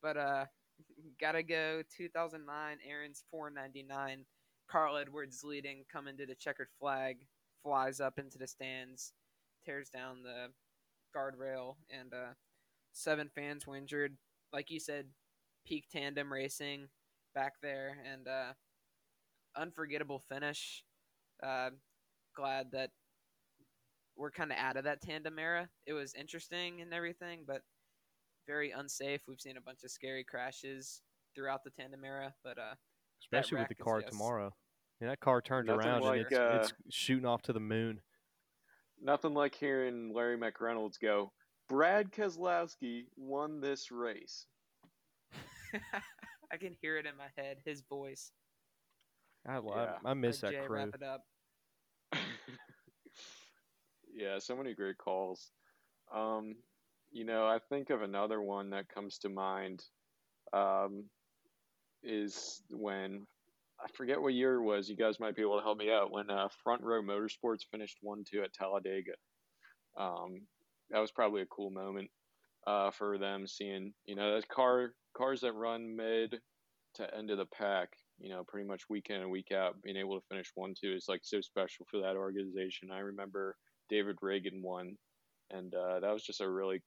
But 0.00 0.16
uh, 0.16 0.44
gotta 1.20 1.42
go 1.42 1.82
2009 1.96 2.78
Aaron's 2.88 3.24
499. 3.32 4.24
Carl 4.68 4.96
Edwards 4.96 5.42
leading, 5.44 5.84
coming 5.90 6.16
to 6.16 6.26
the 6.26 6.34
checkered 6.34 6.68
flag, 6.78 7.18
flies 7.62 8.00
up 8.00 8.18
into 8.18 8.38
the 8.38 8.46
stands, 8.46 9.12
tears 9.64 9.88
down 9.88 10.22
the 10.22 10.48
guardrail, 11.16 11.76
and 11.90 12.12
uh, 12.12 12.32
seven 12.92 13.30
fans 13.34 13.66
were 13.66 13.76
injured. 13.76 14.16
Like 14.52 14.70
you 14.70 14.80
said, 14.80 15.06
peak 15.66 15.86
tandem 15.90 16.32
racing 16.32 16.88
back 17.34 17.54
there, 17.62 17.98
and 18.12 18.28
uh, 18.28 18.52
unforgettable 19.56 20.22
finish. 20.28 20.84
Uh, 21.42 21.70
glad 22.34 22.70
that 22.72 22.90
we're 24.16 24.30
kind 24.30 24.50
of 24.50 24.58
out 24.58 24.76
of 24.76 24.84
that 24.84 25.02
tandem 25.02 25.38
era. 25.38 25.68
It 25.86 25.92
was 25.92 26.14
interesting 26.14 26.80
and 26.80 26.92
everything, 26.92 27.40
but 27.46 27.62
very 28.46 28.70
unsafe. 28.70 29.20
We've 29.28 29.40
seen 29.40 29.56
a 29.56 29.60
bunch 29.62 29.84
of 29.84 29.90
scary 29.90 30.24
crashes 30.24 31.02
throughout 31.34 31.64
the 31.64 31.70
tandem 31.70 32.04
era, 32.04 32.34
but 32.42 32.58
uh, 32.58 32.74
especially 33.26 33.58
with 33.58 33.68
the 33.68 33.74
car 33.74 34.00
yes. 34.00 34.10
tomorrow. 34.10 34.54
Yeah, 35.00 35.08
that 35.08 35.20
car 35.20 35.42
turned 35.42 35.66
Nothing 35.66 35.86
around 35.86 36.02
like, 36.02 36.18
and 36.18 36.26
it's, 36.26 36.38
uh, 36.38 36.58
it's 36.62 36.72
shooting 36.90 37.26
off 37.26 37.42
to 37.42 37.52
the 37.52 37.60
moon. 37.60 38.00
Nothing 39.02 39.34
like 39.34 39.54
hearing 39.54 40.12
Larry 40.14 40.38
McReynolds 40.38 40.98
go, 41.00 41.32
Brad 41.68 42.12
Keselowski 42.12 43.04
won 43.16 43.60
this 43.60 43.90
race. 43.90 44.46
I 46.52 46.56
can 46.56 46.74
hear 46.80 46.96
it 46.96 47.06
in 47.06 47.16
my 47.16 47.28
head. 47.36 47.58
His 47.64 47.82
voice. 47.82 48.30
I, 49.46 49.58
love, 49.58 49.88
Yeah. 50.02 50.10
I 50.10 50.14
miss 50.14 50.42
Let 50.42 50.52
that 50.52 50.60
Jay 50.60 50.66
crew. 50.66 50.76
Wrap 50.76 50.94
it 50.94 51.02
up. 51.02 51.22
yeah, 54.14 54.38
so 54.38 54.56
many 54.56 54.74
great 54.74 54.96
calls. 54.96 55.50
Um, 56.14 56.54
you 57.12 57.24
know, 57.24 57.46
I 57.46 57.58
think 57.68 57.90
of 57.90 58.02
another 58.02 58.40
one 58.40 58.70
that 58.70 58.88
comes 58.88 59.18
to 59.18 59.28
mind 59.28 59.84
um, 60.52 61.04
is 62.06 62.62
when 62.70 63.26
I 63.82 63.88
forget 63.94 64.20
what 64.20 64.32
year 64.32 64.54
it 64.54 64.62
was. 64.62 64.88
You 64.88 64.96
guys 64.96 65.20
might 65.20 65.36
be 65.36 65.42
able 65.42 65.58
to 65.58 65.64
help 65.64 65.78
me 65.78 65.90
out 65.90 66.10
when 66.10 66.30
uh, 66.30 66.48
Front 66.62 66.82
Row 66.82 67.02
Motorsports 67.02 67.66
finished 67.70 67.98
one 68.00 68.24
two 68.24 68.42
at 68.42 68.52
Talladega. 68.54 69.12
Um, 69.98 70.42
that 70.90 71.00
was 71.00 71.10
probably 71.10 71.42
a 71.42 71.46
cool 71.46 71.70
moment 71.70 72.10
uh, 72.66 72.90
for 72.90 73.18
them 73.18 73.46
seeing 73.46 73.92
you 74.06 74.14
know 74.14 74.34
that 74.34 74.48
car 74.48 74.92
cars 75.16 75.40
that 75.40 75.52
run 75.52 75.94
mid 75.96 76.40
to 76.94 77.14
end 77.16 77.30
of 77.30 77.38
the 77.38 77.46
pack. 77.46 77.90
You 78.18 78.30
know, 78.30 78.44
pretty 78.48 78.66
much 78.66 78.88
week 78.88 79.08
in 79.10 79.20
and 79.20 79.30
week 79.30 79.52
out, 79.52 79.82
being 79.82 79.96
able 79.96 80.18
to 80.18 80.26
finish 80.28 80.50
one 80.54 80.74
two 80.80 80.92
is 80.94 81.06
like 81.08 81.20
so 81.22 81.40
special 81.40 81.86
for 81.90 82.00
that 82.00 82.16
organization. 82.16 82.90
I 82.90 83.00
remember 83.00 83.56
David 83.90 84.16
Ragan 84.22 84.62
won, 84.62 84.96
and 85.50 85.74
uh, 85.74 86.00
that 86.00 86.12
was 86.12 86.24
just 86.24 86.40
a 86.40 86.48
really 86.48 86.80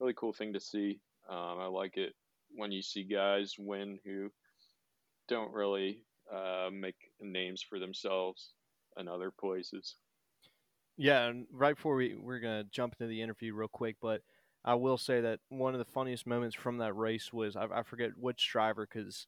really 0.00 0.14
cool 0.14 0.34
thing 0.34 0.52
to 0.52 0.60
see. 0.60 1.00
Um, 1.30 1.58
I 1.58 1.66
like 1.66 1.96
it 1.96 2.12
when 2.54 2.72
you 2.72 2.82
see 2.82 3.04
guys 3.04 3.54
win 3.58 3.98
who 4.04 4.30
don't 5.28 5.52
really 5.52 6.04
uh, 6.32 6.70
make 6.72 6.96
names 7.20 7.62
for 7.62 7.78
themselves 7.78 8.52
in 8.98 9.08
other 9.08 9.30
places. 9.30 9.96
Yeah, 10.96 11.26
and 11.26 11.46
right 11.52 11.76
before 11.76 11.94
we 11.94 12.14
we're 12.14 12.40
gonna 12.40 12.64
jump 12.64 12.94
into 12.98 13.08
the 13.08 13.20
interview 13.20 13.54
real 13.54 13.68
quick, 13.68 13.96
but 14.00 14.22
I 14.64 14.74
will 14.74 14.98
say 14.98 15.20
that 15.20 15.40
one 15.48 15.74
of 15.74 15.78
the 15.78 15.84
funniest 15.92 16.26
moments 16.26 16.56
from 16.56 16.78
that 16.78 16.94
race 16.94 17.32
was 17.32 17.54
I, 17.54 17.66
I 17.72 17.82
forget 17.82 18.10
which 18.18 18.48
driver 18.50 18.88
because 18.90 19.26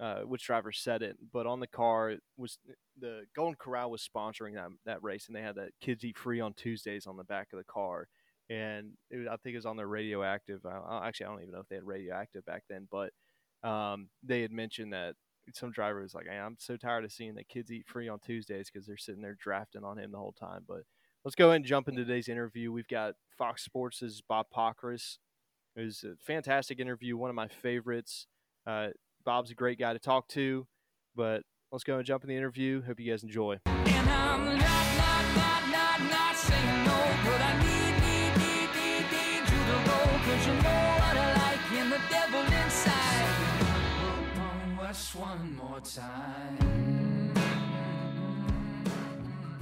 uh, 0.00 0.22
which 0.22 0.44
driver 0.44 0.72
said 0.72 1.02
it, 1.02 1.16
but 1.32 1.46
on 1.46 1.60
the 1.60 1.68
car 1.68 2.14
was 2.36 2.58
the 2.98 3.22
Golden 3.36 3.54
Corral 3.54 3.92
was 3.92 4.08
sponsoring 4.08 4.54
that 4.54 4.68
that 4.86 5.02
race, 5.04 5.28
and 5.28 5.36
they 5.36 5.42
had 5.42 5.54
that 5.54 5.70
kids 5.80 6.04
eat 6.04 6.18
free 6.18 6.40
on 6.40 6.52
Tuesdays 6.54 7.06
on 7.06 7.16
the 7.16 7.24
back 7.24 7.48
of 7.52 7.58
the 7.58 7.64
car, 7.64 8.08
and 8.50 8.90
it, 9.10 9.28
I 9.28 9.36
think 9.36 9.54
it 9.54 9.58
was 9.58 9.66
on 9.66 9.76
their 9.76 9.86
radioactive. 9.86 10.66
I, 10.66 11.06
actually, 11.06 11.26
I 11.26 11.28
don't 11.30 11.42
even 11.42 11.54
know 11.54 11.60
if 11.60 11.68
they 11.68 11.76
had 11.76 11.86
radioactive 11.86 12.44
back 12.44 12.64
then, 12.68 12.88
but 12.90 13.12
um, 13.62 14.08
they 14.24 14.42
had 14.42 14.50
mentioned 14.50 14.92
that 14.92 15.14
some 15.52 15.70
driver 15.70 16.00
was 16.00 16.14
like, 16.14 16.26
hey, 16.28 16.38
"I'm 16.38 16.56
so 16.58 16.76
tired 16.76 17.04
of 17.04 17.12
seeing 17.12 17.34
that 17.34 17.48
kids 17.48 17.70
eat 17.70 17.86
free 17.86 18.08
on 18.08 18.18
Tuesdays 18.20 18.70
because 18.72 18.86
they're 18.86 18.96
sitting 18.96 19.22
there 19.22 19.36
drafting 19.38 19.84
on 19.84 19.98
him 19.98 20.12
the 20.12 20.18
whole 20.18 20.32
time." 20.32 20.64
But 20.66 20.82
let's 21.24 21.34
go 21.34 21.48
ahead 21.48 21.56
and 21.56 21.64
jump 21.64 21.88
into 21.88 22.04
today's 22.04 22.28
interview. 22.28 22.72
We've 22.72 22.88
got 22.88 23.14
Fox 23.36 23.64
Sports' 23.64 24.22
Bob 24.26 24.46
Pockrass. 24.54 25.18
It 25.76 25.82
was 25.82 26.04
a 26.04 26.14
fantastic 26.24 26.78
interview, 26.78 27.16
one 27.16 27.30
of 27.30 27.36
my 27.36 27.48
favorites. 27.48 28.26
Uh, 28.66 28.88
Bob's 29.24 29.50
a 29.50 29.54
great 29.54 29.78
guy 29.78 29.92
to 29.92 29.98
talk 29.98 30.28
to, 30.28 30.66
but 31.16 31.42
let's 31.72 31.84
go 31.84 31.96
and 31.96 32.06
jump 32.06 32.22
in 32.22 32.28
the 32.28 32.36
interview. 32.36 32.82
Hope 32.82 33.00
you 33.00 33.10
guys 33.10 33.22
enjoy. 33.22 33.58
One 45.14 45.56
more 45.56 45.80
time. 45.80 47.32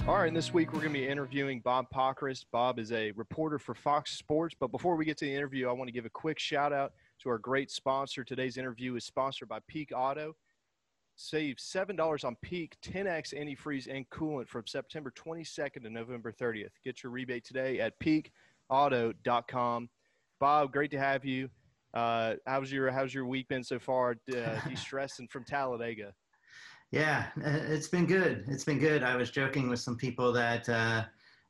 All 0.05 0.15
right, 0.15 0.27
and 0.27 0.35
this 0.35 0.53
week 0.53 0.73
we're 0.73 0.81
going 0.81 0.93
to 0.93 0.99
be 0.99 1.07
interviewing 1.07 1.61
Bob 1.61 1.85
Pockrass. 1.93 2.43
Bob 2.51 2.77
is 2.77 2.91
a 2.91 3.11
reporter 3.11 3.57
for 3.57 3.73
Fox 3.73 4.17
Sports. 4.17 4.53
But 4.59 4.71
before 4.71 4.95
we 4.95 5.05
get 5.05 5.17
to 5.19 5.25
the 5.25 5.33
interview, 5.33 5.69
I 5.69 5.71
want 5.71 5.87
to 5.87 5.93
give 5.93 6.05
a 6.05 6.09
quick 6.09 6.39
shout 6.39 6.73
out 6.73 6.91
to 7.21 7.29
our 7.29 7.37
great 7.37 7.71
sponsor. 7.71 8.23
Today's 8.23 8.57
interview 8.57 8.95
is 8.95 9.05
sponsored 9.05 9.47
by 9.47 9.59
Peak 9.67 9.91
Auto. 9.95 10.35
Save 11.15 11.55
$7 11.57 12.25
on 12.25 12.35
Peak 12.41 12.75
10X 12.83 13.33
antifreeze 13.33 13.87
and 13.89 14.09
coolant 14.09 14.49
from 14.49 14.65
September 14.65 15.13
22nd 15.15 15.83
to 15.83 15.89
November 15.89 16.33
30th. 16.33 16.71
Get 16.83 17.03
your 17.03 17.11
rebate 17.11 17.45
today 17.45 17.79
at 17.79 17.93
peakauto.com. 17.99 19.89
Bob, 20.39 20.73
great 20.73 20.91
to 20.91 20.99
have 20.99 21.23
you. 21.23 21.49
Uh, 21.93 22.35
how's 22.45 22.71
your 22.71 22.91
How's 22.91 23.13
your 23.13 23.25
week 23.25 23.47
been 23.47 23.63
so 23.63 23.79
far? 23.79 24.15
Uh, 24.35 24.59
de-stressing 24.67 25.27
from 25.27 25.43
Talladega. 25.43 26.13
Yeah, 26.91 27.25
uh, 27.43 27.59
it's 27.69 27.87
been 27.87 28.05
good. 28.05 28.45
It's 28.47 28.63
been 28.63 28.79
good. 28.79 29.03
I 29.03 29.15
was 29.15 29.31
joking 29.31 29.69
with 29.69 29.79
some 29.79 29.97
people 29.97 30.31
that 30.33 30.67
uh, 30.69 31.05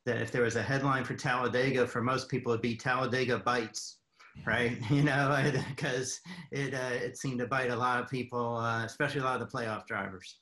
that 0.06 0.20
if 0.20 0.32
there 0.32 0.42
was 0.42 0.56
a 0.56 0.62
headline 0.62 1.04
for 1.04 1.14
Talladega, 1.14 1.86
for 1.86 2.02
most 2.02 2.28
people 2.28 2.52
it'd 2.52 2.62
be 2.62 2.76
Talladega 2.76 3.38
bites, 3.38 3.98
right? 4.46 4.78
You 4.90 5.02
know, 5.02 5.52
because 5.68 6.20
it 6.50 6.74
uh, 6.74 6.94
it 6.94 7.16
seemed 7.18 7.40
to 7.40 7.46
bite 7.46 7.70
a 7.70 7.76
lot 7.76 8.02
of 8.02 8.08
people, 8.08 8.56
uh, 8.56 8.84
especially 8.84 9.20
a 9.20 9.24
lot 9.24 9.40
of 9.40 9.50
the 9.50 9.56
playoff 9.56 9.86
drivers. 9.86 10.38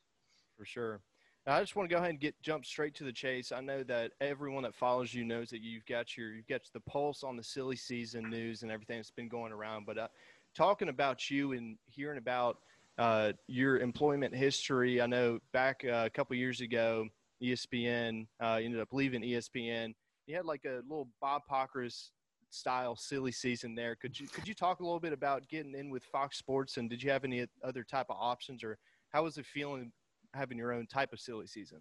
For 0.57 0.65
sure. 0.65 1.01
Now, 1.47 1.57
I 1.57 1.61
just 1.61 1.75
want 1.75 1.91
to 1.91 1.95
go 1.95 1.99
ahead 1.99 2.11
and 2.11 2.21
get 2.21 2.41
jump 2.41 2.65
straight 2.65 2.95
to 2.97 3.05
the 3.05 3.13
chase. 3.13 3.51
I 3.51 3.61
know 3.61 3.83
that 3.85 4.13
everyone 4.21 4.63
that 4.63 4.77
follows 4.77 5.13
you 5.13 5.25
knows 5.25 5.51
that 5.51 5.61
you've 5.61 5.85
got 5.87 6.17
your 6.17 6.33
you've 6.33 6.47
got 6.47 6.61
the 6.73 6.81
pulse 6.81 7.25
on 7.25 7.37
the 7.37 7.43
silly 7.43 7.75
season 7.75 8.31
news 8.31 8.63
and 8.63 8.71
everything 8.71 8.99
that's 8.99 9.11
been 9.11 9.29
going 9.29 9.53
around. 9.53 9.85
But 9.85 9.99
uh, 9.99 10.09
talking 10.55 10.89
about 10.89 11.31
you 11.31 11.53
and 11.53 11.77
hearing 11.87 12.19
about 12.19 12.59
uh, 12.97 13.33
your 13.49 13.79
employment 13.79 14.35
history. 14.35 15.01
I 15.01 15.07
know 15.07 15.41
back 15.53 15.83
uh, 15.85 16.05
a 16.07 16.11
couple 16.11 16.37
years 16.37 16.61
ago, 16.61 17.09
ESPN 17.43 18.27
uh, 18.41 18.61
ended 18.63 18.81
up 18.81 18.93
leaving 18.93 19.23
ESPN. 19.23 19.95
You 20.27 20.37
had 20.37 20.45
like 20.45 20.65
a 20.65 20.83
little 20.89 21.09
Bob 21.21 21.43
Pockrass 21.51 22.11
style 22.51 22.95
silly 22.95 23.33
season 23.33 23.75
there. 23.75 23.97
Could 23.97 24.21
you 24.21 24.29
could 24.29 24.47
you 24.47 24.55
talk 24.55 24.79
a 24.79 24.85
little 24.85 25.01
bit 25.01 25.13
about 25.13 25.49
getting 25.49 25.75
in 25.75 25.91
with 25.91 26.05
Fox 26.05 26.39
Sports 26.39 26.77
and 26.77 26.89
did 26.89 27.03
you 27.03 27.11
have 27.11 27.25
any 27.25 27.47
other 27.65 27.83
type 27.83 28.07
of 28.11 28.17
options 28.21 28.63
or 28.63 28.79
how 29.09 29.25
was 29.25 29.39
it 29.39 29.47
feeling 29.47 29.91
having 30.35 30.59
your 30.59 30.73
own 30.73 30.87
type 30.87 31.13
of 31.13 31.21
silly 31.21 31.47
season? 31.47 31.81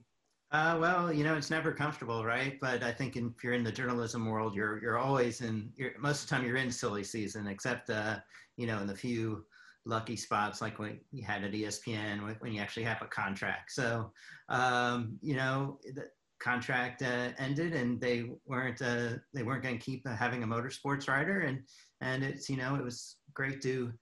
Uh, 0.52 0.78
well, 0.80 1.14
you 1.14 1.24
know, 1.24 1.36
it's 1.36 1.50
never 1.50 1.72
comfortable, 1.72 2.26
right? 2.26 2.60
But 2.60 2.84
I 2.84 2.92
think 2.92 3.16
if 3.16 3.24
you're 3.42 3.54
in 3.54 3.64
the 3.64 3.72
journalism 3.72 4.26
world, 4.26 4.54
you're 4.54 4.82
you're 4.82 4.98
always 4.98 5.42
in. 5.42 5.72
You're, 5.78 5.92
most 5.98 6.24
of 6.24 6.30
the 6.30 6.36
time, 6.36 6.46
you're 6.46 6.58
in 6.58 6.72
silly 6.72 7.06
season, 7.06 7.48
except 7.48 7.90
uh, 7.90 8.18
you 8.58 8.68
know, 8.68 8.80
in 8.80 8.88
the 8.88 8.96
few 8.96 9.46
lucky 9.86 10.16
spots 10.16 10.62
like 10.62 10.78
when 10.78 11.00
you 11.12 11.26
had 11.26 11.44
at 11.44 11.54
ESPN 11.54 12.40
when 12.40 12.52
you 12.54 12.62
actually 12.62 12.84
have 12.84 13.02
a 13.02 13.08
contract. 13.08 13.72
So, 13.72 14.12
um, 14.50 15.18
you 15.22 15.36
know, 15.36 15.80
the 15.96 16.06
contract 16.42 17.02
uh, 17.02 17.30
ended 17.38 17.74
and 17.74 18.02
they 18.02 18.32
weren't 18.46 18.82
uh, 18.82 19.14
they 19.34 19.44
weren't 19.44 19.64
going 19.64 19.78
to 19.78 19.86
keep 19.86 20.08
having 20.08 20.44
a 20.44 20.48
motorsports 20.48 21.08
writer 21.08 21.42
and 21.42 21.64
and 22.02 22.24
it's 22.24 22.50
you 22.50 22.58
know 22.58 22.76
it 22.76 22.84
was 22.84 23.18
great 23.34 23.62
to 23.62 23.94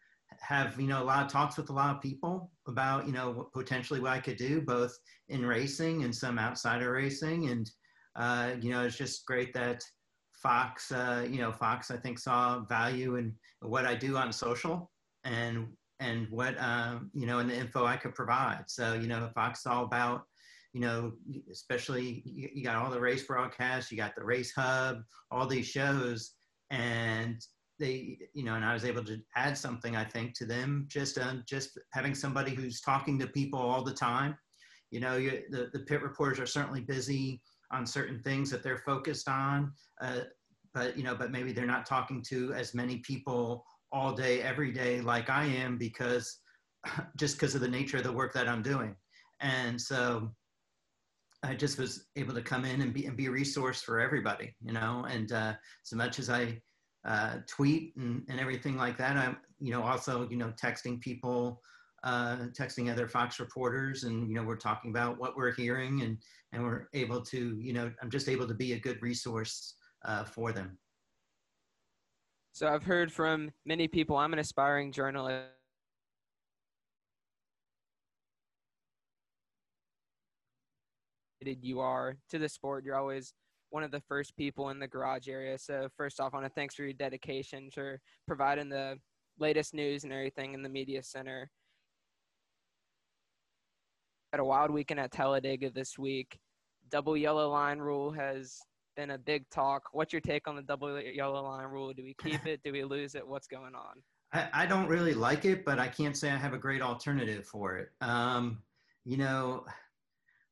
have 0.41 0.79
you 0.79 0.87
know 0.87 1.01
a 1.01 1.05
lot 1.05 1.25
of 1.25 1.31
talks 1.31 1.57
with 1.57 1.69
a 1.69 1.73
lot 1.73 1.95
of 1.95 2.01
people 2.01 2.51
about 2.67 3.05
you 3.05 3.13
know 3.13 3.31
what 3.31 3.53
potentially 3.53 3.99
what 3.99 4.11
I 4.11 4.19
could 4.19 4.37
do 4.37 4.61
both 4.61 4.97
in 5.27 5.45
racing 5.45 6.03
and 6.03 6.15
some 6.15 6.39
outside 6.39 6.81
of 6.81 6.89
racing 6.89 7.49
and 7.49 7.69
uh, 8.15 8.51
you 8.61 8.71
know 8.71 8.83
it's 8.83 8.97
just 8.97 9.25
great 9.25 9.53
that 9.53 9.83
Fox 10.33 10.91
uh, 10.91 11.25
you 11.29 11.39
know 11.39 11.51
Fox 11.51 11.91
I 11.91 11.97
think 11.97 12.19
saw 12.19 12.59
value 12.65 13.15
in 13.15 13.35
what 13.61 13.85
I 13.85 13.95
do 13.95 14.17
on 14.17 14.31
social 14.31 14.91
and 15.23 15.67
and 15.99 16.27
what 16.29 16.59
um, 16.61 17.11
you 17.13 17.25
know 17.25 17.39
and 17.39 17.49
the 17.49 17.55
info 17.55 17.85
I 17.85 17.97
could 17.97 18.15
provide. 18.15 18.63
So 18.67 18.93
you 18.93 19.07
know, 19.07 19.29
Fox 19.35 19.59
is 19.59 19.65
all 19.65 19.83
about 19.83 20.23
you 20.73 20.81
know, 20.81 21.13
especially 21.51 22.21
you 22.25 22.63
got 22.63 22.75
all 22.75 22.91
the 22.91 22.99
race 22.99 23.23
broadcasts, 23.23 23.91
you 23.91 23.97
got 23.97 24.15
the 24.15 24.23
race 24.23 24.53
hub, 24.55 25.01
all 25.31 25.47
these 25.47 25.65
shows, 25.65 26.33
and 26.69 27.43
they 27.80 28.17
you 28.34 28.43
know, 28.43 28.55
and 28.55 28.65
I 28.65 28.73
was 28.73 28.86
able 28.86 29.03
to 29.05 29.19
add 29.36 29.57
something 29.57 29.95
I 29.95 30.03
think 30.03 30.34
to 30.36 30.45
them 30.45 30.86
just 30.88 31.17
um, 31.17 31.43
just 31.47 31.80
having 31.93 32.13
somebody 32.13 32.53
who's 32.53 32.82
talking 32.82 33.17
to 33.19 33.27
people 33.27 33.59
all 33.59 33.84
the 33.84 33.93
time. 33.93 34.38
You 34.91 34.99
know, 34.99 35.17
you, 35.17 35.43
the 35.49 35.69
the 35.73 35.80
pit 35.80 36.01
reporters 36.01 36.39
are 36.39 36.45
certainly 36.45 36.82
busy 36.82 37.41
on 37.71 37.86
certain 37.86 38.21
things 38.21 38.49
that 38.49 38.63
they're 38.63 38.80
focused 38.80 39.30
on. 39.30 39.71
Uh, 40.01 40.21
but 40.73 40.97
you 40.97 41.03
know, 41.03 41.15
but 41.15 41.32
maybe 41.32 41.51
they're 41.51 41.65
not 41.65 41.86
talking 41.86 42.21
to 42.30 42.53
as 42.53 42.73
many 42.73 42.97
people 42.97 43.65
all 43.91 44.13
day, 44.13 44.41
every 44.41 44.71
day, 44.71 45.01
like 45.01 45.30
I 45.30 45.45
am, 45.45 45.77
because 45.77 46.38
just 47.17 47.36
because 47.36 47.55
of 47.55 47.61
the 47.61 47.67
nature 47.67 47.97
of 47.97 48.03
the 48.03 48.11
work 48.11 48.34
that 48.34 48.47
I'm 48.47 48.61
doing. 48.61 48.95
And 49.41 49.80
so 49.80 50.32
I 51.43 51.55
just 51.55 51.77
was 51.80 52.07
able 52.15 52.34
to 52.34 52.41
come 52.41 52.65
in 52.65 52.82
and 52.82 52.93
be, 52.93 53.05
and 53.05 53.15
be 53.15 53.27
a 53.27 53.32
resource 53.32 53.82
for 53.82 53.99
everybody, 53.99 54.53
you 54.61 54.73
know, 54.73 55.05
and 55.09 55.32
uh, 55.32 55.53
as 55.86 55.93
much 55.93 56.19
as 56.19 56.30
I 56.30 56.61
uh, 57.05 57.37
tweet 57.47 57.95
and, 57.95 58.23
and 58.29 58.39
everything 58.39 58.75
like 58.77 58.97
that, 58.97 59.17
I'm, 59.17 59.37
you 59.59 59.71
know, 59.71 59.81
also, 59.81 60.27
you 60.29 60.37
know, 60.37 60.53
texting 60.61 60.99
people, 60.99 61.61
uh, 62.03 62.47
texting 62.57 62.91
other 62.91 63.07
Fox 63.07 63.39
reporters 63.39 64.03
and, 64.03 64.29
you 64.29 64.35
know, 64.35 64.43
we're 64.43 64.55
talking 64.55 64.91
about 64.91 65.19
what 65.19 65.35
we're 65.35 65.53
hearing 65.53 66.01
and, 66.01 66.17
and 66.51 66.63
we're 66.63 66.87
able 66.93 67.21
to, 67.21 67.57
you 67.59 67.73
know, 67.73 67.91
I'm 68.01 68.09
just 68.09 68.29
able 68.29 68.47
to 68.47 68.53
be 68.53 68.73
a 68.73 68.79
good 68.79 69.01
resource 69.01 69.75
uh, 70.05 70.23
for 70.23 70.51
them. 70.51 70.77
So 72.51 72.67
I've 72.67 72.83
heard 72.83 73.11
from 73.11 73.51
many 73.65 73.87
people. 73.87 74.17
I'm 74.17 74.33
an 74.33 74.39
aspiring 74.39 74.91
journalist. 74.91 75.47
You 81.41 81.79
are 81.79 82.17
to 82.31 82.37
the 82.37 82.49
sport. 82.49 82.83
You're 82.83 82.97
always 82.97 83.33
one 83.70 83.84
of 83.84 83.91
the 83.91 84.01
first 84.01 84.36
people 84.36 84.70
in 84.70 84.80
the 84.80 84.88
garage 84.88 85.28
area. 85.28 85.57
So 85.57 85.88
first 85.95 86.20
off, 86.20 86.34
I 86.34 86.38
want 86.38 86.47
to 86.47 86.53
thanks 86.53 86.76
for 86.76 86.84
your 86.84 86.93
dedication 86.93 87.70
for 87.74 87.99
providing 88.28 88.70
the 88.70 88.97
latest 89.39 89.74
news 89.74 90.03
and 90.03 90.13
everything 90.13 90.53
in 90.53 90.61
the 90.61 90.70
media 90.70 91.03
center. 91.03 91.49
Had 94.34 94.39
a 94.39 94.45
wild 94.45 94.72
weekend 94.72 94.99
at 94.99 95.11
Talladega 95.11 95.72
this 95.72 95.97
week. 95.97 96.39
Double 96.89 97.15
yellow 97.15 97.49
line 97.51 97.80
rule 97.80 98.11
has 98.11 98.57
been 98.95 99.11
a 99.11 99.17
big 99.17 99.49
talk. 99.49 99.84
What's 99.91 100.13
your 100.13 100.22
take 100.22 100.47
on 100.47 100.55
the 100.55 100.61
double 100.61 100.99
yellow 101.01 101.43
line 101.43 101.67
rule? 101.67 101.93
Do 101.93 102.03
we 102.03 102.15
keep 102.22 102.45
it? 102.45 102.61
Do 102.63 102.72
we 102.72 102.84
lose 102.84 103.15
it? 103.15 103.28
What's 103.28 103.47
going 103.47 103.76
on? 103.76 104.01
I, 104.34 104.63
I 104.63 104.65
don't 104.65 104.88
really 104.88 105.13
like 105.13 105.45
it, 105.45 105.65
but 105.65 105.80
I 105.80 105.88
can't 105.88 106.15
say 106.15 106.30
I 106.30 106.38
have 106.38 106.53
a 106.53 106.57
great 106.57 106.82
alternative 106.82 107.45
for 107.45 107.78
it. 107.78 107.89
Um, 108.01 108.61
you 109.05 109.17
know, 109.17 109.65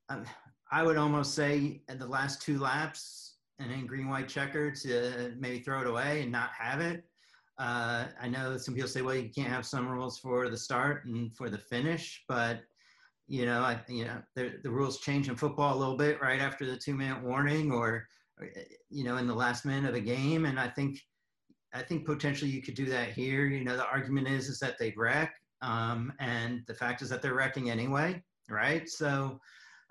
um, 0.09 0.26
I 0.72 0.84
would 0.84 0.97
almost 0.97 1.34
say 1.34 1.82
in 1.88 1.99
the 1.99 2.07
last 2.07 2.41
two 2.41 2.59
laps 2.59 3.36
and 3.59 3.72
in 3.72 3.88
green 3.88 4.09
white 4.09 4.28
checker 4.28 4.72
to 4.72 5.34
maybe 5.39 5.59
throw 5.59 5.82
it 5.82 5.88
away 5.88 6.22
and 6.22 6.32
not 6.32 6.49
have 6.57 6.82
it. 6.82 7.03
Uh, 7.57 8.05
I 8.22 8.28
know 8.28 8.57
some 8.57 8.76
people 8.76 8.89
say, 8.89 9.01
well, 9.01 9.15
you 9.15 9.30
can't 9.30 9.47
have 9.47 9.65
some 9.65 9.88
rules 9.88 10.20
for 10.20 10.49
the 10.49 10.57
start 10.57 11.05
and 11.05 11.36
for 11.36 11.49
the 11.49 11.57
finish, 11.57 12.24
but 12.28 12.59
you 13.28 13.45
know, 13.45 13.61
I, 13.61 13.80
you 13.88 14.05
know, 14.05 14.22
the, 14.36 14.53
the 14.63 14.70
rules 14.70 14.99
change 14.99 15.28
in 15.28 15.36
football 15.36 15.76
a 15.76 15.80
little 15.80 15.97
bit 15.97 16.22
right 16.22 16.39
after 16.39 16.65
the 16.65 16.78
two 16.78 16.95
minute 16.95 17.22
warning 17.24 17.72
or 17.72 18.07
you 18.89 19.03
know, 19.03 19.18
in 19.18 19.28
the 19.28 19.34
last 19.34 19.65
minute 19.65 19.89
of 19.89 19.95
a 19.95 19.99
game. 19.99 20.45
And 20.45 20.59
I 20.59 20.68
think, 20.68 20.99
I 21.74 21.82
think 21.82 22.05
potentially 22.05 22.51
you 22.51 22.61
could 22.61 22.76
do 22.76 22.86
that 22.86 23.11
here. 23.11 23.45
You 23.45 23.63
know, 23.63 23.76
the 23.76 23.86
argument 23.86 24.28
is 24.28 24.47
is 24.47 24.59
that 24.59 24.78
they'd 24.80 24.97
wreck, 24.97 25.34
um, 25.61 26.13
and 26.20 26.61
the 26.68 26.74
fact 26.74 27.01
is 27.01 27.09
that 27.09 27.22
they're 27.22 27.34
wrecking 27.34 27.70
anyway, 27.70 28.24
right? 28.49 28.88
So, 28.88 29.39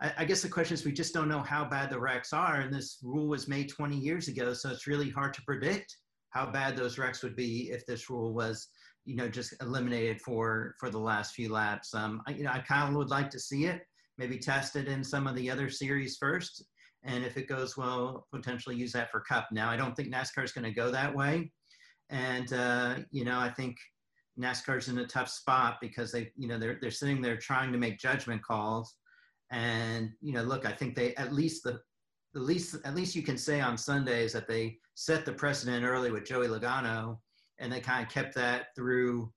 I, 0.00 0.12
I, 0.18 0.24
guess 0.24 0.42
the 0.42 0.48
question 0.48 0.74
is 0.74 0.84
we 0.84 0.92
just 0.92 1.14
don't 1.14 1.28
know 1.28 1.40
how 1.40 1.64
bad 1.64 1.90
the 1.90 1.98
wrecks 1.98 2.32
are, 2.32 2.60
and 2.60 2.72
this 2.72 2.98
rule 3.02 3.28
was 3.28 3.48
made 3.48 3.68
20 3.68 3.96
years 3.96 4.28
ago, 4.28 4.52
so 4.52 4.70
it's 4.70 4.86
really 4.86 5.10
hard 5.10 5.34
to 5.34 5.42
predict 5.42 5.96
how 6.30 6.46
bad 6.46 6.76
those 6.76 6.98
wrecks 6.98 7.22
would 7.22 7.36
be 7.36 7.70
if 7.70 7.86
this 7.86 8.10
rule 8.10 8.34
was, 8.34 8.68
you 9.04 9.16
know, 9.16 9.28
just 9.28 9.54
eliminated 9.62 10.20
for 10.20 10.74
for 10.78 10.90
the 10.90 10.98
last 10.98 11.34
few 11.34 11.50
laps. 11.50 11.94
Um, 11.94 12.22
I, 12.26 12.32
you 12.32 12.44
know, 12.44 12.50
I 12.52 12.58
kind 12.58 12.90
of 12.90 12.96
would 12.96 13.10
like 13.10 13.30
to 13.30 13.40
see 13.40 13.64
it, 13.64 13.82
maybe 14.18 14.38
test 14.38 14.76
it 14.76 14.88
in 14.88 15.02
some 15.02 15.26
of 15.26 15.34
the 15.34 15.50
other 15.50 15.70
series 15.70 16.16
first, 16.18 16.64
and 17.04 17.24
if 17.24 17.36
it 17.36 17.48
goes 17.48 17.76
well, 17.76 18.26
potentially 18.34 18.76
use 18.76 18.92
that 18.92 19.10
for 19.10 19.20
Cup. 19.20 19.48
Now, 19.50 19.70
I 19.70 19.76
don't 19.76 19.94
think 19.96 20.12
NASCAR 20.12 20.44
is 20.44 20.52
going 20.52 20.64
to 20.64 20.72
go 20.72 20.90
that 20.90 21.14
way, 21.14 21.50
and 22.10 22.52
uh, 22.52 22.96
you 23.10 23.24
know, 23.24 23.38
I 23.38 23.50
think 23.50 23.76
NASCAR's 24.38 24.88
in 24.88 24.98
a 24.98 25.06
tough 25.06 25.30
spot 25.30 25.78
because 25.80 26.12
they, 26.12 26.30
you 26.36 26.48
know, 26.48 26.58
they're 26.58 26.78
they're 26.82 26.90
sitting 26.90 27.22
there 27.22 27.38
trying 27.38 27.72
to 27.72 27.78
make 27.78 27.98
judgment 27.98 28.42
calls, 28.42 28.94
and 29.50 30.10
you 30.20 30.32
know, 30.32 30.42
look, 30.42 30.66
I 30.66 30.72
think 30.72 30.94
they 30.94 31.14
at 31.16 31.32
least 31.32 31.62
the 31.64 31.80
at 32.34 32.42
least 32.42 32.76
at 32.84 32.94
least 32.94 33.16
you 33.16 33.22
can 33.22 33.38
say 33.38 33.60
on 33.60 33.78
Sundays 33.78 34.32
that 34.32 34.48
they 34.48 34.78
set 34.94 35.24
the 35.24 35.32
precedent 35.32 35.84
early 35.84 36.10
with 36.10 36.24
Joey 36.24 36.48
Logano, 36.48 37.18
and 37.58 37.72
they 37.72 37.80
kind 37.80 38.04
of 38.04 38.12
kept 38.12 38.34
that 38.34 38.66
through 38.74 39.32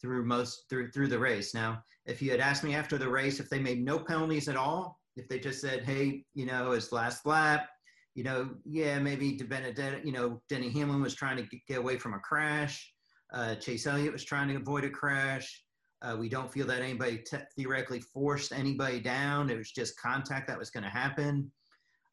through 0.00 0.24
most 0.24 0.64
through 0.68 0.90
through 0.90 1.08
the 1.08 1.18
race. 1.18 1.54
Now, 1.54 1.82
if 2.06 2.20
you 2.20 2.30
had 2.30 2.40
asked 2.40 2.64
me 2.64 2.74
after 2.74 2.98
the 2.98 3.08
race 3.08 3.40
if 3.40 3.48
they 3.48 3.58
made 3.58 3.82
no 3.82 3.98
penalties 3.98 4.48
at 4.48 4.56
all, 4.56 5.00
if 5.16 5.28
they 5.28 5.38
just 5.38 5.60
said, 5.60 5.84
hey, 5.84 6.24
you 6.34 6.46
know, 6.46 6.72
it's 6.72 6.92
last 6.92 7.26
lap, 7.26 7.68
you 8.14 8.22
know, 8.22 8.50
yeah, 8.64 8.98
maybe 8.98 9.36
DiBenedetto, 9.36 10.04
you 10.04 10.12
know, 10.12 10.40
Denny 10.48 10.70
Hamlin 10.70 11.02
was 11.02 11.14
trying 11.14 11.36
to 11.36 11.58
get 11.66 11.78
away 11.78 11.96
from 11.96 12.14
a 12.14 12.18
crash. 12.18 12.92
Uh, 13.32 13.54
Chase 13.56 13.86
Elliott 13.86 14.12
was 14.12 14.24
trying 14.24 14.48
to 14.48 14.56
avoid 14.56 14.84
a 14.84 14.90
crash. 14.90 15.63
Uh, 16.04 16.16
we 16.16 16.28
don't 16.28 16.52
feel 16.52 16.66
that 16.66 16.82
anybody 16.82 17.18
te- 17.18 17.38
theoretically 17.56 18.00
forced 18.00 18.52
anybody 18.52 19.00
down. 19.00 19.48
It 19.48 19.56
was 19.56 19.70
just 19.70 19.98
contact 19.98 20.46
that 20.48 20.58
was 20.58 20.70
going 20.70 20.84
to 20.84 20.90
happen. 20.90 21.50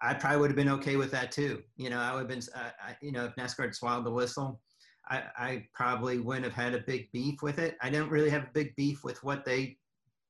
I 0.01 0.13
probably 0.13 0.39
would 0.39 0.49
have 0.49 0.55
been 0.55 0.69
okay 0.69 0.95
with 0.95 1.11
that 1.11 1.31
too. 1.31 1.61
You 1.75 1.89
know, 1.89 1.99
I 1.99 2.13
would 2.13 2.21
have 2.21 2.27
been, 2.29 2.41
uh, 2.55 2.69
I, 2.81 2.95
you 3.01 3.11
know, 3.11 3.25
if 3.25 3.35
NASCAR 3.35 3.65
had 3.65 3.75
swallowed 3.75 4.05
the 4.05 4.11
whistle, 4.11 4.61
I, 5.09 5.23
I 5.37 5.67
probably 5.73 6.19
wouldn't 6.19 6.45
have 6.45 6.53
had 6.53 6.73
a 6.73 6.83
big 6.87 7.11
beef 7.11 7.41
with 7.41 7.59
it. 7.59 7.75
I 7.81 7.89
don't 7.89 8.09
really 8.09 8.29
have 8.29 8.43
a 8.43 8.51
big 8.53 8.75
beef 8.75 9.03
with 9.03 9.21
what 9.23 9.43
they, 9.43 9.77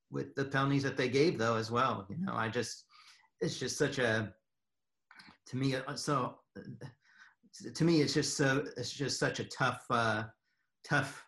with 0.09 0.33
the 0.35 0.45
penalties 0.45 0.83
that 0.83 0.97
they 0.97 1.07
gave 1.07 1.37
though 1.37 1.55
as 1.55 1.69
well. 1.69 2.07
You 2.09 2.17
know, 2.17 2.33
I 2.33 2.49
just, 2.49 2.85
it's 3.41 3.59
just 3.59 3.77
such 3.77 3.99
a, 3.99 4.33
to 5.47 5.57
me, 5.57 5.75
uh, 5.75 5.95
so 5.95 6.39
to 7.75 7.83
me, 7.83 8.01
it's 8.01 8.13
just 8.13 8.35
so, 8.35 8.65
it's 8.75 8.91
just 8.91 9.19
such 9.19 9.39
a 9.39 9.45
tough, 9.45 9.85
uh, 9.89 10.23
tough 10.83 11.25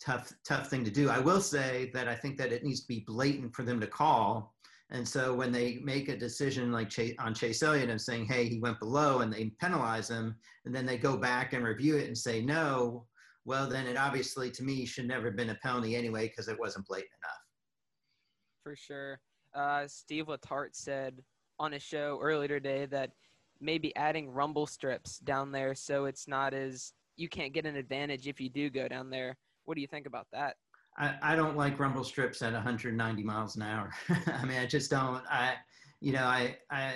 tough 0.00 0.32
tough 0.44 0.68
thing 0.68 0.84
to 0.84 0.90
do. 0.90 1.08
I 1.08 1.18
will 1.18 1.40
say 1.40 1.90
that 1.94 2.08
I 2.08 2.14
think 2.14 2.36
that 2.38 2.52
it 2.52 2.64
needs 2.64 2.80
to 2.82 2.88
be 2.88 3.04
blatant 3.06 3.54
for 3.54 3.62
them 3.62 3.80
to 3.80 3.86
call. 3.86 4.54
And 4.92 5.06
so 5.06 5.34
when 5.34 5.52
they 5.52 5.78
make 5.84 6.08
a 6.08 6.16
decision 6.16 6.72
like 6.72 6.88
Chase, 6.88 7.14
on 7.20 7.32
Chase 7.32 7.62
Elliott 7.62 7.90
and 7.90 8.00
saying, 8.00 8.26
"Hey, 8.26 8.48
he 8.48 8.58
went 8.58 8.80
below," 8.80 9.20
and 9.20 9.32
they 9.32 9.50
penalize 9.60 10.10
him, 10.10 10.34
and 10.64 10.74
then 10.74 10.84
they 10.84 10.98
go 10.98 11.16
back 11.16 11.52
and 11.52 11.64
review 11.64 11.96
it 11.96 12.08
and 12.08 12.18
say 12.18 12.42
no, 12.42 13.06
well, 13.44 13.68
then 13.68 13.86
it 13.86 13.96
obviously 13.96 14.50
to 14.50 14.62
me 14.62 14.84
should 14.84 15.06
never 15.06 15.26
have 15.26 15.36
been 15.36 15.50
a 15.50 15.54
penalty 15.56 15.96
anyway 15.96 16.28
because 16.28 16.48
it 16.48 16.58
wasn't 16.58 16.86
blatant 16.86 17.10
enough. 17.22 17.42
For 18.62 18.76
sure. 18.76 19.20
Uh, 19.54 19.86
Steve 19.88 20.26
Letarte 20.26 20.74
said 20.74 21.22
on 21.58 21.74
a 21.74 21.78
show 21.78 22.18
earlier 22.22 22.60
today 22.60 22.86
that 22.86 23.10
maybe 23.60 23.94
adding 23.96 24.30
rumble 24.30 24.66
strips 24.66 25.18
down 25.18 25.52
there 25.52 25.74
so 25.74 26.04
it's 26.06 26.26
not 26.28 26.54
as 26.54 26.92
you 27.16 27.28
can't 27.28 27.52
get 27.52 27.66
an 27.66 27.76
advantage 27.76 28.26
if 28.26 28.40
you 28.40 28.48
do 28.48 28.70
go 28.70 28.88
down 28.88 29.10
there. 29.10 29.36
What 29.70 29.76
do 29.76 29.82
you 29.82 29.86
think 29.86 30.06
about 30.06 30.26
that? 30.32 30.56
I, 30.98 31.14
I 31.22 31.36
don't 31.36 31.56
like 31.56 31.78
rumble 31.78 32.02
strips 32.02 32.42
at 32.42 32.52
190 32.52 33.22
miles 33.22 33.54
an 33.54 33.62
hour. 33.62 33.92
I 34.26 34.44
mean, 34.44 34.58
I 34.58 34.66
just 34.66 34.90
don't. 34.90 35.22
I, 35.30 35.54
you 36.00 36.12
know, 36.12 36.24
I, 36.24 36.56
I, 36.72 36.94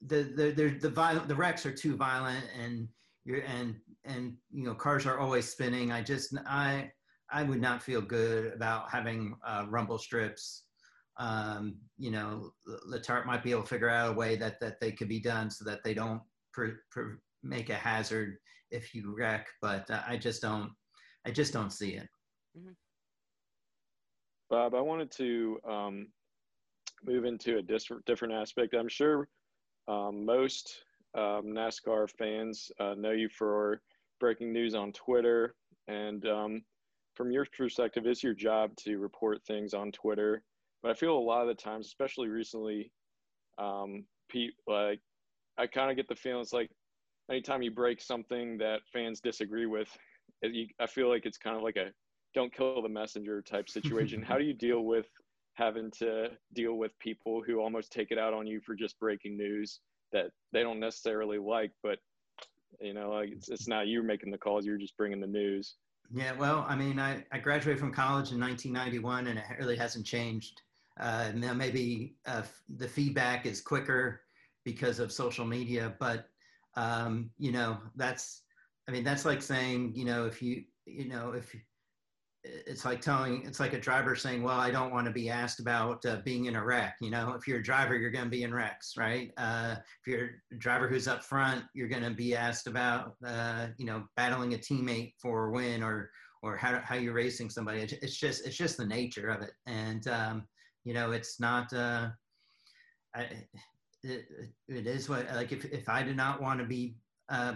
the 0.00 0.22
the 0.22 0.52
the 0.52 0.68
the, 0.78 0.88
violent, 0.88 1.26
the 1.26 1.34
wrecks 1.34 1.66
are 1.66 1.74
too 1.74 1.96
violent, 1.96 2.44
and 2.56 2.86
you're 3.24 3.40
and 3.40 3.74
and 4.04 4.36
you 4.52 4.62
know, 4.66 4.72
cars 4.72 5.04
are 5.04 5.18
always 5.18 5.48
spinning. 5.48 5.90
I 5.90 6.00
just 6.00 6.32
I 6.46 6.92
I 7.28 7.42
would 7.42 7.60
not 7.60 7.82
feel 7.82 8.00
good 8.00 8.52
about 8.54 8.88
having 8.88 9.34
uh, 9.44 9.66
rumble 9.68 9.98
strips. 9.98 10.66
Um, 11.18 11.74
you 11.98 12.12
know, 12.12 12.52
Letarte 12.88 13.26
might 13.26 13.42
be 13.42 13.50
able 13.50 13.62
to 13.62 13.68
figure 13.68 13.90
out 13.90 14.12
a 14.12 14.16
way 14.16 14.36
that 14.36 14.60
that 14.60 14.78
they 14.80 14.92
could 14.92 15.08
be 15.08 15.18
done 15.18 15.50
so 15.50 15.64
that 15.64 15.82
they 15.82 15.94
don't 15.94 16.22
pr- 16.52 16.84
pr- 16.92 17.18
make 17.42 17.68
a 17.68 17.74
hazard 17.74 18.36
if 18.70 18.94
you 18.94 19.12
wreck. 19.12 19.48
But 19.60 19.90
uh, 19.90 20.02
I 20.06 20.16
just 20.16 20.40
don't. 20.40 20.70
I 21.26 21.30
just 21.30 21.52
don't 21.52 21.72
see 21.72 21.90
it. 21.90 22.08
Bob, 24.48 24.74
I 24.74 24.80
wanted 24.80 25.10
to 25.12 25.58
um, 25.68 26.08
move 27.04 27.24
into 27.24 27.58
a 27.58 27.62
dis- 27.62 27.90
different 28.06 28.34
aspect. 28.34 28.74
I'm 28.74 28.88
sure 28.88 29.28
um, 29.86 30.24
most 30.24 30.82
um, 31.16 31.46
NASCAR 31.46 32.10
fans 32.10 32.70
uh, 32.80 32.94
know 32.96 33.12
you 33.12 33.28
for 33.28 33.80
breaking 34.18 34.52
news 34.52 34.74
on 34.74 34.92
Twitter. 34.92 35.54
And 35.88 36.26
um, 36.26 36.62
from 37.14 37.30
your 37.30 37.46
perspective, 37.56 38.06
it's 38.06 38.22
your 38.22 38.34
job 38.34 38.74
to 38.78 38.98
report 38.98 39.42
things 39.44 39.74
on 39.74 39.92
Twitter. 39.92 40.42
But 40.82 40.90
I 40.92 40.94
feel 40.94 41.16
a 41.16 41.18
lot 41.18 41.42
of 41.42 41.48
the 41.48 41.54
times, 41.54 41.86
especially 41.86 42.28
recently, 42.28 42.90
um, 43.58 44.04
Pete, 44.28 44.54
like 44.66 45.00
I 45.58 45.66
kind 45.66 45.90
of 45.90 45.96
get 45.96 46.08
the 46.08 46.14
feeling 46.14 46.40
it's 46.40 46.52
like 46.52 46.70
anytime 47.30 47.62
you 47.62 47.70
break 47.70 48.00
something 48.00 48.56
that 48.58 48.80
fans 48.92 49.20
disagree 49.20 49.66
with, 49.66 49.88
it, 49.88 49.98
you, 49.98 50.09
I 50.42 50.86
feel 50.86 51.08
like 51.08 51.26
it's 51.26 51.38
kind 51.38 51.56
of 51.56 51.62
like 51.62 51.76
a 51.76 51.90
don't 52.34 52.54
kill 52.54 52.80
the 52.82 52.88
messenger 52.88 53.42
type 53.42 53.68
situation. 53.68 54.22
How 54.22 54.38
do 54.38 54.44
you 54.44 54.54
deal 54.54 54.84
with 54.84 55.06
having 55.54 55.90
to 55.90 56.30
deal 56.54 56.74
with 56.74 56.98
people 56.98 57.42
who 57.44 57.60
almost 57.60 57.92
take 57.92 58.10
it 58.10 58.18
out 58.18 58.32
on 58.32 58.46
you 58.46 58.60
for 58.60 58.74
just 58.74 58.98
breaking 58.98 59.36
news 59.36 59.80
that 60.12 60.30
they 60.52 60.62
don't 60.62 60.80
necessarily 60.80 61.38
like, 61.38 61.72
but 61.82 61.98
you 62.80 62.94
know, 62.94 63.10
like 63.10 63.30
it's, 63.30 63.48
it's 63.48 63.68
not 63.68 63.86
you 63.86 64.02
making 64.02 64.30
the 64.30 64.38
calls, 64.38 64.64
you're 64.64 64.78
just 64.78 64.96
bringing 64.96 65.20
the 65.20 65.26
news. 65.26 65.76
Yeah, 66.12 66.32
well, 66.32 66.64
I 66.68 66.76
mean, 66.76 66.98
I, 66.98 67.24
I 67.30 67.38
graduated 67.38 67.78
from 67.78 67.92
college 67.92 68.32
in 68.32 68.40
1991 68.40 69.28
and 69.28 69.38
it 69.38 69.44
really 69.58 69.76
hasn't 69.76 70.06
changed. 70.06 70.62
Uh, 70.98 71.30
now 71.34 71.52
maybe 71.52 72.14
uh, 72.26 72.42
the 72.76 72.88
feedback 72.88 73.46
is 73.46 73.60
quicker 73.60 74.22
because 74.64 74.98
of 74.98 75.12
social 75.12 75.44
media, 75.44 75.94
but 76.00 76.28
um, 76.76 77.30
you 77.38 77.52
know, 77.52 77.78
that's, 77.96 78.42
I 78.90 78.92
mean, 78.92 79.04
that's 79.04 79.24
like 79.24 79.40
saying, 79.40 79.92
you 79.94 80.04
know, 80.04 80.26
if 80.26 80.42
you, 80.42 80.64
you 80.84 81.08
know, 81.08 81.30
if 81.30 81.54
it's 82.42 82.84
like 82.84 83.00
telling, 83.00 83.46
it's 83.46 83.60
like 83.60 83.72
a 83.72 83.78
driver 83.78 84.16
saying, 84.16 84.42
well, 84.42 84.58
I 84.58 84.72
don't 84.72 84.92
want 84.92 85.06
to 85.06 85.12
be 85.12 85.30
asked 85.30 85.60
about 85.60 86.04
uh, 86.06 86.16
being 86.24 86.46
in 86.46 86.56
a 86.56 86.64
wreck. 86.64 86.96
You 87.00 87.10
know, 87.10 87.34
if 87.34 87.46
you're 87.46 87.60
a 87.60 87.62
driver, 87.62 87.96
you're 87.96 88.10
going 88.10 88.24
to 88.24 88.30
be 88.30 88.42
in 88.42 88.52
wrecks, 88.52 88.94
right? 88.98 89.30
Uh, 89.36 89.76
if 89.78 90.12
you're 90.12 90.30
a 90.52 90.56
driver 90.56 90.88
who's 90.88 91.06
up 91.06 91.22
front, 91.22 91.62
you're 91.72 91.86
going 91.86 92.02
to 92.02 92.10
be 92.10 92.34
asked 92.34 92.66
about, 92.66 93.14
uh, 93.24 93.68
you 93.78 93.86
know, 93.86 94.02
battling 94.16 94.54
a 94.54 94.58
teammate 94.58 95.12
for 95.22 95.46
a 95.46 95.52
win 95.52 95.84
or, 95.84 96.10
or 96.42 96.56
how, 96.56 96.80
how 96.82 96.96
you're 96.96 97.14
racing 97.14 97.48
somebody. 97.48 97.82
It's 97.82 98.16
just, 98.16 98.44
it's 98.44 98.56
just 98.56 98.76
the 98.76 98.86
nature 98.86 99.28
of 99.28 99.42
it. 99.42 99.52
And, 99.66 100.04
um, 100.08 100.48
you 100.82 100.94
know, 100.94 101.12
it's 101.12 101.38
not, 101.38 101.72
uh, 101.72 102.08
I, 103.14 103.28
it, 104.02 104.24
it 104.66 104.88
is 104.88 105.08
what, 105.08 105.28
like, 105.36 105.52
if, 105.52 105.64
if 105.66 105.88
I 105.88 106.02
did 106.02 106.16
not 106.16 106.42
want 106.42 106.58
to 106.58 106.66
be, 106.66 106.96
uh, 107.28 107.54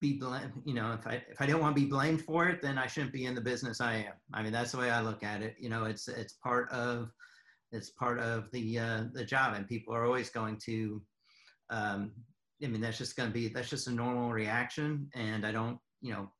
be 0.00 0.18
blamed, 0.18 0.52
you 0.64 0.74
know, 0.74 0.92
if 0.92 1.06
I 1.06 1.22
if 1.30 1.40
I 1.40 1.46
don't 1.46 1.60
want 1.60 1.74
to 1.74 1.82
be 1.82 1.88
blamed 1.88 2.22
for 2.22 2.48
it, 2.48 2.60
then 2.60 2.78
I 2.78 2.86
shouldn't 2.86 3.12
be 3.12 3.24
in 3.24 3.34
the 3.34 3.40
business 3.40 3.80
I 3.80 3.94
am. 3.96 4.12
I 4.34 4.42
mean, 4.42 4.52
that's 4.52 4.72
the 4.72 4.78
way 4.78 4.90
I 4.90 5.00
look 5.00 5.22
at 5.22 5.42
it. 5.42 5.56
You 5.58 5.68
know, 5.68 5.84
it's 5.84 6.08
it's 6.08 6.34
part 6.34 6.70
of 6.70 7.10
it's 7.72 7.90
part 7.90 8.18
of 8.18 8.50
the 8.52 8.78
uh, 8.78 9.04
the 9.12 9.24
job, 9.24 9.54
and 9.54 9.66
people 9.66 9.94
are 9.94 10.04
always 10.04 10.30
going 10.30 10.58
to. 10.66 11.02
Um, 11.70 12.12
I 12.62 12.68
mean, 12.68 12.80
that's 12.80 12.98
just 12.98 13.16
going 13.16 13.28
to 13.28 13.34
be 13.34 13.48
that's 13.48 13.70
just 13.70 13.88
a 13.88 13.92
normal 13.92 14.32
reaction, 14.32 15.08
and 15.14 15.46
I 15.46 15.52
don't, 15.52 15.78
you 16.00 16.12
know, 16.12 16.30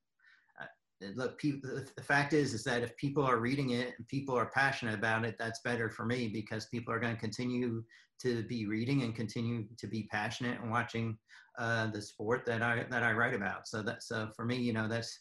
look. 1.15 1.39
People, 1.39 1.81
the 1.97 2.03
fact 2.03 2.33
is, 2.33 2.55
is 2.55 2.65
that 2.65 2.83
if 2.83 2.97
people 2.97 3.25
are 3.25 3.39
reading 3.39 3.71
it 3.71 3.95
and 3.97 4.09
people 4.09 4.35
are 4.35 4.51
passionate 4.55 4.95
about 4.95 5.25
it, 5.25 5.37
that's 5.39 5.61
better 5.61 5.91
for 5.91 6.07
me 6.07 6.29
because 6.29 6.67
people 6.67 6.93
are 6.93 7.01
going 7.01 7.15
to 7.15 7.21
continue 7.21 7.83
to 8.23 8.43
be 8.45 8.67
reading 8.67 9.03
and 9.03 9.15
continue 9.15 9.65
to 9.79 9.87
be 9.87 10.09
passionate 10.11 10.61
and 10.61 10.71
watching 10.71 11.19
uh, 11.59 11.87
the 11.89 12.01
sport 12.01 12.45
that 12.47 12.63
I 12.63 12.85
that 12.91 13.03
I 13.03 13.13
write 13.13 13.35
about. 13.35 13.69
So 13.69 13.83
that 13.83 14.03
so 14.03 14.29
for 14.35 14.45
me, 14.45 14.57
you 14.57 14.73
know, 14.73 14.89
that's 14.89 15.21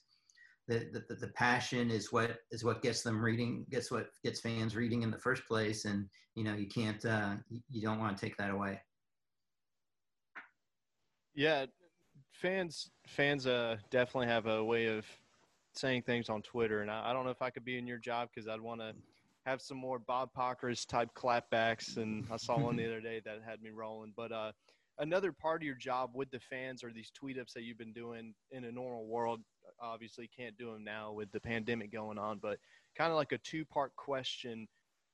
the, 0.67 0.89
the 0.91 1.15
the 1.15 1.27
passion 1.29 1.91
is 1.91 2.11
what 2.11 2.37
is 2.51 2.63
what 2.63 2.81
gets 2.81 3.03
them 3.03 3.21
reading, 3.21 3.65
gets 3.69 3.91
what 3.91 4.07
gets 4.23 4.39
fans 4.39 4.75
reading 4.75 5.03
in 5.03 5.11
the 5.11 5.19
first 5.19 5.45
place, 5.47 5.85
and 5.85 6.07
you 6.35 6.43
know, 6.43 6.53
you 6.53 6.67
can't 6.67 7.03
uh, 7.05 7.35
you 7.69 7.81
don't 7.81 7.99
want 7.99 8.17
to 8.17 8.25
take 8.25 8.37
that 8.37 8.51
away. 8.51 8.81
Yeah, 11.35 11.65
fans 12.31 12.91
fans 13.07 13.45
uh 13.45 13.77
definitely 13.91 14.27
have 14.27 14.45
a 14.47 14.63
way 14.63 14.87
of 14.87 15.05
saying 15.77 16.03
things 16.03 16.29
on 16.29 16.41
Twitter, 16.41 16.81
and 16.81 16.91
I, 16.91 17.09
I 17.09 17.13
don't 17.13 17.25
know 17.25 17.31
if 17.31 17.41
I 17.41 17.49
could 17.49 17.65
be 17.65 17.77
in 17.77 17.87
your 17.87 17.97
job 17.97 18.29
because 18.33 18.47
I'd 18.47 18.61
want 18.61 18.81
to 18.81 18.93
have 19.45 19.61
some 19.61 19.77
more 19.77 19.99
Bob 19.99 20.29
Pockrass 20.35 20.87
type 20.87 21.09
clapbacks, 21.13 21.97
and 21.97 22.25
I 22.31 22.37
saw 22.37 22.57
one 22.57 22.75
the 22.75 22.85
other 22.87 23.01
day 23.01 23.21
that 23.25 23.41
had 23.45 23.61
me 23.61 23.69
rolling. 23.69 24.13
But 24.15 24.31
uh, 24.31 24.51
another 24.99 25.31
part 25.31 25.61
of 25.61 25.65
your 25.65 25.75
job 25.75 26.11
with 26.13 26.31
the 26.31 26.39
fans 26.39 26.83
are 26.83 26.91
these 26.91 27.11
tweet 27.11 27.39
ups 27.39 27.53
that 27.53 27.63
you've 27.63 27.77
been 27.77 27.93
doing 27.93 28.33
in 28.51 28.65
a 28.65 28.71
normal 28.71 29.05
world. 29.05 29.41
Obviously, 29.79 30.29
can't 30.35 30.57
do 30.57 30.71
them 30.71 30.83
now 30.83 31.11
with 31.11 31.31
the 31.31 31.39
pandemic 31.39 31.91
going 31.91 32.17
on, 32.17 32.39
but 32.41 32.57
kind 32.97 33.11
of 33.11 33.17
like 33.17 33.33
a 33.33 33.37
two 33.39 33.65
part 33.65 33.95
question. 33.95 34.67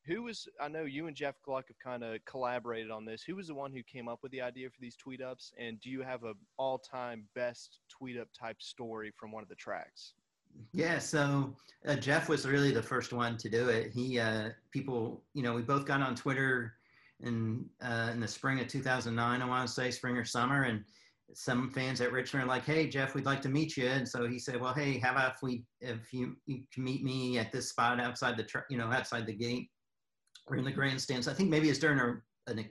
Who 0.06 0.24
was, 0.24 0.48
I 0.60 0.68
know 0.68 0.84
you 0.84 1.06
and 1.06 1.16
Jeff 1.16 1.36
Gluck 1.46 1.68
have 1.68 1.78
kind 1.78 2.04
of 2.04 2.18
collaborated 2.26 2.90
on 2.90 3.06
this. 3.06 3.22
Who 3.22 3.36
was 3.36 3.48
the 3.48 3.54
one 3.54 3.72
who 3.72 3.84
came 3.84 4.08
up 4.08 4.20
with 4.24 4.32
the 4.32 4.42
idea 4.42 4.68
for 4.68 4.82
these 4.82 4.96
tweet 4.96 5.22
ups? 5.22 5.54
And 5.60 5.80
do 5.80 5.92
you 5.92 6.02
have 6.02 6.24
a 6.24 6.34
all 6.58 6.80
time 6.80 7.28
best 7.36 7.80
tweet 7.88 8.18
up 8.18 8.28
type 8.34 8.62
story 8.64 9.12
from 9.16 9.32
one 9.32 9.44
of 9.44 9.50
the 9.50 9.56
tracks? 9.56 10.14
Yeah, 10.74 11.00
so 11.00 11.56
uh, 11.88 11.96
Jeff 11.96 12.30
was 12.30 12.48
really 12.48 12.72
the 12.72 12.84
first 12.84 13.12
one 13.12 13.38
to 13.38 13.50
do 13.50 13.70
it. 13.70 13.92
He, 13.92 14.20
uh, 14.20 14.50
people, 14.72 15.24
you 15.34 15.44
know, 15.44 15.54
we 15.54 15.62
both 15.62 15.86
got 15.86 16.02
on 16.02 16.16
Twitter 16.16 16.74
in 17.24 17.66
uh, 17.82 18.10
in 18.12 18.20
the 18.20 18.28
spring 18.28 18.60
of 18.60 18.68
2009. 18.68 19.42
I 19.42 19.46
want 19.46 19.68
to 19.68 19.74
say 19.74 19.92
spring 19.92 20.18
or 20.18 20.26
summer, 20.26 20.64
and 20.64 20.84
some 21.34 21.72
fans 21.72 22.02
at 22.02 22.12
Richmond 22.12 22.46
are 22.46 22.48
like, 22.48 22.66
"Hey, 22.66 22.88
Jeff, 22.88 23.16
we'd 23.16 23.26
like 23.26 23.42
to 23.42 23.50
meet 23.50 23.78
you." 23.78 23.88
And 23.88 24.08
so 24.08 24.28
he 24.28 24.40
said, 24.40 24.60
"Well, 24.60 24.74
hey, 24.74 25.00
how 25.00 25.12
about 25.12 25.34
if 25.36 25.38
we 25.42 25.64
if 25.80 26.14
you, 26.14 26.36
you 26.46 26.64
can 26.74 26.84
meet 26.84 27.04
me 27.04 27.38
at 27.38 27.52
this 27.52 27.70
spot 27.70 28.00
outside 28.00 28.38
the 28.38 28.48
you 28.70 28.78
know 28.78 28.92
outside 28.92 29.26
the 29.26 29.34
gate 29.34 29.70
or 30.48 30.58
in 30.58 30.66
the 30.66 30.72
grandstands?" 30.72 31.28
I 31.28 31.34
think 31.34 31.50
maybe 31.50 31.70
it's 31.70 31.80
during 31.80 32.00
a, 32.00 32.52
an 32.52 32.64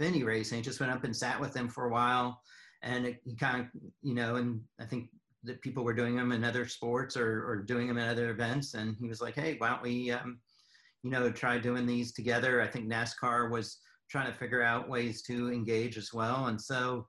Xfinity 0.00 0.24
race, 0.24 0.50
and 0.50 0.58
he 0.58 0.62
just 0.62 0.80
went 0.80 0.92
up 0.92 1.04
and 1.04 1.14
sat 1.14 1.40
with 1.40 1.52
them 1.52 1.68
for 1.68 1.86
a 1.86 1.92
while, 1.92 2.40
and 2.82 3.06
it, 3.06 3.20
he 3.24 3.34
kind 3.36 3.60
of 3.60 3.66
you 4.02 4.14
know, 4.14 4.36
and 4.36 4.60
I 4.80 4.84
think 4.84 5.10
that 5.46 5.62
people 5.62 5.84
were 5.84 5.94
doing 5.94 6.16
them 6.16 6.32
in 6.32 6.44
other 6.44 6.66
sports 6.66 7.16
or, 7.16 7.48
or 7.48 7.56
doing 7.56 7.88
them 7.88 7.98
at 7.98 8.08
other 8.08 8.30
events. 8.30 8.74
And 8.74 8.96
he 8.98 9.08
was 9.08 9.20
like, 9.20 9.34
hey, 9.34 9.56
why 9.58 9.68
don't 9.70 9.82
we, 9.82 10.10
um, 10.10 10.38
you 11.02 11.10
know, 11.10 11.30
try 11.30 11.58
doing 11.58 11.86
these 11.86 12.12
together? 12.12 12.60
I 12.60 12.66
think 12.66 12.86
NASCAR 12.90 13.50
was 13.50 13.78
trying 14.10 14.30
to 14.30 14.38
figure 14.38 14.62
out 14.62 14.88
ways 14.88 15.22
to 15.22 15.52
engage 15.52 15.96
as 15.96 16.12
well. 16.12 16.46
And 16.46 16.60
so, 16.60 17.06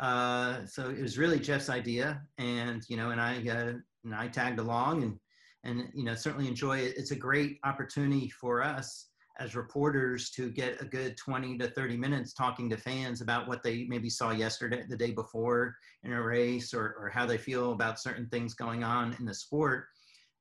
uh, 0.00 0.66
so 0.66 0.90
it 0.90 1.00
was 1.00 1.18
really 1.18 1.38
Jeff's 1.38 1.70
idea. 1.70 2.20
And, 2.38 2.82
you 2.88 2.96
know, 2.96 3.10
and 3.10 3.20
I, 3.20 3.42
uh, 3.48 3.72
and 4.04 4.14
I 4.14 4.28
tagged 4.28 4.58
along 4.58 5.02
and, 5.02 5.18
and 5.64 5.88
you 5.94 6.04
know 6.04 6.14
certainly 6.14 6.48
enjoy 6.48 6.78
it. 6.78 6.94
It's 6.96 7.10
a 7.10 7.16
great 7.16 7.58
opportunity 7.64 8.30
for 8.30 8.62
us 8.62 9.08
as 9.38 9.54
reporters 9.54 10.30
to 10.30 10.50
get 10.50 10.80
a 10.80 10.84
good 10.84 11.16
20 11.16 11.58
to 11.58 11.68
30 11.68 11.96
minutes 11.96 12.32
talking 12.32 12.70
to 12.70 12.76
fans 12.76 13.20
about 13.20 13.46
what 13.46 13.62
they 13.62 13.84
maybe 13.88 14.08
saw 14.08 14.30
yesterday, 14.30 14.82
the 14.88 14.96
day 14.96 15.12
before 15.12 15.76
in 16.04 16.12
a 16.12 16.22
race, 16.22 16.72
or, 16.72 16.96
or 16.98 17.10
how 17.12 17.26
they 17.26 17.38
feel 17.38 17.72
about 17.72 18.00
certain 18.00 18.26
things 18.28 18.54
going 18.54 18.82
on 18.82 19.14
in 19.18 19.26
the 19.26 19.34
sport. 19.34 19.86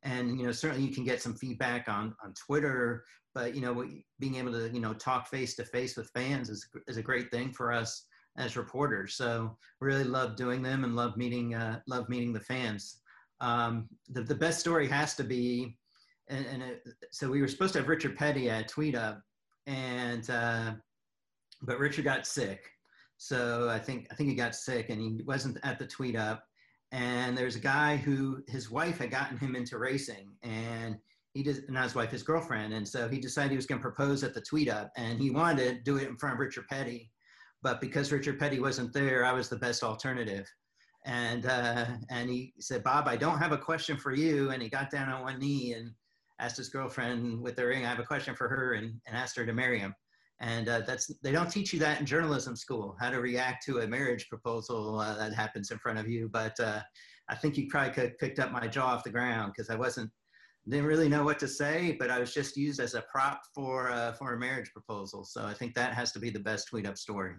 And 0.03 0.39
you 0.39 0.45
know, 0.45 0.51
certainly 0.51 0.87
you 0.87 0.93
can 0.93 1.03
get 1.03 1.21
some 1.21 1.35
feedback 1.35 1.89
on 1.89 2.15
on 2.23 2.33
Twitter, 2.33 3.03
but 3.33 3.55
you 3.55 3.61
know, 3.61 3.85
being 4.19 4.35
able 4.35 4.51
to 4.53 4.69
you 4.71 4.79
know 4.79 4.93
talk 4.93 5.27
face 5.27 5.55
to 5.55 5.65
face 5.65 5.97
with 5.97 6.11
fans 6.11 6.49
is 6.49 6.67
is 6.87 6.97
a 6.97 7.01
great 7.01 7.31
thing 7.31 7.51
for 7.51 7.71
us 7.71 8.05
as 8.37 8.57
reporters. 8.57 9.15
So 9.15 9.57
really 9.81 10.03
love 10.03 10.35
doing 10.35 10.61
them 10.61 10.83
and 10.83 10.95
love 10.95 11.17
meeting 11.17 11.55
uh, 11.55 11.79
love 11.87 12.07
meeting 12.07 12.33
the 12.33 12.39
fans. 12.39 13.01
Um, 13.41 13.89
the 14.09 14.21
the 14.21 14.35
best 14.35 14.59
story 14.59 14.87
has 14.87 15.15
to 15.15 15.23
be 15.23 15.77
and, 16.29 16.45
and 16.45 16.63
it, 16.63 16.83
so 17.11 17.29
we 17.29 17.41
were 17.41 17.47
supposed 17.47 17.73
to 17.73 17.79
have 17.79 17.87
Richard 17.87 18.15
Petty 18.17 18.49
at 18.49 18.67
Tweet 18.67 18.95
Up, 18.95 19.21
and 19.67 20.29
uh, 20.29 20.73
but 21.61 21.79
Richard 21.79 22.05
got 22.05 22.25
sick. 22.25 22.63
So 23.17 23.69
I 23.69 23.79
think 23.79 24.07
I 24.11 24.15
think 24.15 24.29
he 24.29 24.35
got 24.35 24.55
sick, 24.55 24.89
and 24.89 24.99
he 25.01 25.23
wasn't 25.25 25.57
at 25.63 25.79
the 25.79 25.87
Tweet 25.87 26.15
Up. 26.15 26.43
And 26.91 27.37
there's 27.37 27.55
a 27.55 27.61
guy 27.61 27.97
who 27.97 28.43
his 28.47 28.69
wife 28.69 28.99
had 28.99 29.11
gotten 29.11 29.37
him 29.37 29.55
into 29.55 29.77
racing, 29.77 30.31
and 30.43 30.97
he 31.33 31.43
did 31.43 31.69
not 31.69 31.83
his 31.83 31.95
wife, 31.95 32.11
his 32.11 32.23
girlfriend, 32.23 32.73
and 32.73 32.87
so 32.87 33.07
he 33.07 33.19
decided 33.19 33.51
he 33.51 33.57
was 33.57 33.65
going 33.65 33.79
to 33.79 33.89
propose 33.89 34.23
at 34.23 34.33
the 34.33 34.41
Tweet 34.41 34.69
Up, 34.69 34.91
and 34.95 35.19
he 35.19 35.29
wanted 35.29 35.77
to 35.77 35.81
do 35.81 35.97
it 35.97 36.07
in 36.07 36.17
front 36.17 36.33
of 36.33 36.39
Richard 36.39 36.67
Petty, 36.67 37.11
but 37.61 37.81
because 37.81 38.11
Richard 38.11 38.39
Petty 38.39 38.59
wasn't 38.59 38.93
there, 38.93 39.25
I 39.25 39.33
was 39.33 39.49
the 39.49 39.57
best 39.57 39.83
alternative 39.83 40.47
and 41.05 41.45
uh, 41.45 41.85
and 42.09 42.29
he 42.29 42.53
said, 42.59 42.83
"Bob, 42.83 43.07
I 43.07 43.15
don't 43.15 43.37
have 43.37 43.51
a 43.51 43.57
question 43.57 43.95
for 43.95 44.13
you." 44.13 44.49
And 44.49 44.61
he 44.61 44.69
got 44.69 44.89
down 44.89 45.09
on 45.09 45.21
one 45.21 45.39
knee 45.39 45.73
and 45.73 45.91
asked 46.39 46.57
his 46.57 46.69
girlfriend 46.69 47.41
with 47.41 47.55
the 47.55 47.65
ring, 47.65 47.85
I 47.85 47.89
have 47.89 47.99
a 47.99 48.03
question 48.03 48.35
for 48.35 48.47
her, 48.47 48.73
and, 48.73 48.99
and 49.07 49.15
asked 49.15 49.35
her 49.37 49.45
to 49.45 49.53
marry 49.53 49.79
him. 49.79 49.93
And 50.41 50.67
uh, 50.67 50.81
that's 50.81 51.07
they 51.23 51.31
don't 51.31 51.49
teach 51.49 51.71
you 51.71 51.79
that 51.79 51.99
in 51.99 52.05
journalism 52.05 52.55
school, 52.57 52.97
how 52.99 53.09
to 53.09 53.21
react 53.21 53.65
to 53.67 53.79
a 53.79 53.87
marriage 53.87 54.27
proposal 54.27 54.99
uh, 54.99 55.15
that 55.15 55.33
happens 55.33 55.71
in 55.71 55.77
front 55.77 55.97
of 55.97 56.09
you. 56.09 56.29
But 56.29 56.59
uh, 56.59 56.81
I 57.29 57.35
think 57.35 57.57
you 57.57 57.67
probably 57.69 57.93
could 57.93 58.03
have 58.03 58.19
picked 58.19 58.39
up 58.39 58.51
my 58.51 58.67
jaw 58.67 58.87
off 58.87 59.03
the 59.05 59.11
ground 59.11 59.53
because 59.55 59.69
I 59.69 59.75
wasn't 59.75 60.11
didn't 60.67 60.87
really 60.87 61.07
know 61.07 61.23
what 61.23 61.39
to 61.39 61.47
say, 61.47 61.95
but 61.99 62.09
I 62.09 62.19
was 62.19 62.33
just 62.33 62.57
used 62.57 62.79
as 62.79 62.95
a 62.95 63.03
prop 63.11 63.39
for 63.53 63.91
uh, 63.91 64.13
for 64.13 64.33
a 64.33 64.39
marriage 64.39 64.71
proposal. 64.73 65.23
So 65.23 65.45
I 65.45 65.53
think 65.53 65.73
that 65.75 65.93
has 65.93 66.11
to 66.13 66.19
be 66.19 66.29
the 66.29 66.39
best 66.39 66.67
tweet 66.67 66.85
up 66.85 66.97
story. 66.97 67.35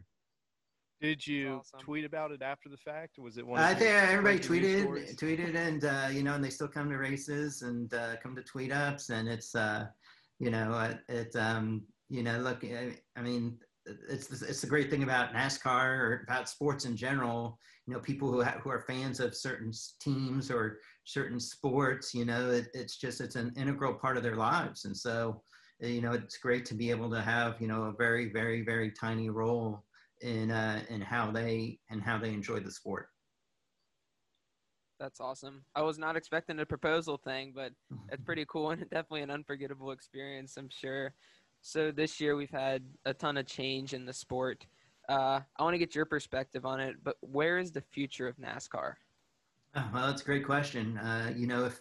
Did 1.01 1.27
you 1.27 1.57
awesome. 1.59 1.81
tweet 1.81 2.05
about 2.07 2.33
it 2.33 2.41
after 2.41 2.71
the 2.71 2.77
fact? 2.79 3.19
Was 3.19 3.37
it 3.37 3.47
one? 3.47 3.61
I 3.61 3.75
think 3.75 3.91
everybody 3.91 4.39
tweeted, 4.39 5.17
tweeted, 5.17 5.55
and 5.55 5.85
uh, 5.85 6.09
you 6.11 6.23
know, 6.23 6.35
and 6.35 6.43
they 6.43 6.49
still 6.49 6.69
come 6.69 6.89
to 6.89 6.97
races 6.97 7.63
and 7.63 7.93
uh, 7.93 8.17
come 8.23 8.35
to 8.35 8.43
tweet 8.43 8.73
ups, 8.73 9.11
and 9.11 9.29
it's, 9.29 9.55
uh, 9.55 9.87
you 10.39 10.51
know, 10.51 10.95
it, 11.09 11.37
um, 11.37 11.83
you 12.09 12.23
know, 12.23 12.39
look, 12.39 12.65
I, 12.65 12.97
I 13.15 13.21
mean, 13.21 13.59
it's 14.09 14.43
it's 14.43 14.63
the 14.63 14.67
great 14.67 14.91
thing 14.91 15.03
about 15.03 15.35
NASCAR 15.35 15.99
or 15.99 16.25
about 16.27 16.49
sports 16.49 16.87
in 16.87 16.97
general. 16.97 17.59
You 17.87 17.93
know, 17.93 18.01
people 18.01 18.33
who 18.33 18.43
ha- 18.43 18.59
who 18.63 18.71
are 18.71 18.81
fans 18.81 19.21
of 19.21 19.35
certain 19.35 19.73
teams 20.01 20.51
or 20.51 20.79
certain 21.05 21.39
sports, 21.39 22.15
you 22.15 22.25
know, 22.25 22.51
it, 22.51 22.69
it's 22.73 22.97
just 22.97 23.21
it's 23.21 23.37
an 23.37 23.53
integral 23.55 23.93
part 23.93 24.17
of 24.17 24.23
their 24.23 24.37
lives, 24.37 24.87
and 24.87 24.97
so 24.97 25.43
you 25.79 26.01
know, 26.01 26.13
it's 26.13 26.39
great 26.39 26.65
to 26.65 26.75
be 26.75 26.91
able 26.91 27.11
to 27.11 27.21
have 27.21 27.61
you 27.61 27.69
know 27.69 27.83
a 27.85 27.93
very 27.93 28.33
very 28.33 28.63
very 28.63 28.91
tiny 28.91 29.29
role 29.29 29.85
in 30.21 30.51
uh, 30.51 30.83
in 30.89 31.01
how 31.01 31.31
they 31.31 31.79
and 31.91 32.03
how 32.03 32.19
they 32.19 32.33
enjoy 32.33 32.61
the 32.61 32.71
sport. 32.71 33.09
That's 34.99 35.21
awesome. 35.21 35.63
I 35.75 35.83
was 35.83 35.99
not 35.99 36.17
expecting 36.17 36.59
a 36.61 36.67
proposal 36.67 37.19
thing, 37.19 37.53
but 37.55 37.73
it's 38.11 38.23
pretty 38.23 38.45
cool 38.49 38.71
and 38.71 38.81
definitely 38.83 39.23
an 39.23 39.31
unforgettable 39.31 39.91
experience, 39.91 40.57
I'm 40.57 40.71
sure. 40.71 41.13
So 41.61 41.91
this 41.91 42.21
year 42.21 42.37
we've 42.37 42.51
had 42.51 42.83
a 43.05 43.13
ton 43.13 43.37
of 43.37 43.47
change 43.47 43.93
in 43.93 44.07
the 44.07 44.13
sport. 44.13 44.67
Uh, 45.09 45.41
I 45.57 45.63
want 45.63 45.75
to 45.75 45.79
get 45.79 45.95
your 45.95 46.05
perspective 46.05 46.65
on 46.65 46.81
it, 46.81 46.97
but 47.03 47.17
where 47.21 47.59
is 47.59 47.73
the 47.73 47.81
future 47.81 48.27
of 48.27 48.37
NASCAR? 48.37 48.95
Oh, 49.75 49.91
well, 49.93 50.07
that's 50.07 50.23
a 50.23 50.25
great 50.25 50.45
question. 50.47 50.97
Uh, 50.97 51.33
you 51.37 51.47
know, 51.47 51.67
if 51.67 51.81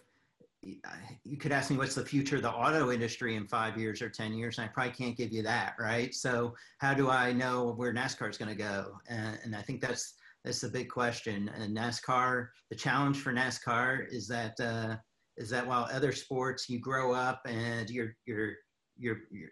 you 0.62 1.36
could 1.36 1.52
ask 1.52 1.70
me 1.70 1.76
what's 1.76 1.94
the 1.94 2.04
future 2.04 2.36
of 2.36 2.42
the 2.42 2.50
auto 2.50 2.90
industry 2.90 3.36
in 3.36 3.46
five 3.46 3.78
years 3.78 4.02
or 4.02 4.08
10 4.08 4.34
years, 4.34 4.58
and 4.58 4.64
I 4.64 4.68
probably 4.68 4.92
can't 4.92 5.16
give 5.16 5.32
you 5.32 5.42
that, 5.42 5.74
right? 5.78 6.14
So 6.14 6.54
how 6.78 6.94
do 6.94 7.08
I 7.10 7.32
know 7.32 7.72
where 7.76 7.92
NASCAR 7.92 8.28
is 8.30 8.38
going 8.38 8.50
to 8.50 8.62
go? 8.62 8.98
And, 9.08 9.38
and, 9.44 9.56
I 9.56 9.62
think 9.62 9.80
that's, 9.80 10.14
that's 10.44 10.60
the 10.60 10.68
big 10.68 10.88
question. 10.88 11.50
And 11.54 11.76
NASCAR, 11.76 12.48
the 12.70 12.76
challenge 12.76 13.18
for 13.18 13.32
NASCAR 13.32 14.06
is 14.10 14.26
that, 14.28 14.58
uh, 14.60 14.96
is 15.36 15.50
that 15.50 15.66
while 15.66 15.88
other 15.92 16.12
sports, 16.12 16.68
you 16.68 16.80
grow 16.80 17.12
up 17.12 17.42
and 17.46 17.88
you're, 17.90 18.16
you're, 18.26 18.54
you're, 18.96 19.18
you're 19.30 19.50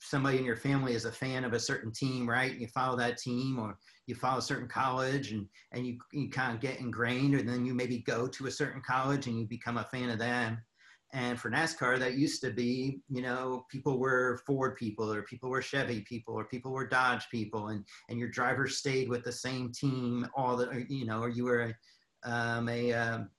somebody 0.00 0.38
in 0.38 0.44
your 0.44 0.56
family 0.56 0.94
is 0.94 1.04
a 1.04 1.12
fan 1.12 1.44
of 1.44 1.52
a 1.52 1.60
certain 1.60 1.92
team, 1.92 2.28
right? 2.28 2.56
You 2.56 2.68
follow 2.68 2.96
that 2.96 3.18
team 3.18 3.58
or 3.58 3.78
you 4.06 4.14
follow 4.14 4.38
a 4.38 4.42
certain 4.42 4.68
college 4.68 5.32
and, 5.32 5.46
and 5.72 5.86
you, 5.86 5.98
you 6.12 6.30
kind 6.30 6.54
of 6.54 6.60
get 6.60 6.80
ingrained 6.80 7.34
and 7.34 7.48
then 7.48 7.66
you 7.66 7.74
maybe 7.74 7.98
go 7.98 8.26
to 8.28 8.46
a 8.46 8.50
certain 8.50 8.80
college 8.86 9.26
and 9.26 9.38
you 9.38 9.46
become 9.46 9.78
a 9.78 9.84
fan 9.84 10.10
of 10.10 10.18
them. 10.18 10.58
And 11.12 11.38
for 11.40 11.50
NASCAR, 11.50 11.98
that 11.98 12.14
used 12.14 12.42
to 12.42 12.50
be, 12.50 13.00
you 13.08 13.22
know, 13.22 13.64
people 13.70 13.98
were 13.98 14.40
Ford 14.46 14.76
people 14.76 15.12
or 15.12 15.22
people 15.22 15.50
were 15.50 15.62
Chevy 15.62 16.00
people 16.02 16.34
or 16.34 16.44
people 16.44 16.72
were 16.72 16.86
Dodge 16.86 17.26
people 17.30 17.68
and, 17.68 17.84
and 18.08 18.18
your 18.18 18.28
driver 18.28 18.68
stayed 18.68 19.08
with 19.08 19.24
the 19.24 19.32
same 19.32 19.72
team 19.72 20.26
all 20.36 20.56
the, 20.56 20.84
you 20.88 21.06
know, 21.06 21.20
or 21.20 21.28
you 21.28 21.44
were 21.44 21.72
a, 22.24 22.30
um, 22.30 22.68
a, 22.68 22.92
um, 22.92 23.30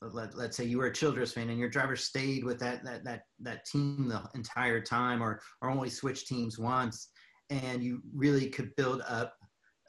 let, 0.00 0.36
let's 0.36 0.56
say 0.56 0.64
you 0.64 0.78
were 0.78 0.86
a 0.86 0.92
Childress 0.92 1.32
fan 1.32 1.50
and 1.50 1.58
your 1.58 1.68
driver 1.68 1.96
stayed 1.96 2.44
with 2.44 2.58
that 2.60 2.84
that 2.84 3.04
that 3.04 3.22
that 3.40 3.64
team 3.64 4.08
the 4.08 4.22
entire 4.34 4.80
time 4.80 5.22
or 5.22 5.40
or 5.60 5.70
only 5.70 5.90
switched 5.90 6.28
teams 6.28 6.58
once 6.58 7.08
and 7.50 7.82
you 7.82 8.00
really 8.14 8.48
could 8.48 8.74
build 8.76 9.02
up 9.08 9.34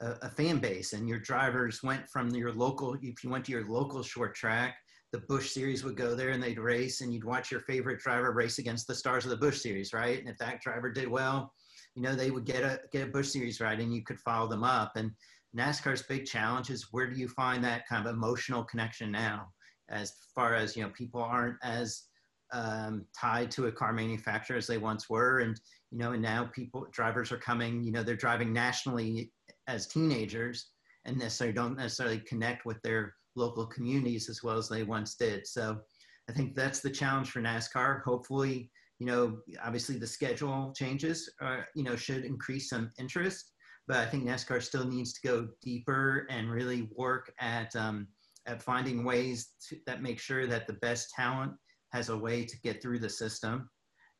a, 0.00 0.16
a, 0.22 0.30
fan 0.30 0.58
base 0.58 0.94
and 0.94 1.08
your 1.08 1.18
drivers 1.18 1.82
went 1.82 2.08
from 2.08 2.30
your 2.30 2.52
local 2.52 2.96
if 3.02 3.22
you 3.22 3.30
went 3.30 3.44
to 3.44 3.52
your 3.52 3.68
local 3.68 4.02
short 4.02 4.34
track 4.34 4.76
the 5.12 5.22
Busch 5.28 5.50
series 5.50 5.84
would 5.84 5.96
go 5.96 6.14
there 6.14 6.30
and 6.30 6.42
they'd 6.42 6.58
race 6.58 7.00
and 7.00 7.12
you'd 7.12 7.24
watch 7.24 7.50
your 7.50 7.60
favorite 7.60 8.00
driver 8.00 8.32
race 8.32 8.58
against 8.58 8.86
the 8.86 8.94
stars 8.94 9.24
of 9.24 9.30
the 9.30 9.36
Busch 9.36 9.60
series 9.60 9.92
right? 9.92 10.18
And 10.18 10.28
if 10.28 10.38
that 10.38 10.60
driver 10.60 10.90
did 10.90 11.08
well 11.08 11.52
you 11.94 12.02
know 12.02 12.14
they 12.14 12.30
would 12.30 12.44
get 12.44 12.62
a 12.62 12.80
get 12.92 13.06
a 13.06 13.10
Busch 13.10 13.28
series 13.28 13.60
ride 13.60 13.80
and 13.80 13.94
you 13.94 14.02
could 14.02 14.20
follow 14.20 14.48
them 14.48 14.64
up. 14.64 14.92
And 14.96 15.10
nascar's 15.56 16.02
big 16.02 16.26
challenge 16.26 16.70
is 16.70 16.88
where 16.92 17.10
do 17.10 17.18
you 17.18 17.28
find 17.28 17.62
that 17.64 17.86
kind 17.88 18.06
of 18.06 18.14
emotional 18.14 18.64
connection 18.64 19.10
now 19.10 19.48
as 19.90 20.12
far 20.34 20.54
as 20.54 20.76
you 20.76 20.82
know 20.82 20.90
people 20.90 21.22
aren't 21.22 21.56
as 21.62 22.04
um, 22.52 23.04
tied 23.18 23.50
to 23.52 23.66
a 23.66 23.72
car 23.72 23.92
manufacturer 23.92 24.56
as 24.56 24.66
they 24.66 24.78
once 24.78 25.08
were. 25.08 25.40
And 25.40 25.60
you 25.90 25.98
know 25.98 26.12
and 26.12 26.22
now 26.22 26.50
people 26.52 26.86
drivers 26.92 27.32
are 27.32 27.38
coming 27.38 27.82
you 27.82 27.92
know 27.92 28.02
they're 28.02 28.16
driving 28.16 28.52
nationally 28.52 29.32
as 29.66 29.86
teenagers 29.86 30.70
and 31.04 31.16
necessarily 31.16 31.54
don't 31.54 31.76
necessarily 31.76 32.20
connect 32.20 32.64
with 32.66 32.80
their 32.82 33.14
local 33.36 33.66
communities 33.66 34.28
as 34.28 34.42
well 34.42 34.58
as 34.58 34.68
they 34.68 34.82
once 34.82 35.14
did. 35.14 35.46
So 35.46 35.80
i 36.28 36.32
think 36.32 36.54
that's 36.54 36.80
the 36.80 36.90
challenge 36.90 37.30
for 37.30 37.40
nascar. 37.40 38.02
Hopefully 38.02 38.70
you 39.00 39.06
know 39.06 39.38
obviously 39.64 39.96
the 39.96 40.06
schedule 40.06 40.72
changes 40.76 41.28
uh, 41.40 41.62
you 41.74 41.82
know 41.82 41.96
should 41.96 42.24
increase 42.24 42.68
some 42.68 42.90
interest 43.00 43.52
but 43.88 43.96
i 43.96 44.06
think 44.06 44.24
nascar 44.24 44.62
still 44.62 44.86
needs 44.86 45.12
to 45.14 45.26
go 45.26 45.48
deeper 45.62 46.26
and 46.30 46.50
really 46.50 46.88
work 46.94 47.32
at 47.40 47.74
um, 47.74 48.06
at 48.50 48.60
finding 48.60 49.04
ways 49.04 49.50
to, 49.68 49.76
that 49.86 50.02
make 50.02 50.18
sure 50.18 50.46
that 50.46 50.66
the 50.66 50.72
best 50.74 51.10
talent 51.14 51.52
has 51.92 52.08
a 52.08 52.16
way 52.16 52.44
to 52.44 52.60
get 52.62 52.82
through 52.82 52.98
the 52.98 53.08
system 53.08 53.70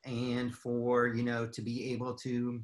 and 0.05 0.55
for 0.55 1.07
you 1.09 1.21
know 1.23 1.45
to 1.45 1.61
be 1.61 1.91
able 1.91 2.15
to 2.15 2.61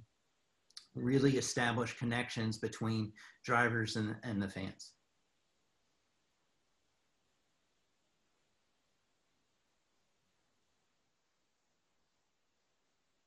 really 0.95 1.38
establish 1.38 1.97
connections 1.99 2.57
between 2.57 3.11
drivers 3.45 3.97
and, 3.97 4.15
and 4.24 4.41
the 4.41 4.47
fans 4.47 4.93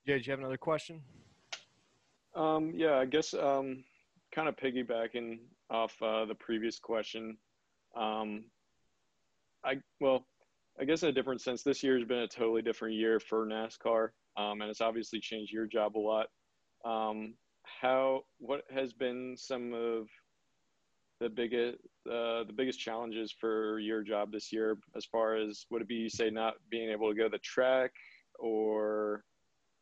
Jay, 0.07 0.15
did 0.15 0.27
you 0.27 0.31
have 0.33 0.41
another 0.41 0.57
question? 0.57 1.01
Um, 2.35 2.73
yeah, 2.75 2.97
I 2.97 3.05
guess 3.05 3.35
um, 3.35 3.85
kind 4.35 4.49
of 4.49 4.57
piggybacking 4.57 5.39
off 5.71 5.95
uh, 6.03 6.25
the 6.25 6.35
previous 6.35 6.79
question. 6.79 7.37
Um, 7.97 8.45
I 9.65 9.77
well, 10.01 10.27
I 10.81 10.85
guess 10.85 11.03
in 11.03 11.09
a 11.09 11.13
different 11.13 11.41
sense, 11.41 11.63
this 11.63 11.83
year 11.83 11.99
has 11.99 12.07
been 12.07 12.19
a 12.19 12.29
totally 12.29 12.63
different 12.63 12.95
year 12.95 13.21
for 13.21 13.47
NASCAR, 13.47 14.11
um, 14.37 14.61
and 14.63 14.71
it's 14.71 14.81
obviously 14.81 15.21
changed 15.21 15.53
your 15.53 15.67
job 15.67 15.97
a 15.97 15.99
lot. 15.99 16.27
Um, 16.85 17.35
how 17.81 18.23
what 18.39 18.63
has 18.73 18.93
been 18.93 19.37
some 19.37 19.73
of 19.73 20.09
the 21.21 21.29
biggest 21.29 21.79
uh, 22.09 22.45
the 22.45 22.55
biggest 22.57 22.81
challenges 22.81 23.35
for 23.39 23.79
your 23.79 24.03
job 24.03 24.33
this 24.33 24.53
year 24.53 24.79
as 24.97 25.05
far 25.05 25.37
as 25.37 25.67
would 25.71 25.83
it 25.83 25.89
be 25.89 26.09
say 26.09 26.31
not 26.31 26.55
being 26.71 26.91
able 26.91 27.09
to 27.11 27.15
go 27.15 27.25
to 27.25 27.29
the 27.29 27.39
track 27.39 27.93
or 28.39 29.23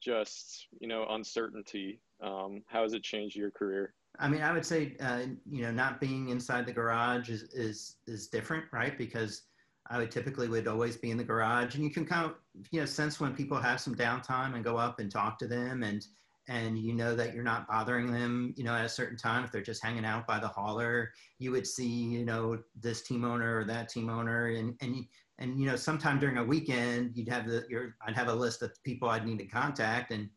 just 0.02 0.66
you 0.80 0.88
know 0.88 1.06
uncertainty 1.10 2.00
um, 2.22 2.62
how 2.66 2.82
has 2.82 2.92
it 2.92 3.02
changed 3.02 3.36
your 3.36 3.52
career 3.52 3.94
I 4.18 4.28
mean, 4.28 4.42
I 4.42 4.52
would 4.52 4.66
say, 4.66 4.96
uh, 5.00 5.22
you 5.48 5.62
know, 5.62 5.70
not 5.70 6.00
being 6.00 6.30
inside 6.30 6.66
the 6.66 6.72
garage 6.72 7.30
is, 7.30 7.42
is, 7.52 7.96
is 8.06 8.26
different, 8.28 8.64
right? 8.72 8.98
Because 8.98 9.42
I 9.90 9.98
would 9.98 10.10
typically 10.10 10.48
would 10.48 10.68
always 10.68 10.96
be 10.96 11.10
in 11.10 11.16
the 11.16 11.24
garage, 11.24 11.74
and 11.74 11.84
you 11.84 11.90
can 11.90 12.04
kind 12.04 12.26
of 12.26 12.34
you 12.70 12.80
know 12.80 12.86
sense 12.86 13.20
when 13.20 13.34
people 13.34 13.58
have 13.58 13.80
some 13.80 13.94
downtime 13.94 14.54
and 14.54 14.62
go 14.62 14.76
up 14.76 15.00
and 15.00 15.10
talk 15.10 15.38
to 15.38 15.46
them, 15.46 15.82
and 15.82 16.06
and 16.48 16.78
you 16.78 16.92
know 16.92 17.14
that 17.14 17.34
you're 17.34 17.44
not 17.44 17.66
bothering 17.66 18.12
them, 18.12 18.54
you 18.56 18.64
know, 18.64 18.74
at 18.74 18.84
a 18.84 18.88
certain 18.88 19.16
time 19.16 19.44
if 19.44 19.52
they're 19.52 19.62
just 19.62 19.82
hanging 19.82 20.04
out 20.04 20.26
by 20.26 20.38
the 20.38 20.48
hauler. 20.48 21.12
You 21.38 21.52
would 21.52 21.66
see, 21.66 21.88
you 21.88 22.24
know, 22.24 22.58
this 22.80 23.02
team 23.02 23.24
owner 23.24 23.60
or 23.60 23.64
that 23.64 23.88
team 23.88 24.10
owner, 24.10 24.48
and 24.48 24.74
and 24.82 25.06
and 25.38 25.58
you 25.58 25.66
know, 25.66 25.76
sometime 25.76 26.18
during 26.18 26.36
a 26.36 26.44
weekend, 26.44 27.16
you'd 27.16 27.28
have 27.28 27.46
the 27.46 27.64
your 27.70 27.96
I'd 28.06 28.16
have 28.16 28.28
a 28.28 28.34
list 28.34 28.62
of 28.62 28.72
people 28.84 29.08
I'd 29.08 29.26
need 29.26 29.38
to 29.38 29.46
contact, 29.46 30.10
and 30.10 30.28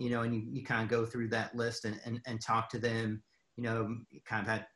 you 0.00 0.08
know, 0.08 0.22
and 0.22 0.34
you, 0.34 0.42
you 0.50 0.64
kind 0.64 0.82
of 0.82 0.88
go 0.88 1.04
through 1.04 1.28
that 1.28 1.54
list 1.54 1.84
and, 1.84 2.00
and 2.04 2.20
and 2.26 2.40
talk 2.40 2.70
to 2.70 2.78
them, 2.78 3.22
you 3.56 3.62
know, 3.62 3.96
kind 4.26 4.42
of 4.42 4.48
at 4.48 4.68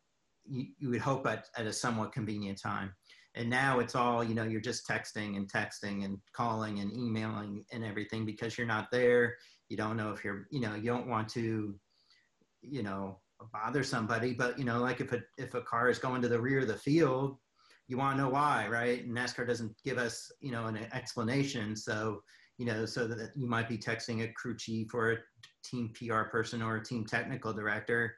you, 0.45 0.67
you 0.79 0.91
would 0.91 1.01
hope 1.01 1.27
at, 1.27 1.47
at 1.57 1.67
a 1.67 1.73
somewhat 1.73 2.13
convenient 2.13 2.61
time. 2.61 2.93
And 3.35 3.49
now 3.49 3.81
it's 3.81 3.95
all 3.95 4.23
you 4.23 4.35
know 4.35 4.45
you're 4.45 4.61
just 4.61 4.87
texting 4.87 5.37
and 5.37 5.51
texting 5.51 6.05
and 6.05 6.19
calling 6.35 6.81
and 6.81 6.93
emailing 6.93 7.65
and 7.73 7.85
everything 7.85 8.27
because 8.27 8.59
you're 8.59 8.67
not 8.67 8.89
there. 8.93 9.37
You 9.69 9.77
don't 9.77 9.97
know 9.97 10.13
if 10.13 10.23
you're 10.23 10.47
you 10.51 10.61
know 10.61 10.75
you 10.75 10.91
don't 10.91 11.09
want 11.09 11.29
to 11.31 11.75
you 12.61 12.83
know 12.83 13.19
bother 13.53 13.83
somebody. 13.83 14.35
But 14.35 14.59
you 14.59 14.65
know 14.65 14.79
like 14.79 15.01
if 15.01 15.13
a 15.13 15.23
if 15.39 15.55
a 15.55 15.63
car 15.63 15.89
is 15.89 15.99
going 15.99 16.23
to 16.23 16.29
the 16.29 16.41
rear 16.41 16.61
of 16.61 16.69
the 16.69 16.77
field 16.77 17.39
you 17.87 17.99
want 17.99 18.17
to 18.17 18.23
know 18.23 18.31
why 18.31 18.67
right? 18.69 19.07
Nascar 19.09 19.47
doesn't 19.47 19.75
give 19.85 19.99
us 19.99 20.31
you 20.41 20.53
know 20.53 20.67
an 20.67 20.79
explanation. 20.93 21.75
So 21.77 22.23
you 22.59 22.67
know 22.67 22.87
so 22.87 23.07
that 23.07 23.31
you 23.35 23.49
might 23.49 23.69
be 23.69 23.79
texting 23.79 24.23
a 24.23 24.33
crew 24.33 24.57
chief 24.57 24.95
or 24.95 25.13
a 25.13 25.17
team 25.65 25.93
pr 25.95 26.23
person 26.31 26.63
or 26.63 26.77
a 26.77 26.85
team 26.85 27.05
technical 27.05 27.53
director 27.53 28.15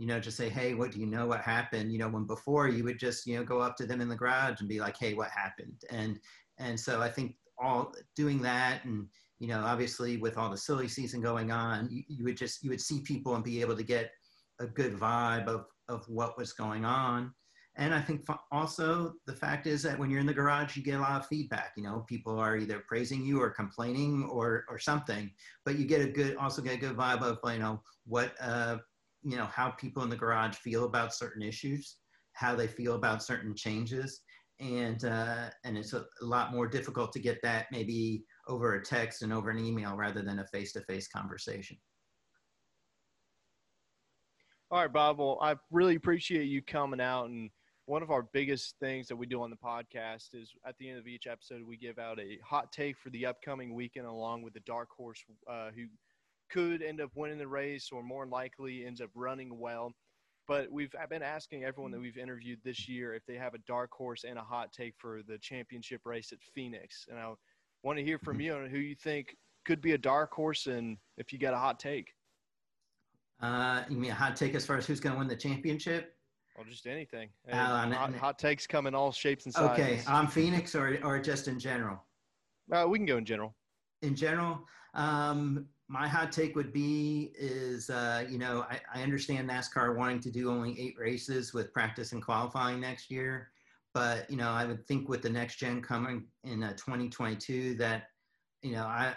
you 0.00 0.06
know, 0.06 0.18
just 0.18 0.38
say, 0.38 0.48
hey, 0.48 0.72
what 0.72 0.92
do 0.92 0.98
you 0.98 1.04
know 1.04 1.26
what 1.26 1.42
happened? 1.42 1.92
You 1.92 1.98
know, 1.98 2.08
when 2.08 2.24
before 2.24 2.68
you 2.68 2.84
would 2.84 2.98
just, 2.98 3.26
you 3.26 3.36
know, 3.36 3.44
go 3.44 3.60
up 3.60 3.76
to 3.76 3.86
them 3.86 4.00
in 4.00 4.08
the 4.08 4.16
garage 4.16 4.60
and 4.60 4.68
be 4.68 4.80
like, 4.80 4.96
hey, 4.98 5.12
what 5.12 5.28
happened? 5.28 5.78
And 5.90 6.18
and 6.58 6.80
so 6.80 7.02
I 7.02 7.10
think 7.10 7.36
all 7.62 7.92
doing 8.16 8.40
that 8.40 8.82
and 8.86 9.06
you 9.40 9.48
know, 9.48 9.60
obviously 9.60 10.16
with 10.16 10.38
all 10.38 10.50
the 10.50 10.56
silly 10.56 10.88
season 10.88 11.20
going 11.20 11.50
on, 11.50 11.86
you, 11.90 12.02
you 12.08 12.24
would 12.24 12.38
just 12.38 12.64
you 12.64 12.70
would 12.70 12.80
see 12.80 13.02
people 13.02 13.34
and 13.34 13.44
be 13.44 13.60
able 13.60 13.76
to 13.76 13.82
get 13.82 14.10
a 14.58 14.66
good 14.66 14.98
vibe 14.98 15.48
of 15.48 15.66
of 15.90 16.02
what 16.08 16.38
was 16.38 16.54
going 16.54 16.86
on. 16.86 17.34
And 17.80 17.92
I 17.94 18.00
think 18.00 18.24
also 18.52 19.14
the 19.26 19.34
fact 19.34 19.66
is 19.66 19.82
that 19.82 19.98
when 19.98 20.10
you're 20.10 20.20
in 20.20 20.26
the 20.26 20.34
garage, 20.34 20.76
you 20.76 20.82
get 20.82 20.98
a 20.98 21.02
lot 21.02 21.20
of 21.20 21.26
feedback. 21.26 21.72
You 21.76 21.82
know, 21.82 22.04
people 22.08 22.38
are 22.38 22.56
either 22.56 22.84
praising 22.86 23.24
you 23.24 23.40
or 23.40 23.50
complaining 23.50 24.28
or 24.30 24.64
or 24.68 24.78
something. 24.78 25.30
But 25.64 25.78
you 25.78 25.86
get 25.86 26.02
a 26.02 26.08
good 26.08 26.36
also 26.36 26.62
get 26.62 26.74
a 26.74 26.78
good 26.78 26.96
vibe 26.96 27.22
of 27.22 27.38
you 27.52 27.58
know 27.58 27.82
what 28.04 28.34
uh, 28.40 28.78
you 29.22 29.36
know 29.36 29.46
how 29.46 29.70
people 29.70 30.02
in 30.02 30.10
the 30.10 30.16
garage 30.16 30.56
feel 30.56 30.84
about 30.84 31.14
certain 31.14 31.42
issues 31.42 31.96
how 32.32 32.54
they 32.54 32.66
feel 32.66 32.94
about 32.94 33.22
certain 33.22 33.54
changes 33.54 34.22
and 34.60 35.04
uh, 35.04 35.50
and 35.64 35.76
it's 35.76 35.92
a, 35.92 36.04
lot 36.22 36.52
more 36.52 36.66
difficult 36.66 37.12
to 37.12 37.18
get 37.18 37.38
that 37.42 37.66
maybe 37.72 38.24
over 38.48 38.74
a 38.74 38.84
text 38.84 39.22
and 39.22 39.32
over 39.32 39.50
an 39.50 39.58
email 39.58 39.96
rather 39.96 40.22
than 40.22 40.38
a 40.38 40.46
face-to-face 40.46 41.08
conversation 41.08 41.76
all 44.70 44.80
right 44.80 44.92
bob 44.92 45.18
well 45.18 45.38
i 45.42 45.54
really 45.70 45.96
appreciate 45.96 46.44
you 46.44 46.62
coming 46.62 47.00
out 47.00 47.26
and 47.26 47.50
one 47.90 48.04
of 48.04 48.12
our 48.12 48.22
biggest 48.22 48.76
things 48.78 49.08
that 49.08 49.16
we 49.16 49.26
do 49.26 49.42
on 49.42 49.50
the 49.50 49.56
podcast 49.56 50.28
is 50.32 50.52
at 50.64 50.78
the 50.78 50.88
end 50.88 50.96
of 50.96 51.08
each 51.08 51.26
episode 51.26 51.60
we 51.66 51.76
give 51.76 51.98
out 51.98 52.20
a 52.20 52.38
hot 52.44 52.70
take 52.70 52.96
for 52.96 53.10
the 53.10 53.26
upcoming 53.26 53.74
weekend 53.74 54.06
along 54.06 54.42
with 54.42 54.54
the 54.54 54.60
dark 54.60 54.88
horse 54.96 55.24
uh, 55.50 55.70
who 55.74 55.86
could 56.48 56.82
end 56.82 57.00
up 57.00 57.10
winning 57.16 57.36
the 57.36 57.48
race 57.48 57.88
or 57.92 58.00
more 58.00 58.26
likely 58.26 58.86
ends 58.86 59.00
up 59.00 59.10
running 59.16 59.58
well. 59.58 59.90
But 60.46 60.70
we've 60.70 60.94
been 61.08 61.24
asking 61.24 61.64
everyone 61.64 61.90
that 61.90 62.00
we've 62.00 62.16
interviewed 62.16 62.60
this 62.64 62.88
year 62.88 63.12
if 63.12 63.26
they 63.26 63.34
have 63.34 63.54
a 63.54 63.60
dark 63.66 63.90
horse 63.90 64.22
and 64.22 64.38
a 64.38 64.42
hot 64.42 64.72
take 64.72 64.94
for 64.96 65.22
the 65.26 65.38
championship 65.38 66.02
race 66.04 66.30
at 66.30 66.38
Phoenix. 66.54 67.06
And 67.10 67.18
I 67.18 67.32
want 67.82 67.98
to 67.98 68.04
hear 68.04 68.20
from 68.20 68.40
you 68.40 68.54
on 68.54 68.70
who 68.70 68.78
you 68.78 68.94
think 68.94 69.34
could 69.64 69.80
be 69.80 69.94
a 69.94 69.98
dark 69.98 70.32
horse 70.32 70.68
and 70.68 70.96
if 71.16 71.32
you 71.32 71.40
got 71.40 71.54
a 71.54 71.58
hot 71.58 71.80
take. 71.80 72.12
Uh, 73.42 73.82
you 73.88 73.96
mean 73.96 74.12
a 74.12 74.14
hot 74.14 74.36
take 74.36 74.54
as 74.54 74.64
far 74.64 74.76
as 74.76 74.86
who's 74.86 75.00
going 75.00 75.14
to 75.14 75.18
win 75.18 75.26
the 75.26 75.34
championship? 75.34 76.14
Well, 76.56 76.66
just 76.68 76.86
anything. 76.86 77.30
Uh, 77.50 77.90
hot, 77.90 78.14
hot, 78.16 78.38
takes 78.38 78.66
come 78.66 78.86
in 78.86 78.94
all 78.94 79.12
shapes 79.12 79.46
and 79.46 79.54
sizes. 79.54 79.70
Okay, 79.70 80.00
on 80.06 80.26
Phoenix 80.26 80.74
or, 80.74 80.98
or 81.02 81.18
just 81.18 81.48
in 81.48 81.58
general? 81.58 82.02
Uh, 82.72 82.86
we 82.88 82.98
can 82.98 83.06
go 83.06 83.16
in 83.16 83.24
general. 83.24 83.54
In 84.02 84.14
general, 84.14 84.60
um, 84.94 85.66
my 85.88 86.06
hot 86.06 86.32
take 86.32 86.54
would 86.56 86.72
be 86.72 87.32
is 87.38 87.90
uh, 87.90 88.24
you 88.28 88.38
know 88.38 88.64
I, 88.70 88.80
I, 88.94 89.02
understand 89.02 89.50
NASCAR 89.50 89.96
wanting 89.96 90.20
to 90.20 90.30
do 90.30 90.50
only 90.50 90.80
eight 90.80 90.94
races 90.98 91.52
with 91.52 91.72
practice 91.72 92.12
and 92.12 92.22
qualifying 92.22 92.80
next 92.80 93.10
year, 93.10 93.50
but 93.92 94.30
you 94.30 94.36
know 94.36 94.50
I 94.50 94.64
would 94.64 94.86
think 94.86 95.08
with 95.08 95.22
the 95.22 95.30
next 95.30 95.56
gen 95.56 95.82
coming 95.82 96.24
in 96.44 96.62
uh, 96.62 96.72
2022 96.72 97.74
that 97.74 98.04
you 98.62 98.72
know 98.72 98.84
I 98.84 99.14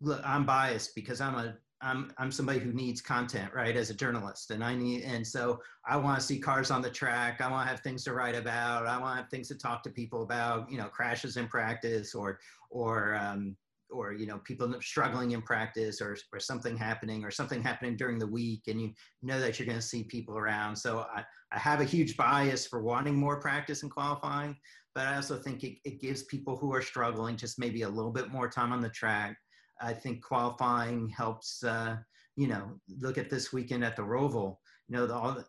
look 0.00 0.20
I'm 0.24 0.46
biased 0.46 0.94
because 0.94 1.20
I'm 1.20 1.34
a 1.34 1.56
I'm 1.82 2.12
I'm 2.16 2.30
somebody 2.30 2.60
who 2.60 2.72
needs 2.72 3.00
content 3.00 3.52
right 3.52 3.76
as 3.76 3.90
a 3.90 3.94
journalist 3.94 4.50
and 4.50 4.62
I 4.62 4.74
need 4.74 5.02
and 5.02 5.26
so 5.26 5.60
I 5.84 5.96
want 5.96 6.20
to 6.20 6.24
see 6.24 6.38
cars 6.38 6.70
on 6.70 6.80
the 6.80 6.90
track 6.90 7.40
I 7.40 7.50
want 7.50 7.66
to 7.66 7.70
have 7.70 7.80
things 7.80 8.04
to 8.04 8.12
write 8.12 8.36
about 8.36 8.86
I 8.86 8.98
want 8.98 9.16
to 9.16 9.22
have 9.22 9.30
things 9.30 9.48
to 9.48 9.56
talk 9.56 9.82
to 9.84 9.90
people 9.90 10.22
about 10.22 10.70
you 10.70 10.78
know 10.78 10.86
crashes 10.86 11.36
in 11.36 11.48
practice 11.48 12.14
or 12.14 12.38
or 12.70 13.16
um, 13.16 13.56
or 13.90 14.12
you 14.12 14.26
know 14.26 14.38
people 14.38 14.72
struggling 14.80 15.32
in 15.32 15.42
practice 15.42 16.00
or, 16.00 16.16
or 16.32 16.40
something 16.40 16.76
happening 16.76 17.24
or 17.24 17.30
something 17.30 17.62
happening 17.62 17.96
during 17.96 18.18
the 18.18 18.26
week 18.26 18.62
and 18.68 18.80
you 18.80 18.92
know 19.22 19.38
that 19.38 19.58
you're 19.58 19.66
going 19.66 19.78
to 19.78 19.82
see 19.82 20.04
people 20.04 20.36
around 20.38 20.76
so 20.76 21.00
I, 21.14 21.24
I 21.52 21.58
have 21.58 21.80
a 21.80 21.84
huge 21.84 22.16
bias 22.16 22.66
for 22.66 22.82
wanting 22.82 23.16
more 23.16 23.40
practice 23.40 23.82
and 23.82 23.90
qualifying 23.90 24.56
but 24.94 25.06
i 25.06 25.16
also 25.16 25.36
think 25.36 25.62
it, 25.62 25.78
it 25.84 26.00
gives 26.00 26.22
people 26.24 26.56
who 26.56 26.72
are 26.72 26.82
struggling 26.82 27.36
just 27.36 27.58
maybe 27.58 27.82
a 27.82 27.88
little 27.88 28.12
bit 28.12 28.30
more 28.30 28.48
time 28.48 28.72
on 28.72 28.80
the 28.80 28.88
track 28.88 29.36
i 29.82 29.92
think 29.92 30.22
qualifying 30.22 31.08
helps 31.08 31.62
uh, 31.64 31.96
you 32.36 32.46
know 32.46 32.70
look 33.00 33.18
at 33.18 33.30
this 33.30 33.52
weekend 33.52 33.84
at 33.84 33.96
the 33.96 34.02
roval. 34.02 34.56
You 34.88 34.96
know 34.96 35.06
the, 35.06 35.14
all 35.14 35.32
the, 35.32 35.44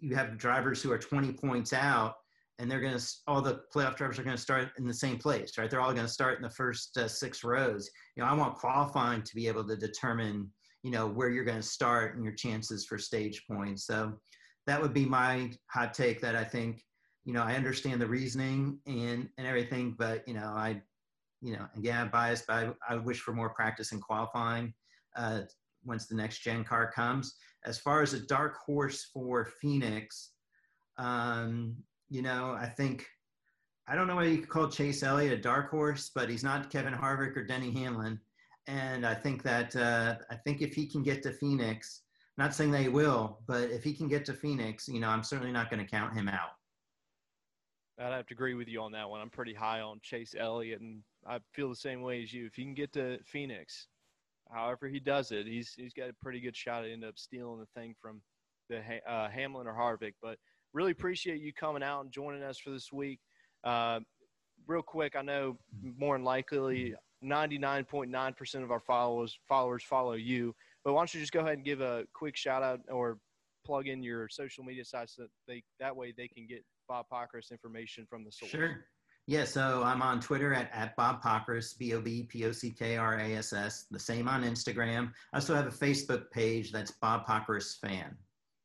you 0.00 0.14
have 0.14 0.38
drivers 0.38 0.82
who 0.82 0.92
are 0.92 0.98
20 0.98 1.32
points 1.32 1.72
out 1.72 2.14
and 2.58 2.70
they're 2.70 2.80
going 2.80 2.96
to 2.96 3.04
all 3.26 3.42
the 3.42 3.60
playoff 3.74 3.96
drivers 3.96 4.18
are 4.18 4.24
going 4.24 4.36
to 4.36 4.42
start 4.42 4.70
in 4.78 4.86
the 4.86 4.94
same 4.94 5.18
place 5.18 5.58
right? 5.58 5.70
They're 5.70 5.80
all 5.80 5.92
going 5.92 6.06
to 6.06 6.12
start 6.12 6.36
in 6.36 6.42
the 6.42 6.50
first 6.50 6.96
uh, 6.96 7.08
six 7.08 7.44
rows. 7.44 7.90
You 8.16 8.22
know 8.22 8.28
i 8.28 8.34
want 8.34 8.56
qualifying 8.56 9.22
to 9.22 9.34
be 9.34 9.48
able 9.48 9.64
to 9.64 9.76
determine 9.76 10.50
you 10.82 10.90
know 10.90 11.06
where 11.06 11.28
you're 11.28 11.44
going 11.44 11.60
to 11.60 11.62
start 11.62 12.14
and 12.14 12.24
your 12.24 12.34
chances 12.34 12.84
for 12.86 12.98
stage 12.98 13.44
points. 13.48 13.86
So 13.86 14.14
that 14.66 14.80
would 14.80 14.94
be 14.94 15.04
my 15.04 15.50
hot 15.66 15.94
take 15.94 16.20
that 16.20 16.36
i 16.36 16.44
think 16.44 16.84
you 17.24 17.32
know 17.32 17.42
i 17.42 17.54
understand 17.54 18.00
the 18.00 18.06
reasoning 18.06 18.78
and 18.86 19.28
and 19.38 19.46
everything 19.46 19.94
but 19.98 20.26
you 20.26 20.34
know 20.34 20.52
i 20.54 20.80
you 21.42 21.52
know 21.52 21.66
again 21.76 21.98
i'm 21.98 22.08
biased 22.10 22.46
but 22.46 22.54
i, 22.54 22.94
I 22.94 22.96
wish 22.96 23.20
for 23.20 23.32
more 23.32 23.50
practice 23.50 23.92
in 23.92 24.00
qualifying 24.00 24.72
uh, 25.16 25.40
once 25.84 26.06
the 26.06 26.14
next 26.14 26.38
gen 26.38 26.64
car 26.64 26.90
comes 26.90 27.34
as 27.66 27.78
far 27.78 28.02
as 28.02 28.14
a 28.14 28.20
dark 28.20 28.56
horse 28.64 29.10
for 29.12 29.44
phoenix 29.60 30.30
um, 30.98 31.76
you 32.12 32.22
know, 32.22 32.56
I 32.58 32.66
think 32.66 33.06
I 33.88 33.94
don't 33.94 34.06
know 34.06 34.16
whether 34.16 34.28
you 34.28 34.38
could 34.38 34.48
call 34.48 34.68
Chase 34.68 35.02
Elliott 35.02 35.32
a 35.32 35.36
dark 35.36 35.70
horse, 35.70 36.10
but 36.14 36.28
he's 36.28 36.44
not 36.44 36.70
Kevin 36.70 36.94
Harvick 36.94 37.36
or 37.36 37.44
Denny 37.44 37.72
Hamlin. 37.72 38.20
And 38.68 39.04
I 39.04 39.14
think 39.14 39.42
that 39.42 39.74
uh, 39.74 40.16
I 40.30 40.36
think 40.36 40.62
if 40.62 40.74
he 40.74 40.86
can 40.86 41.02
get 41.02 41.22
to 41.24 41.32
Phoenix, 41.32 42.02
not 42.38 42.54
saying 42.54 42.70
that 42.72 42.82
he 42.82 42.88
will, 42.88 43.40
but 43.48 43.70
if 43.70 43.82
he 43.82 43.92
can 43.92 44.08
get 44.08 44.24
to 44.26 44.34
Phoenix, 44.34 44.86
you 44.88 45.00
know, 45.00 45.08
I'm 45.08 45.24
certainly 45.24 45.52
not 45.52 45.70
going 45.70 45.84
to 45.84 45.90
count 45.90 46.14
him 46.14 46.28
out. 46.28 46.50
I'd 47.98 48.12
have 48.12 48.26
to 48.26 48.34
agree 48.34 48.54
with 48.54 48.68
you 48.68 48.80
on 48.80 48.92
that 48.92 49.08
one. 49.08 49.20
I'm 49.20 49.30
pretty 49.30 49.54
high 49.54 49.80
on 49.80 50.00
Chase 50.02 50.34
Elliott, 50.38 50.80
and 50.80 51.02
I 51.26 51.38
feel 51.52 51.68
the 51.68 51.76
same 51.76 52.02
way 52.02 52.22
as 52.22 52.32
you. 52.32 52.46
If 52.46 52.54
he 52.54 52.62
can 52.64 52.74
get 52.74 52.92
to 52.94 53.18
Phoenix, 53.24 53.88
however 54.50 54.88
he 54.88 54.98
does 54.98 55.30
it, 55.30 55.46
he's 55.46 55.74
he's 55.74 55.92
got 55.92 56.08
a 56.08 56.14
pretty 56.14 56.40
good 56.40 56.56
shot 56.56 56.84
at 56.84 56.90
end 56.90 57.04
up 57.04 57.18
stealing 57.18 57.60
the 57.60 57.80
thing 57.80 57.94
from 58.00 58.22
the 58.68 58.80
uh, 59.08 59.28
Hamlin 59.28 59.66
or 59.66 59.74
Harvick. 59.74 60.14
But 60.22 60.38
really 60.72 60.92
appreciate 60.92 61.40
you 61.40 61.52
coming 61.52 61.82
out 61.82 62.02
and 62.02 62.12
joining 62.12 62.42
us 62.42 62.58
for 62.58 62.70
this 62.70 62.90
week. 62.92 63.20
Uh, 63.62 64.00
real 64.66 64.82
quick, 64.82 65.14
I 65.16 65.22
know 65.22 65.58
more 65.98 66.16
than 66.16 66.24
likely 66.24 66.94
99.9% 67.22 68.62
of 68.62 68.70
our 68.70 68.80
followers 68.80 69.38
followers 69.48 69.84
follow 69.84 70.14
you, 70.14 70.54
but 70.84 70.94
why 70.94 71.00
don't 71.00 71.14
you 71.14 71.20
just 71.20 71.32
go 71.32 71.40
ahead 71.40 71.54
and 71.54 71.64
give 71.64 71.80
a 71.80 72.04
quick 72.14 72.36
shout 72.36 72.62
out 72.62 72.80
or 72.90 73.18
plug 73.64 73.86
in 73.86 74.02
your 74.02 74.28
social 74.28 74.64
media 74.64 74.84
sites 74.84 75.16
so 75.16 75.22
that 75.22 75.30
they 75.46 75.62
that 75.78 75.94
way 75.94 76.12
they 76.16 76.26
can 76.26 76.46
get 76.46 76.64
Bob 76.92 77.06
Pockrass 77.10 77.50
information 77.50 78.04
from 78.04 78.22
the 78.22 78.30
source. 78.30 78.50
Sure. 78.50 78.84
Yeah, 79.26 79.44
so 79.44 79.82
I'm 79.82 80.02
on 80.02 80.20
Twitter 80.20 80.52
at, 80.52 80.68
at 80.74 80.94
Bob 80.94 81.22
Pockrass, 81.22 81.78
B 81.78 81.94
O 81.94 82.02
B 82.02 82.24
P 82.24 82.44
O 82.44 82.52
C 82.52 82.70
K 82.70 82.98
R 82.98 83.18
A 83.18 83.36
S 83.36 83.54
S. 83.54 83.86
The 83.90 83.98
same 83.98 84.28
on 84.28 84.42
Instagram. 84.42 85.10
I 85.32 85.36
also 85.38 85.54
have 85.54 85.66
a 85.66 85.70
Facebook 85.70 86.30
page 86.30 86.70
that's 86.70 86.90
Bob 86.90 87.26
Pockrass 87.26 87.80
Fan. 87.80 88.14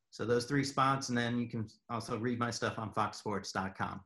So 0.10 0.26
those 0.26 0.44
three 0.44 0.66
spots, 0.66 1.08
and 1.08 1.18
then 1.18 1.40
you 1.40 1.48
can 1.48 1.70
also 1.90 2.18
read 2.18 2.38
my 2.38 2.52
stuff 2.52 2.78
on 2.78 2.92
foxsports.com. 2.92 4.02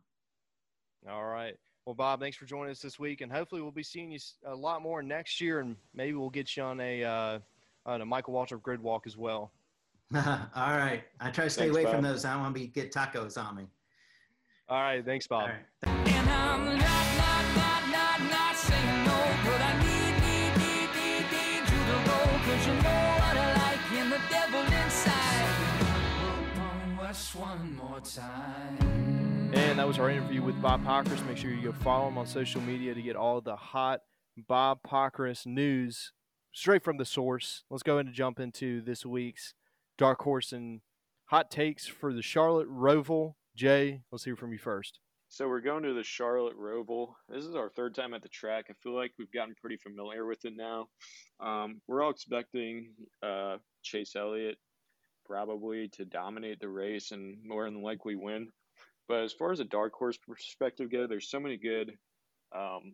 All 1.10 1.26
right. 1.26 1.56
Well, 1.86 1.96
Bob, 1.96 2.20
thanks 2.20 2.38
for 2.38 2.46
joining 2.46 2.70
us 2.70 2.80
this 2.80 3.00
week, 3.00 3.22
and 3.22 3.32
hopefully 3.32 3.62
we'll 3.62 3.72
be 3.72 3.82
seeing 3.82 4.12
you 4.12 4.20
a 4.46 4.54
lot 4.54 4.84
more 4.84 5.02
next 5.02 5.42
year, 5.42 5.62
and 5.62 5.76
maybe 5.96 6.14
we'll 6.14 6.30
get 6.30 6.56
you 6.56 6.62
on 6.62 6.80
a 6.80 7.04
uh, 7.04 7.40
on 7.88 8.02
a 8.02 8.06
Michael 8.06 8.36
Waltrip 8.36 8.62
grid 8.62 8.84
walk 8.84 9.08
as 9.08 9.18
well. 9.18 9.52
All 10.14 10.22
right. 10.56 11.06
I 11.20 11.32
try 11.32 11.46
to 11.46 11.50
stay 11.50 11.62
thanks, 11.62 11.76
away 11.76 11.84
Bob. 11.86 11.96
from 11.96 12.04
those. 12.04 12.24
I 12.24 12.34
don't 12.34 12.42
want 12.42 12.56
to 12.56 12.60
be 12.60 12.68
get 12.68 12.94
tacos 12.94 13.44
on 13.44 13.56
me. 13.56 13.68
All 14.72 14.80
right, 14.80 15.04
thanks, 15.04 15.28
Bob. 15.28 15.42
All 15.42 15.48
right. 15.50 16.08
And 16.08 16.26
not, 16.28 16.58
not, 16.64 16.78
not, 16.78 17.90
not, 17.92 18.22
not 18.32 18.56
saying 18.56 19.04
no, 19.04 19.20
but 19.44 19.60
I 19.60 19.78
need, 19.84 20.14
need, 20.24 20.56
need, 20.64 20.88
need, 20.96 21.26
need 21.28 21.64
you 21.68 21.82
to 21.92 21.98
go. 22.08 22.16
Cause 22.46 22.68
you 22.68 22.74
know 22.76 23.04
what 23.20 23.36
I 23.36 23.52
like 23.68 24.00
in 24.00 24.10
the 24.10 24.22
devil 24.30 24.62
inside. 24.62 25.56
Come 26.56 26.98
west 27.00 27.36
one 27.36 27.76
more 27.76 28.00
time. 28.00 29.52
And 29.54 29.78
that 29.78 29.86
was 29.86 30.00
our 30.00 30.10
interview 30.10 30.42
with 30.42 30.62
Bob 30.62 30.86
Pockrass. 30.86 31.28
Make 31.28 31.36
sure 31.36 31.52
you 31.52 31.62
go 31.62 31.74
follow 31.74 32.08
him 32.08 32.18
on 32.18 32.26
social 32.26 32.62
media 32.62 32.94
to 32.94 33.02
get 33.02 33.18
all 33.18 33.42
the 33.42 33.58
hot 33.58 34.00
Bob 34.38 34.80
Pockrass 34.88 35.46
news 35.46 36.14
straight 36.54 36.86
from 36.86 36.96
the 36.96 37.04
source. 37.04 37.66
Let's 37.70 37.84
go 37.84 37.96
ahead 37.96 38.06
and 38.06 38.16
jump 38.16 38.40
into 38.40 38.80
this 38.80 39.06
week's 39.06 39.54
Dark 39.98 40.22
Horse 40.22 40.54
and 40.54 40.80
hot 41.26 41.52
takes 41.52 41.88
for 41.88 42.14
the 42.14 42.22
Charlotte 42.22 42.70
Roval. 42.70 43.34
Jay, 43.62 44.02
let's 44.12 44.24
hear 44.24 44.36
from 44.36 44.52
you 44.52 44.58
first. 44.58 44.98
So 45.30 45.48
we're 45.48 45.62
going 45.62 45.84
to 45.84 45.94
the 45.94 46.04
Charlotte 46.04 46.58
Roval. 46.58 47.10
This 47.30 47.46
is 47.46 47.54
our 47.54 47.70
third 47.70 47.94
time 47.94 48.16
at 48.16 48.24
the 48.24 48.28
track. 48.28 48.66
I 48.72 48.74
feel 48.82 48.96
like 48.96 49.12
we've 49.20 49.32
gotten 49.32 49.54
pretty 49.62 49.78
familiar 49.78 50.26
with 50.26 50.44
it 50.46 50.54
now. 50.58 50.88
Um, 51.40 51.80
we're 51.88 52.02
all 52.02 52.10
expecting 52.10 52.90
uh, 53.22 53.58
Chase 53.84 54.16
Elliott 54.16 54.58
probably 55.28 55.90
to 55.90 56.06
dominate 56.06 56.60
the 56.60 56.70
race 56.70 57.12
and 57.12 57.38
more 57.46 57.66
than 57.66 57.84
likely 57.84 58.16
win. 58.16 58.48
But 59.08 59.22
as 59.22 59.32
far 59.32 59.52
as 59.52 59.60
a 59.60 59.66
dark 59.66 59.94
horse 59.94 60.18
perspective 60.18 60.92
go, 60.92 61.06
there's 61.06 61.30
so 61.30 61.40
many 61.40 61.58
good 61.58 61.92
um, 62.56 62.94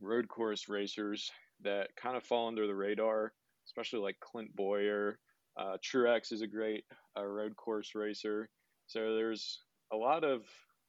road 0.00 0.28
course 0.28 0.68
racers 0.68 1.32
that 1.64 1.88
kind 1.96 2.16
of 2.16 2.22
fall 2.22 2.46
under 2.46 2.68
the 2.68 2.76
radar, 2.76 3.32
especially 3.66 3.98
like 3.98 4.20
Clint 4.20 4.54
Bowyer. 4.54 5.18
Uh, 5.56 5.78
Truex 5.84 6.30
is 6.30 6.42
a 6.42 6.46
great 6.46 6.84
uh, 7.18 7.24
road 7.24 7.56
course 7.56 7.96
racer. 7.96 8.48
So 8.86 9.14
there's 9.14 9.60
a 9.92 9.96
lot 9.96 10.24
of 10.24 10.42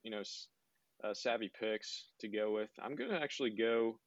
you 0.04 0.12
know 0.12 0.24
uh, 1.04 1.14
savvy 1.14 1.52
picks 1.60 2.06
to 2.22 2.28
go 2.28 2.54
with. 2.54 2.70
I'm 2.82 2.96
gonna 2.96 3.20
actually 3.20 3.52
go 3.52 4.00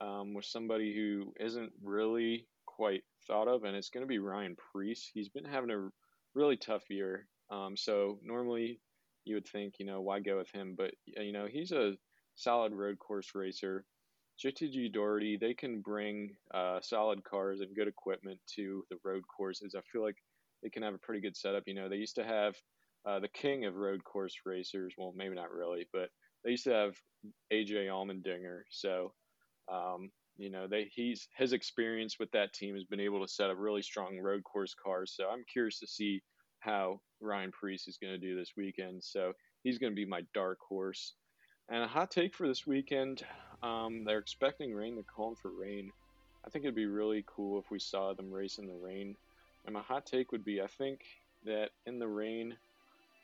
um, 0.00 0.34
with 0.34 0.44
somebody 0.44 0.94
who 0.94 1.32
isn't 1.40 1.72
really 1.82 2.46
quite 2.66 3.02
thought 3.26 3.48
of, 3.48 3.64
and 3.64 3.76
it's 3.76 3.90
gonna 3.90 4.06
be 4.06 4.18
Ryan 4.18 4.56
Preece. 4.72 5.10
He's 5.12 5.28
been 5.28 5.44
having 5.44 5.70
a 5.70 5.88
really 6.34 6.56
tough 6.56 6.84
year. 6.90 7.26
Um, 7.50 7.76
so 7.76 8.18
normally 8.22 8.80
you 9.24 9.34
would 9.34 9.48
think 9.48 9.74
you 9.78 9.86
know 9.86 10.00
why 10.00 10.20
go 10.20 10.38
with 10.38 10.50
him, 10.50 10.74
but 10.76 10.92
you 11.06 11.32
know 11.32 11.46
he's 11.50 11.72
a 11.72 11.94
solid 12.36 12.72
road 12.72 12.98
course 12.98 13.32
racer. 13.34 13.84
JTG 14.44 14.92
Daugherty, 14.92 15.36
they 15.36 15.52
can 15.52 15.80
bring 15.80 16.36
uh, 16.54 16.78
solid 16.80 17.24
cars 17.24 17.60
and 17.60 17.74
good 17.74 17.88
equipment 17.88 18.38
to 18.54 18.84
the 18.88 18.96
road 19.04 19.24
courses. 19.26 19.74
I 19.76 19.80
feel 19.92 20.02
like 20.02 20.16
they 20.62 20.68
can 20.70 20.84
have 20.84 20.94
a 20.94 20.98
pretty 20.98 21.20
good 21.20 21.36
setup. 21.36 21.64
You 21.66 21.74
know, 21.74 21.88
they 21.88 21.96
used 21.96 22.14
to 22.16 22.24
have 22.24 22.54
uh, 23.06 23.20
the 23.20 23.28
king 23.28 23.64
of 23.64 23.76
road 23.76 24.04
course 24.04 24.34
racers. 24.44 24.94
Well, 24.96 25.12
maybe 25.16 25.34
not 25.34 25.52
really, 25.52 25.86
but 25.92 26.10
they 26.44 26.50
used 26.50 26.64
to 26.64 26.72
have 26.72 26.96
AJ 27.52 27.86
Allmendinger. 27.86 28.62
So, 28.70 29.12
um, 29.70 30.10
you 30.36 30.50
know, 30.50 30.66
they 30.66 30.90
he's 30.94 31.28
his 31.36 31.52
experience 31.52 32.16
with 32.18 32.30
that 32.32 32.52
team 32.52 32.74
has 32.74 32.84
been 32.84 33.00
able 33.00 33.20
to 33.20 33.32
set 33.32 33.50
up 33.50 33.56
really 33.58 33.82
strong 33.82 34.18
road 34.18 34.44
course 34.44 34.74
cars. 34.74 35.12
So 35.16 35.28
I'm 35.28 35.44
curious 35.52 35.78
to 35.80 35.86
see 35.86 36.22
how 36.60 37.00
Ryan 37.20 37.52
Preece 37.52 37.88
is 37.88 37.98
going 37.98 38.12
to 38.12 38.18
do 38.18 38.36
this 38.36 38.52
weekend. 38.56 39.02
So 39.02 39.32
he's 39.62 39.78
going 39.78 39.92
to 39.92 39.96
be 39.96 40.06
my 40.06 40.22
dark 40.34 40.58
horse. 40.68 41.14
And 41.70 41.82
a 41.82 41.88
hot 41.88 42.10
take 42.10 42.34
for 42.34 42.48
this 42.48 42.66
weekend, 42.66 43.22
um, 43.62 44.04
they're 44.04 44.18
expecting 44.18 44.72
rain. 44.72 44.94
They're 44.94 45.04
calling 45.04 45.36
for 45.36 45.50
rain. 45.50 45.90
I 46.46 46.50
think 46.50 46.64
it'd 46.64 46.74
be 46.74 46.86
really 46.86 47.24
cool 47.26 47.58
if 47.58 47.70
we 47.70 47.78
saw 47.78 48.14
them 48.14 48.32
race 48.32 48.58
in 48.58 48.66
the 48.66 48.74
rain. 48.74 49.16
And 49.66 49.74
my 49.74 49.82
hot 49.82 50.06
take 50.06 50.32
would 50.32 50.44
be 50.44 50.62
I 50.62 50.66
think 50.66 51.00
that 51.44 51.70
in 51.84 51.98
the 51.98 52.08
rain, 52.08 52.56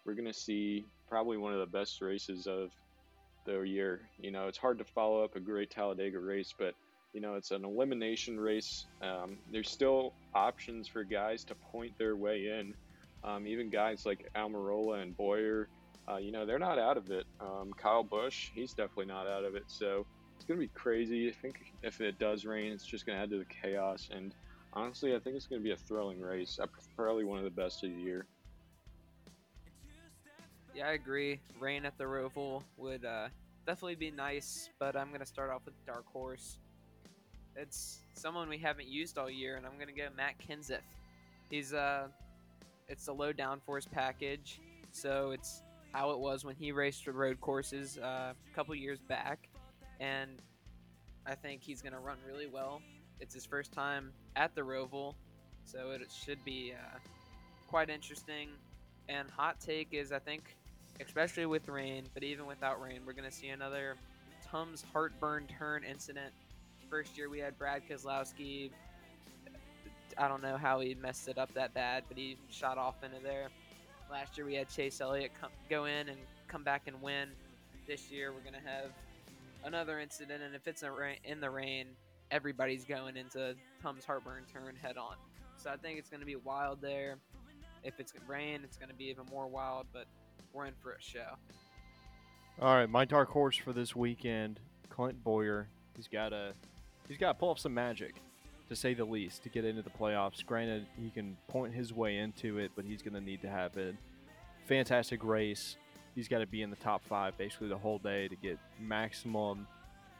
we're 0.04 0.14
going 0.14 0.26
to 0.26 0.32
see 0.32 0.84
probably 1.08 1.36
one 1.36 1.52
of 1.52 1.60
the 1.60 1.78
best 1.78 2.00
races 2.00 2.46
of 2.46 2.70
the 3.46 3.60
year. 3.60 4.00
You 4.20 4.30
know, 4.30 4.48
it's 4.48 4.58
hard 4.58 4.78
to 4.78 4.84
follow 4.84 5.22
up 5.24 5.36
a 5.36 5.40
great 5.40 5.70
Talladega 5.70 6.18
race, 6.18 6.54
but, 6.58 6.74
you 7.12 7.20
know, 7.20 7.34
it's 7.34 7.50
an 7.50 7.64
elimination 7.64 8.38
race. 8.38 8.86
Um, 9.02 9.36
there's 9.52 9.70
still 9.70 10.12
options 10.34 10.88
for 10.88 11.04
guys 11.04 11.44
to 11.44 11.54
point 11.54 11.96
their 11.98 12.16
way 12.16 12.58
in. 12.58 12.74
Um, 13.22 13.46
even 13.46 13.70
guys 13.70 14.04
like 14.04 14.30
Almirola 14.36 15.02
and 15.02 15.16
Bowyer, 15.16 15.68
uh, 16.08 16.16
you 16.16 16.32
know, 16.32 16.44
they're 16.44 16.58
not 16.58 16.78
out 16.78 16.96
of 16.96 17.10
it. 17.10 17.24
Um, 17.40 17.72
Kyle 17.76 18.04
Busch, 18.04 18.50
he's 18.54 18.74
definitely 18.74 19.06
not 19.06 19.26
out 19.26 19.44
of 19.44 19.54
it. 19.54 19.64
So 19.68 20.04
it's 20.36 20.44
going 20.44 20.60
to 20.60 20.66
be 20.66 20.72
crazy. 20.74 21.28
I 21.28 21.32
think 21.32 21.56
if 21.82 22.00
it 22.00 22.18
does 22.18 22.44
rain, 22.44 22.72
it's 22.72 22.84
just 22.84 23.06
going 23.06 23.16
to 23.16 23.22
add 23.22 23.30
to 23.30 23.38
the 23.38 23.46
chaos. 23.46 24.10
And 24.14 24.34
honestly, 24.74 25.14
I 25.14 25.18
think 25.18 25.36
it's 25.36 25.46
going 25.46 25.62
to 25.62 25.64
be 25.64 25.72
a 25.72 25.76
thrilling 25.76 26.20
race. 26.20 26.58
Probably 26.96 27.24
one 27.24 27.38
of 27.38 27.44
the 27.44 27.50
best 27.50 27.82
of 27.84 27.90
the 27.90 27.96
year. 27.96 28.26
Yeah, 30.74 30.88
I 30.88 30.92
agree. 30.92 31.38
Rain 31.60 31.84
at 31.84 31.96
the 31.98 32.04
Roval 32.04 32.62
would 32.76 33.04
uh, 33.04 33.28
definitely 33.64 33.94
be 33.94 34.10
nice, 34.10 34.70
but 34.80 34.96
I'm 34.96 35.12
gonna 35.12 35.24
start 35.24 35.50
off 35.50 35.62
with 35.64 35.74
Dark 35.86 36.04
Horse. 36.12 36.58
It's 37.54 38.00
someone 38.14 38.48
we 38.48 38.58
haven't 38.58 38.88
used 38.88 39.16
all 39.16 39.30
year, 39.30 39.56
and 39.56 39.64
I'm 39.64 39.78
gonna 39.78 39.92
go 39.92 40.08
Matt 40.16 40.34
Kenseth. 40.38 40.80
He's 41.48 41.72
uh, 41.72 42.08
it's 42.88 43.06
a 43.06 43.12
low 43.12 43.32
downforce 43.32 43.88
package, 43.88 44.60
so 44.90 45.30
it's 45.30 45.62
how 45.92 46.10
it 46.10 46.18
was 46.18 46.44
when 46.44 46.56
he 46.56 46.72
raced 46.72 47.06
road 47.06 47.40
courses 47.40 47.98
uh, 47.98 48.32
a 48.34 48.54
couple 48.56 48.74
years 48.74 48.98
back, 49.00 49.48
and 50.00 50.30
I 51.24 51.36
think 51.36 51.62
he's 51.62 51.82
gonna 51.82 52.00
run 52.00 52.18
really 52.26 52.48
well. 52.48 52.82
It's 53.20 53.32
his 53.32 53.46
first 53.46 53.70
time 53.70 54.10
at 54.34 54.56
the 54.56 54.62
Roval, 54.62 55.14
so 55.64 55.92
it 55.92 56.02
should 56.10 56.44
be 56.44 56.72
uh, 56.76 56.98
quite 57.68 57.90
interesting. 57.90 58.48
And 59.08 59.30
hot 59.30 59.60
take 59.60 59.88
is 59.92 60.10
I 60.10 60.18
think 60.18 60.56
especially 61.00 61.46
with 61.46 61.68
rain, 61.68 62.04
but 62.14 62.22
even 62.22 62.46
without 62.46 62.80
rain, 62.80 63.00
we're 63.06 63.12
going 63.12 63.28
to 63.28 63.34
see 63.34 63.48
another 63.48 63.96
Tums 64.50 64.84
heartburn 64.92 65.46
turn 65.46 65.82
incident. 65.84 66.32
First 66.88 67.16
year 67.16 67.28
we 67.28 67.38
had 67.38 67.58
Brad 67.58 67.82
Keselowski. 67.88 68.70
I 70.16 70.28
don't 70.28 70.42
know 70.42 70.56
how 70.56 70.80
he 70.80 70.94
messed 70.94 71.28
it 71.28 71.38
up 71.38 71.52
that 71.54 71.74
bad, 71.74 72.04
but 72.08 72.16
he 72.16 72.36
shot 72.50 72.78
off 72.78 73.02
into 73.02 73.22
there. 73.22 73.48
Last 74.10 74.36
year 74.36 74.46
we 74.46 74.54
had 74.54 74.68
Chase 74.68 75.00
Elliott 75.00 75.32
come, 75.40 75.50
go 75.68 75.86
in 75.86 76.08
and 76.08 76.18
come 76.46 76.62
back 76.62 76.82
and 76.86 77.00
win. 77.02 77.30
This 77.88 78.10
year 78.10 78.32
we're 78.32 78.48
going 78.48 78.62
to 78.62 78.68
have 78.68 78.90
another 79.64 79.98
incident, 79.98 80.42
and 80.42 80.54
if 80.54 80.68
it's 80.68 80.84
in 81.24 81.40
the 81.40 81.50
rain, 81.50 81.86
everybody's 82.30 82.84
going 82.84 83.16
into 83.16 83.54
Tums 83.82 84.04
heartburn 84.04 84.44
turn 84.52 84.76
head 84.80 84.96
on. 84.96 85.16
So 85.56 85.70
I 85.70 85.76
think 85.76 85.98
it's 85.98 86.10
going 86.10 86.20
to 86.20 86.26
be 86.26 86.36
wild 86.36 86.80
there. 86.80 87.16
If 87.82 87.98
it's 87.98 88.12
rain, 88.28 88.60
it's 88.62 88.76
going 88.76 88.90
to 88.90 88.94
be 88.94 89.06
even 89.06 89.24
more 89.30 89.46
wild, 89.46 89.86
but 89.92 90.06
we're 90.54 90.66
in 90.66 90.74
for 90.80 90.92
a 90.92 91.02
show. 91.02 91.36
All 92.60 92.74
right, 92.76 92.88
my 92.88 93.04
dark 93.04 93.28
horse 93.30 93.56
for 93.56 93.72
this 93.72 93.96
weekend, 93.96 94.60
Clint 94.88 95.22
Bowyer. 95.24 95.68
He's 95.96 96.06
got 96.06 96.28
to 96.28 96.54
he's 97.08 97.18
got 97.18 97.32
to 97.32 97.34
pull 97.34 97.50
off 97.50 97.58
some 97.58 97.74
magic, 97.74 98.14
to 98.68 98.76
say 98.76 98.94
the 98.94 99.04
least, 99.04 99.42
to 99.42 99.48
get 99.48 99.64
into 99.64 99.82
the 99.82 99.90
playoffs. 99.90 100.46
Granted, 100.46 100.86
he 100.96 101.10
can 101.10 101.36
point 101.48 101.74
his 101.74 101.92
way 101.92 102.18
into 102.18 102.58
it, 102.58 102.70
but 102.76 102.84
he's 102.84 103.02
going 103.02 103.14
to 103.14 103.20
need 103.20 103.42
to 103.42 103.48
have 103.48 103.76
a 103.76 103.92
fantastic 104.66 105.24
race. 105.24 105.76
He's 106.14 106.28
got 106.28 106.38
to 106.38 106.46
be 106.46 106.62
in 106.62 106.70
the 106.70 106.76
top 106.76 107.04
five 107.04 107.36
basically 107.36 107.68
the 107.68 107.76
whole 107.76 107.98
day 107.98 108.28
to 108.28 108.36
get 108.36 108.58
maximum 108.80 109.66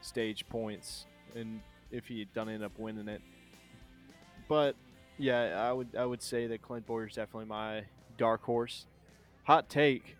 stage 0.01 0.45
points, 0.49 1.05
and 1.33 1.61
if 1.91 2.07
he 2.07 2.27
doesn't 2.35 2.53
end 2.53 2.63
up 2.63 2.77
winning 2.77 3.07
it. 3.07 3.21
But 4.49 4.75
yeah, 5.17 5.65
I 5.65 5.71
would 5.71 5.95
I 5.97 6.05
would 6.05 6.21
say 6.21 6.47
that 6.47 6.61
Clint 6.61 6.85
Bowyer 6.85 7.07
is 7.07 7.15
definitely 7.15 7.45
my 7.45 7.83
dark 8.17 8.43
horse. 8.43 8.85
Hot 9.45 9.69
take. 9.69 10.17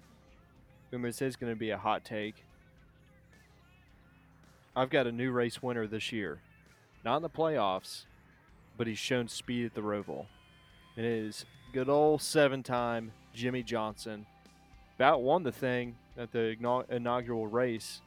Remember, 0.96 1.10
this 1.10 1.22
is 1.22 1.36
going 1.36 1.52
to 1.52 1.60
be 1.60 1.72
a 1.72 1.78
hot 1.78 2.06
take. 2.06 2.36
I've 4.78 4.90
got 4.90 5.08
a 5.08 5.12
new 5.12 5.30
race 5.30 5.62
winner 5.62 5.88
this 5.88 6.14
year. 6.14 6.40
Not 7.04 7.18
in 7.18 7.22
the 7.22 7.30
playoffs, 7.30 8.06
but 8.78 8.88
he's 8.88 8.98
shown 8.98 9.28
speed 9.28 9.66
at 9.66 9.74
the 9.74 9.82
Roval. 9.82 10.28
It 10.96 11.04
is 11.04 11.44
good 11.74 11.90
old 11.90 12.22
seven 12.22 12.64
time 12.64 13.12
Jimmie 13.34 13.62
Johnson. 13.62 14.26
About 14.96 15.22
won 15.22 15.44
the 15.44 15.52
thing 15.52 15.98
at 16.18 16.32
the 16.32 16.56
inaugural 16.90 17.48
race. 17.48 18.00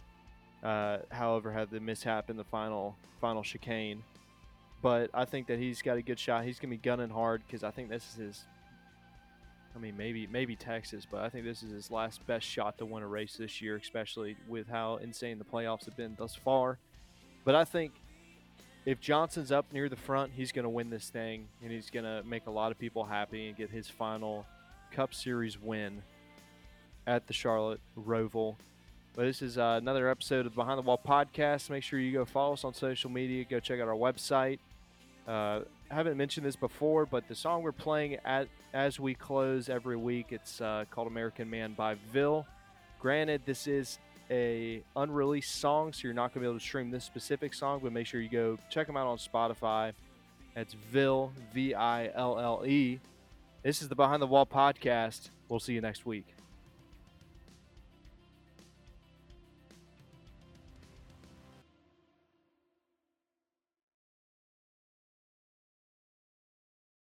Uh, 0.63 0.99
however, 1.11 1.53
had 1.53 1.71
the 1.71 1.81
mishap 1.81 2.31
in 2.31 2.39
the 2.39 2.45
final 2.45 2.97
final 3.21 3.43
chicane. 3.43 4.03
But 4.81 5.11
I 5.13 5.27
think 5.27 5.47
that 5.49 5.59
he's 5.59 5.83
got 5.83 5.99
a 5.99 6.03
good 6.03 6.19
shot. 6.19 6.47
He's 6.47 6.59
gonna 6.59 6.71
be 6.71 6.79
gunning 6.79 7.11
hard 7.11 7.43
because 7.47 7.63
I 7.63 7.71
think 7.71 7.91
this 7.91 8.09
is 8.13 8.15
his. 8.15 8.45
I 9.75 9.79
mean, 9.79 9.97
maybe 9.97 10.27
maybe 10.27 10.57
Texas, 10.57 11.07
but 11.09 11.21
I 11.21 11.29
think 11.29 11.45
this 11.45 11.63
is 11.63 11.71
his 11.71 11.91
last 11.91 12.27
best 12.27 12.47
shot 12.47 12.79
to 12.79 12.87
win 12.87 13.03
a 13.03 13.07
race 13.07 13.37
this 13.37 13.61
year, 13.63 13.77
especially 13.77 14.37
with 14.49 14.69
how 14.69 14.97
insane 14.97 15.39
the 15.39 15.45
playoffs 15.45 15.85
have 15.85 15.97
been 15.97 16.17
thus 16.19 16.35
far. 16.35 16.79
But 17.45 17.55
I 17.55 17.65
think 17.65 17.93
if 18.85 19.01
Johnson's 19.01 19.53
up 19.53 19.67
near 19.73 19.89
the 19.89 19.97
front, 19.97 20.33
he's 20.35 20.51
going 20.51 20.65
to 20.65 20.71
win 20.71 20.91
this 20.91 21.11
thing, 21.11 21.49
and 21.63 21.71
he's 21.71 21.91
going 21.91 22.05
to 22.05 22.23
make 22.27 22.47
a 22.47 22.51
lot 22.51 22.73
of 22.73 22.79
people 22.79 23.05
happy 23.05 23.49
and 23.49 23.57
get 23.57 23.71
his 23.71 23.89
final 23.89 24.47
Cup 24.93 25.15
Series 25.15 25.61
win 25.61 26.03
at 27.07 27.27
the 27.27 27.33
Charlotte 27.33 27.81
Roval. 27.99 28.57
But 29.15 29.25
this 29.25 29.43
is 29.43 29.59
uh, 29.59 29.79
another 29.81 30.09
episode 30.09 30.47
of 30.47 30.53
the 30.53 30.57
Behind 30.57 30.79
the 30.79 30.83
Wall 30.83 31.01
podcast. 31.05 31.71
Make 31.71 31.83
sure 31.83 31.99
you 31.99 32.13
go 32.13 32.25
follow 32.25 32.55
us 32.55 32.65
on 32.65 32.73
social 32.73 33.11
media. 33.11 33.45
Go 33.45 33.61
check 33.61 33.81
out 33.81 33.89
our 33.89 33.95
website. 33.95 34.59
Uh, 35.27 35.61
I 35.91 35.95
haven't 35.95 36.17
mentioned 36.17 36.47
this 36.47 36.57
before, 36.57 37.05
but 37.05 37.29
the 37.29 37.35
song 37.35 37.63
we're 37.63 37.73
playing 37.73 38.17
at 38.25 38.49
as 38.73 39.01
we 39.01 39.15
close 39.15 39.69
every 39.69 39.97
week, 39.97 40.27
it's 40.31 40.61
uh, 40.61 40.85
called 40.91 41.07
"American 41.07 41.49
Man" 41.49 41.75
by 41.75 41.97
Ville. 42.13 42.47
Granted, 43.01 43.43
this 43.47 43.67
is 43.67 43.99
a 44.31 44.83
unreleased 44.97 45.57
song, 45.57 45.93
so 45.93 46.01
you're 46.05 46.15
not 46.15 46.35
going 46.35 46.35
to 46.35 46.41
be 46.41 46.47
able 46.47 46.59
to 46.59 46.65
stream 46.65 46.91
this 46.91 47.05
specific 47.05 47.55
song, 47.55 47.81
but 47.83 47.93
make 47.93 48.07
sure 48.07 48.21
you 48.21 48.29
go 48.29 48.59
check 48.71 48.87
them 48.87 48.97
out 48.97 49.07
on 49.07 49.19
Spotify. 49.19 49.93
That's 50.55 50.75
Ville, 50.75 51.33
V 51.55 51.75
I 51.75 52.11
L 52.15 52.39
L 52.39 52.65
E. 52.67 53.01
This 53.63 53.83
is 53.83 53.89
the 53.89 53.95
Behind 53.95 54.21
the 54.21 54.27
Wall 54.27 54.47
podcast. 54.47 55.31
We'll 55.49 55.61
see 55.61 55.73
you 55.73 55.81
next 55.81 56.05
week. 56.05 56.27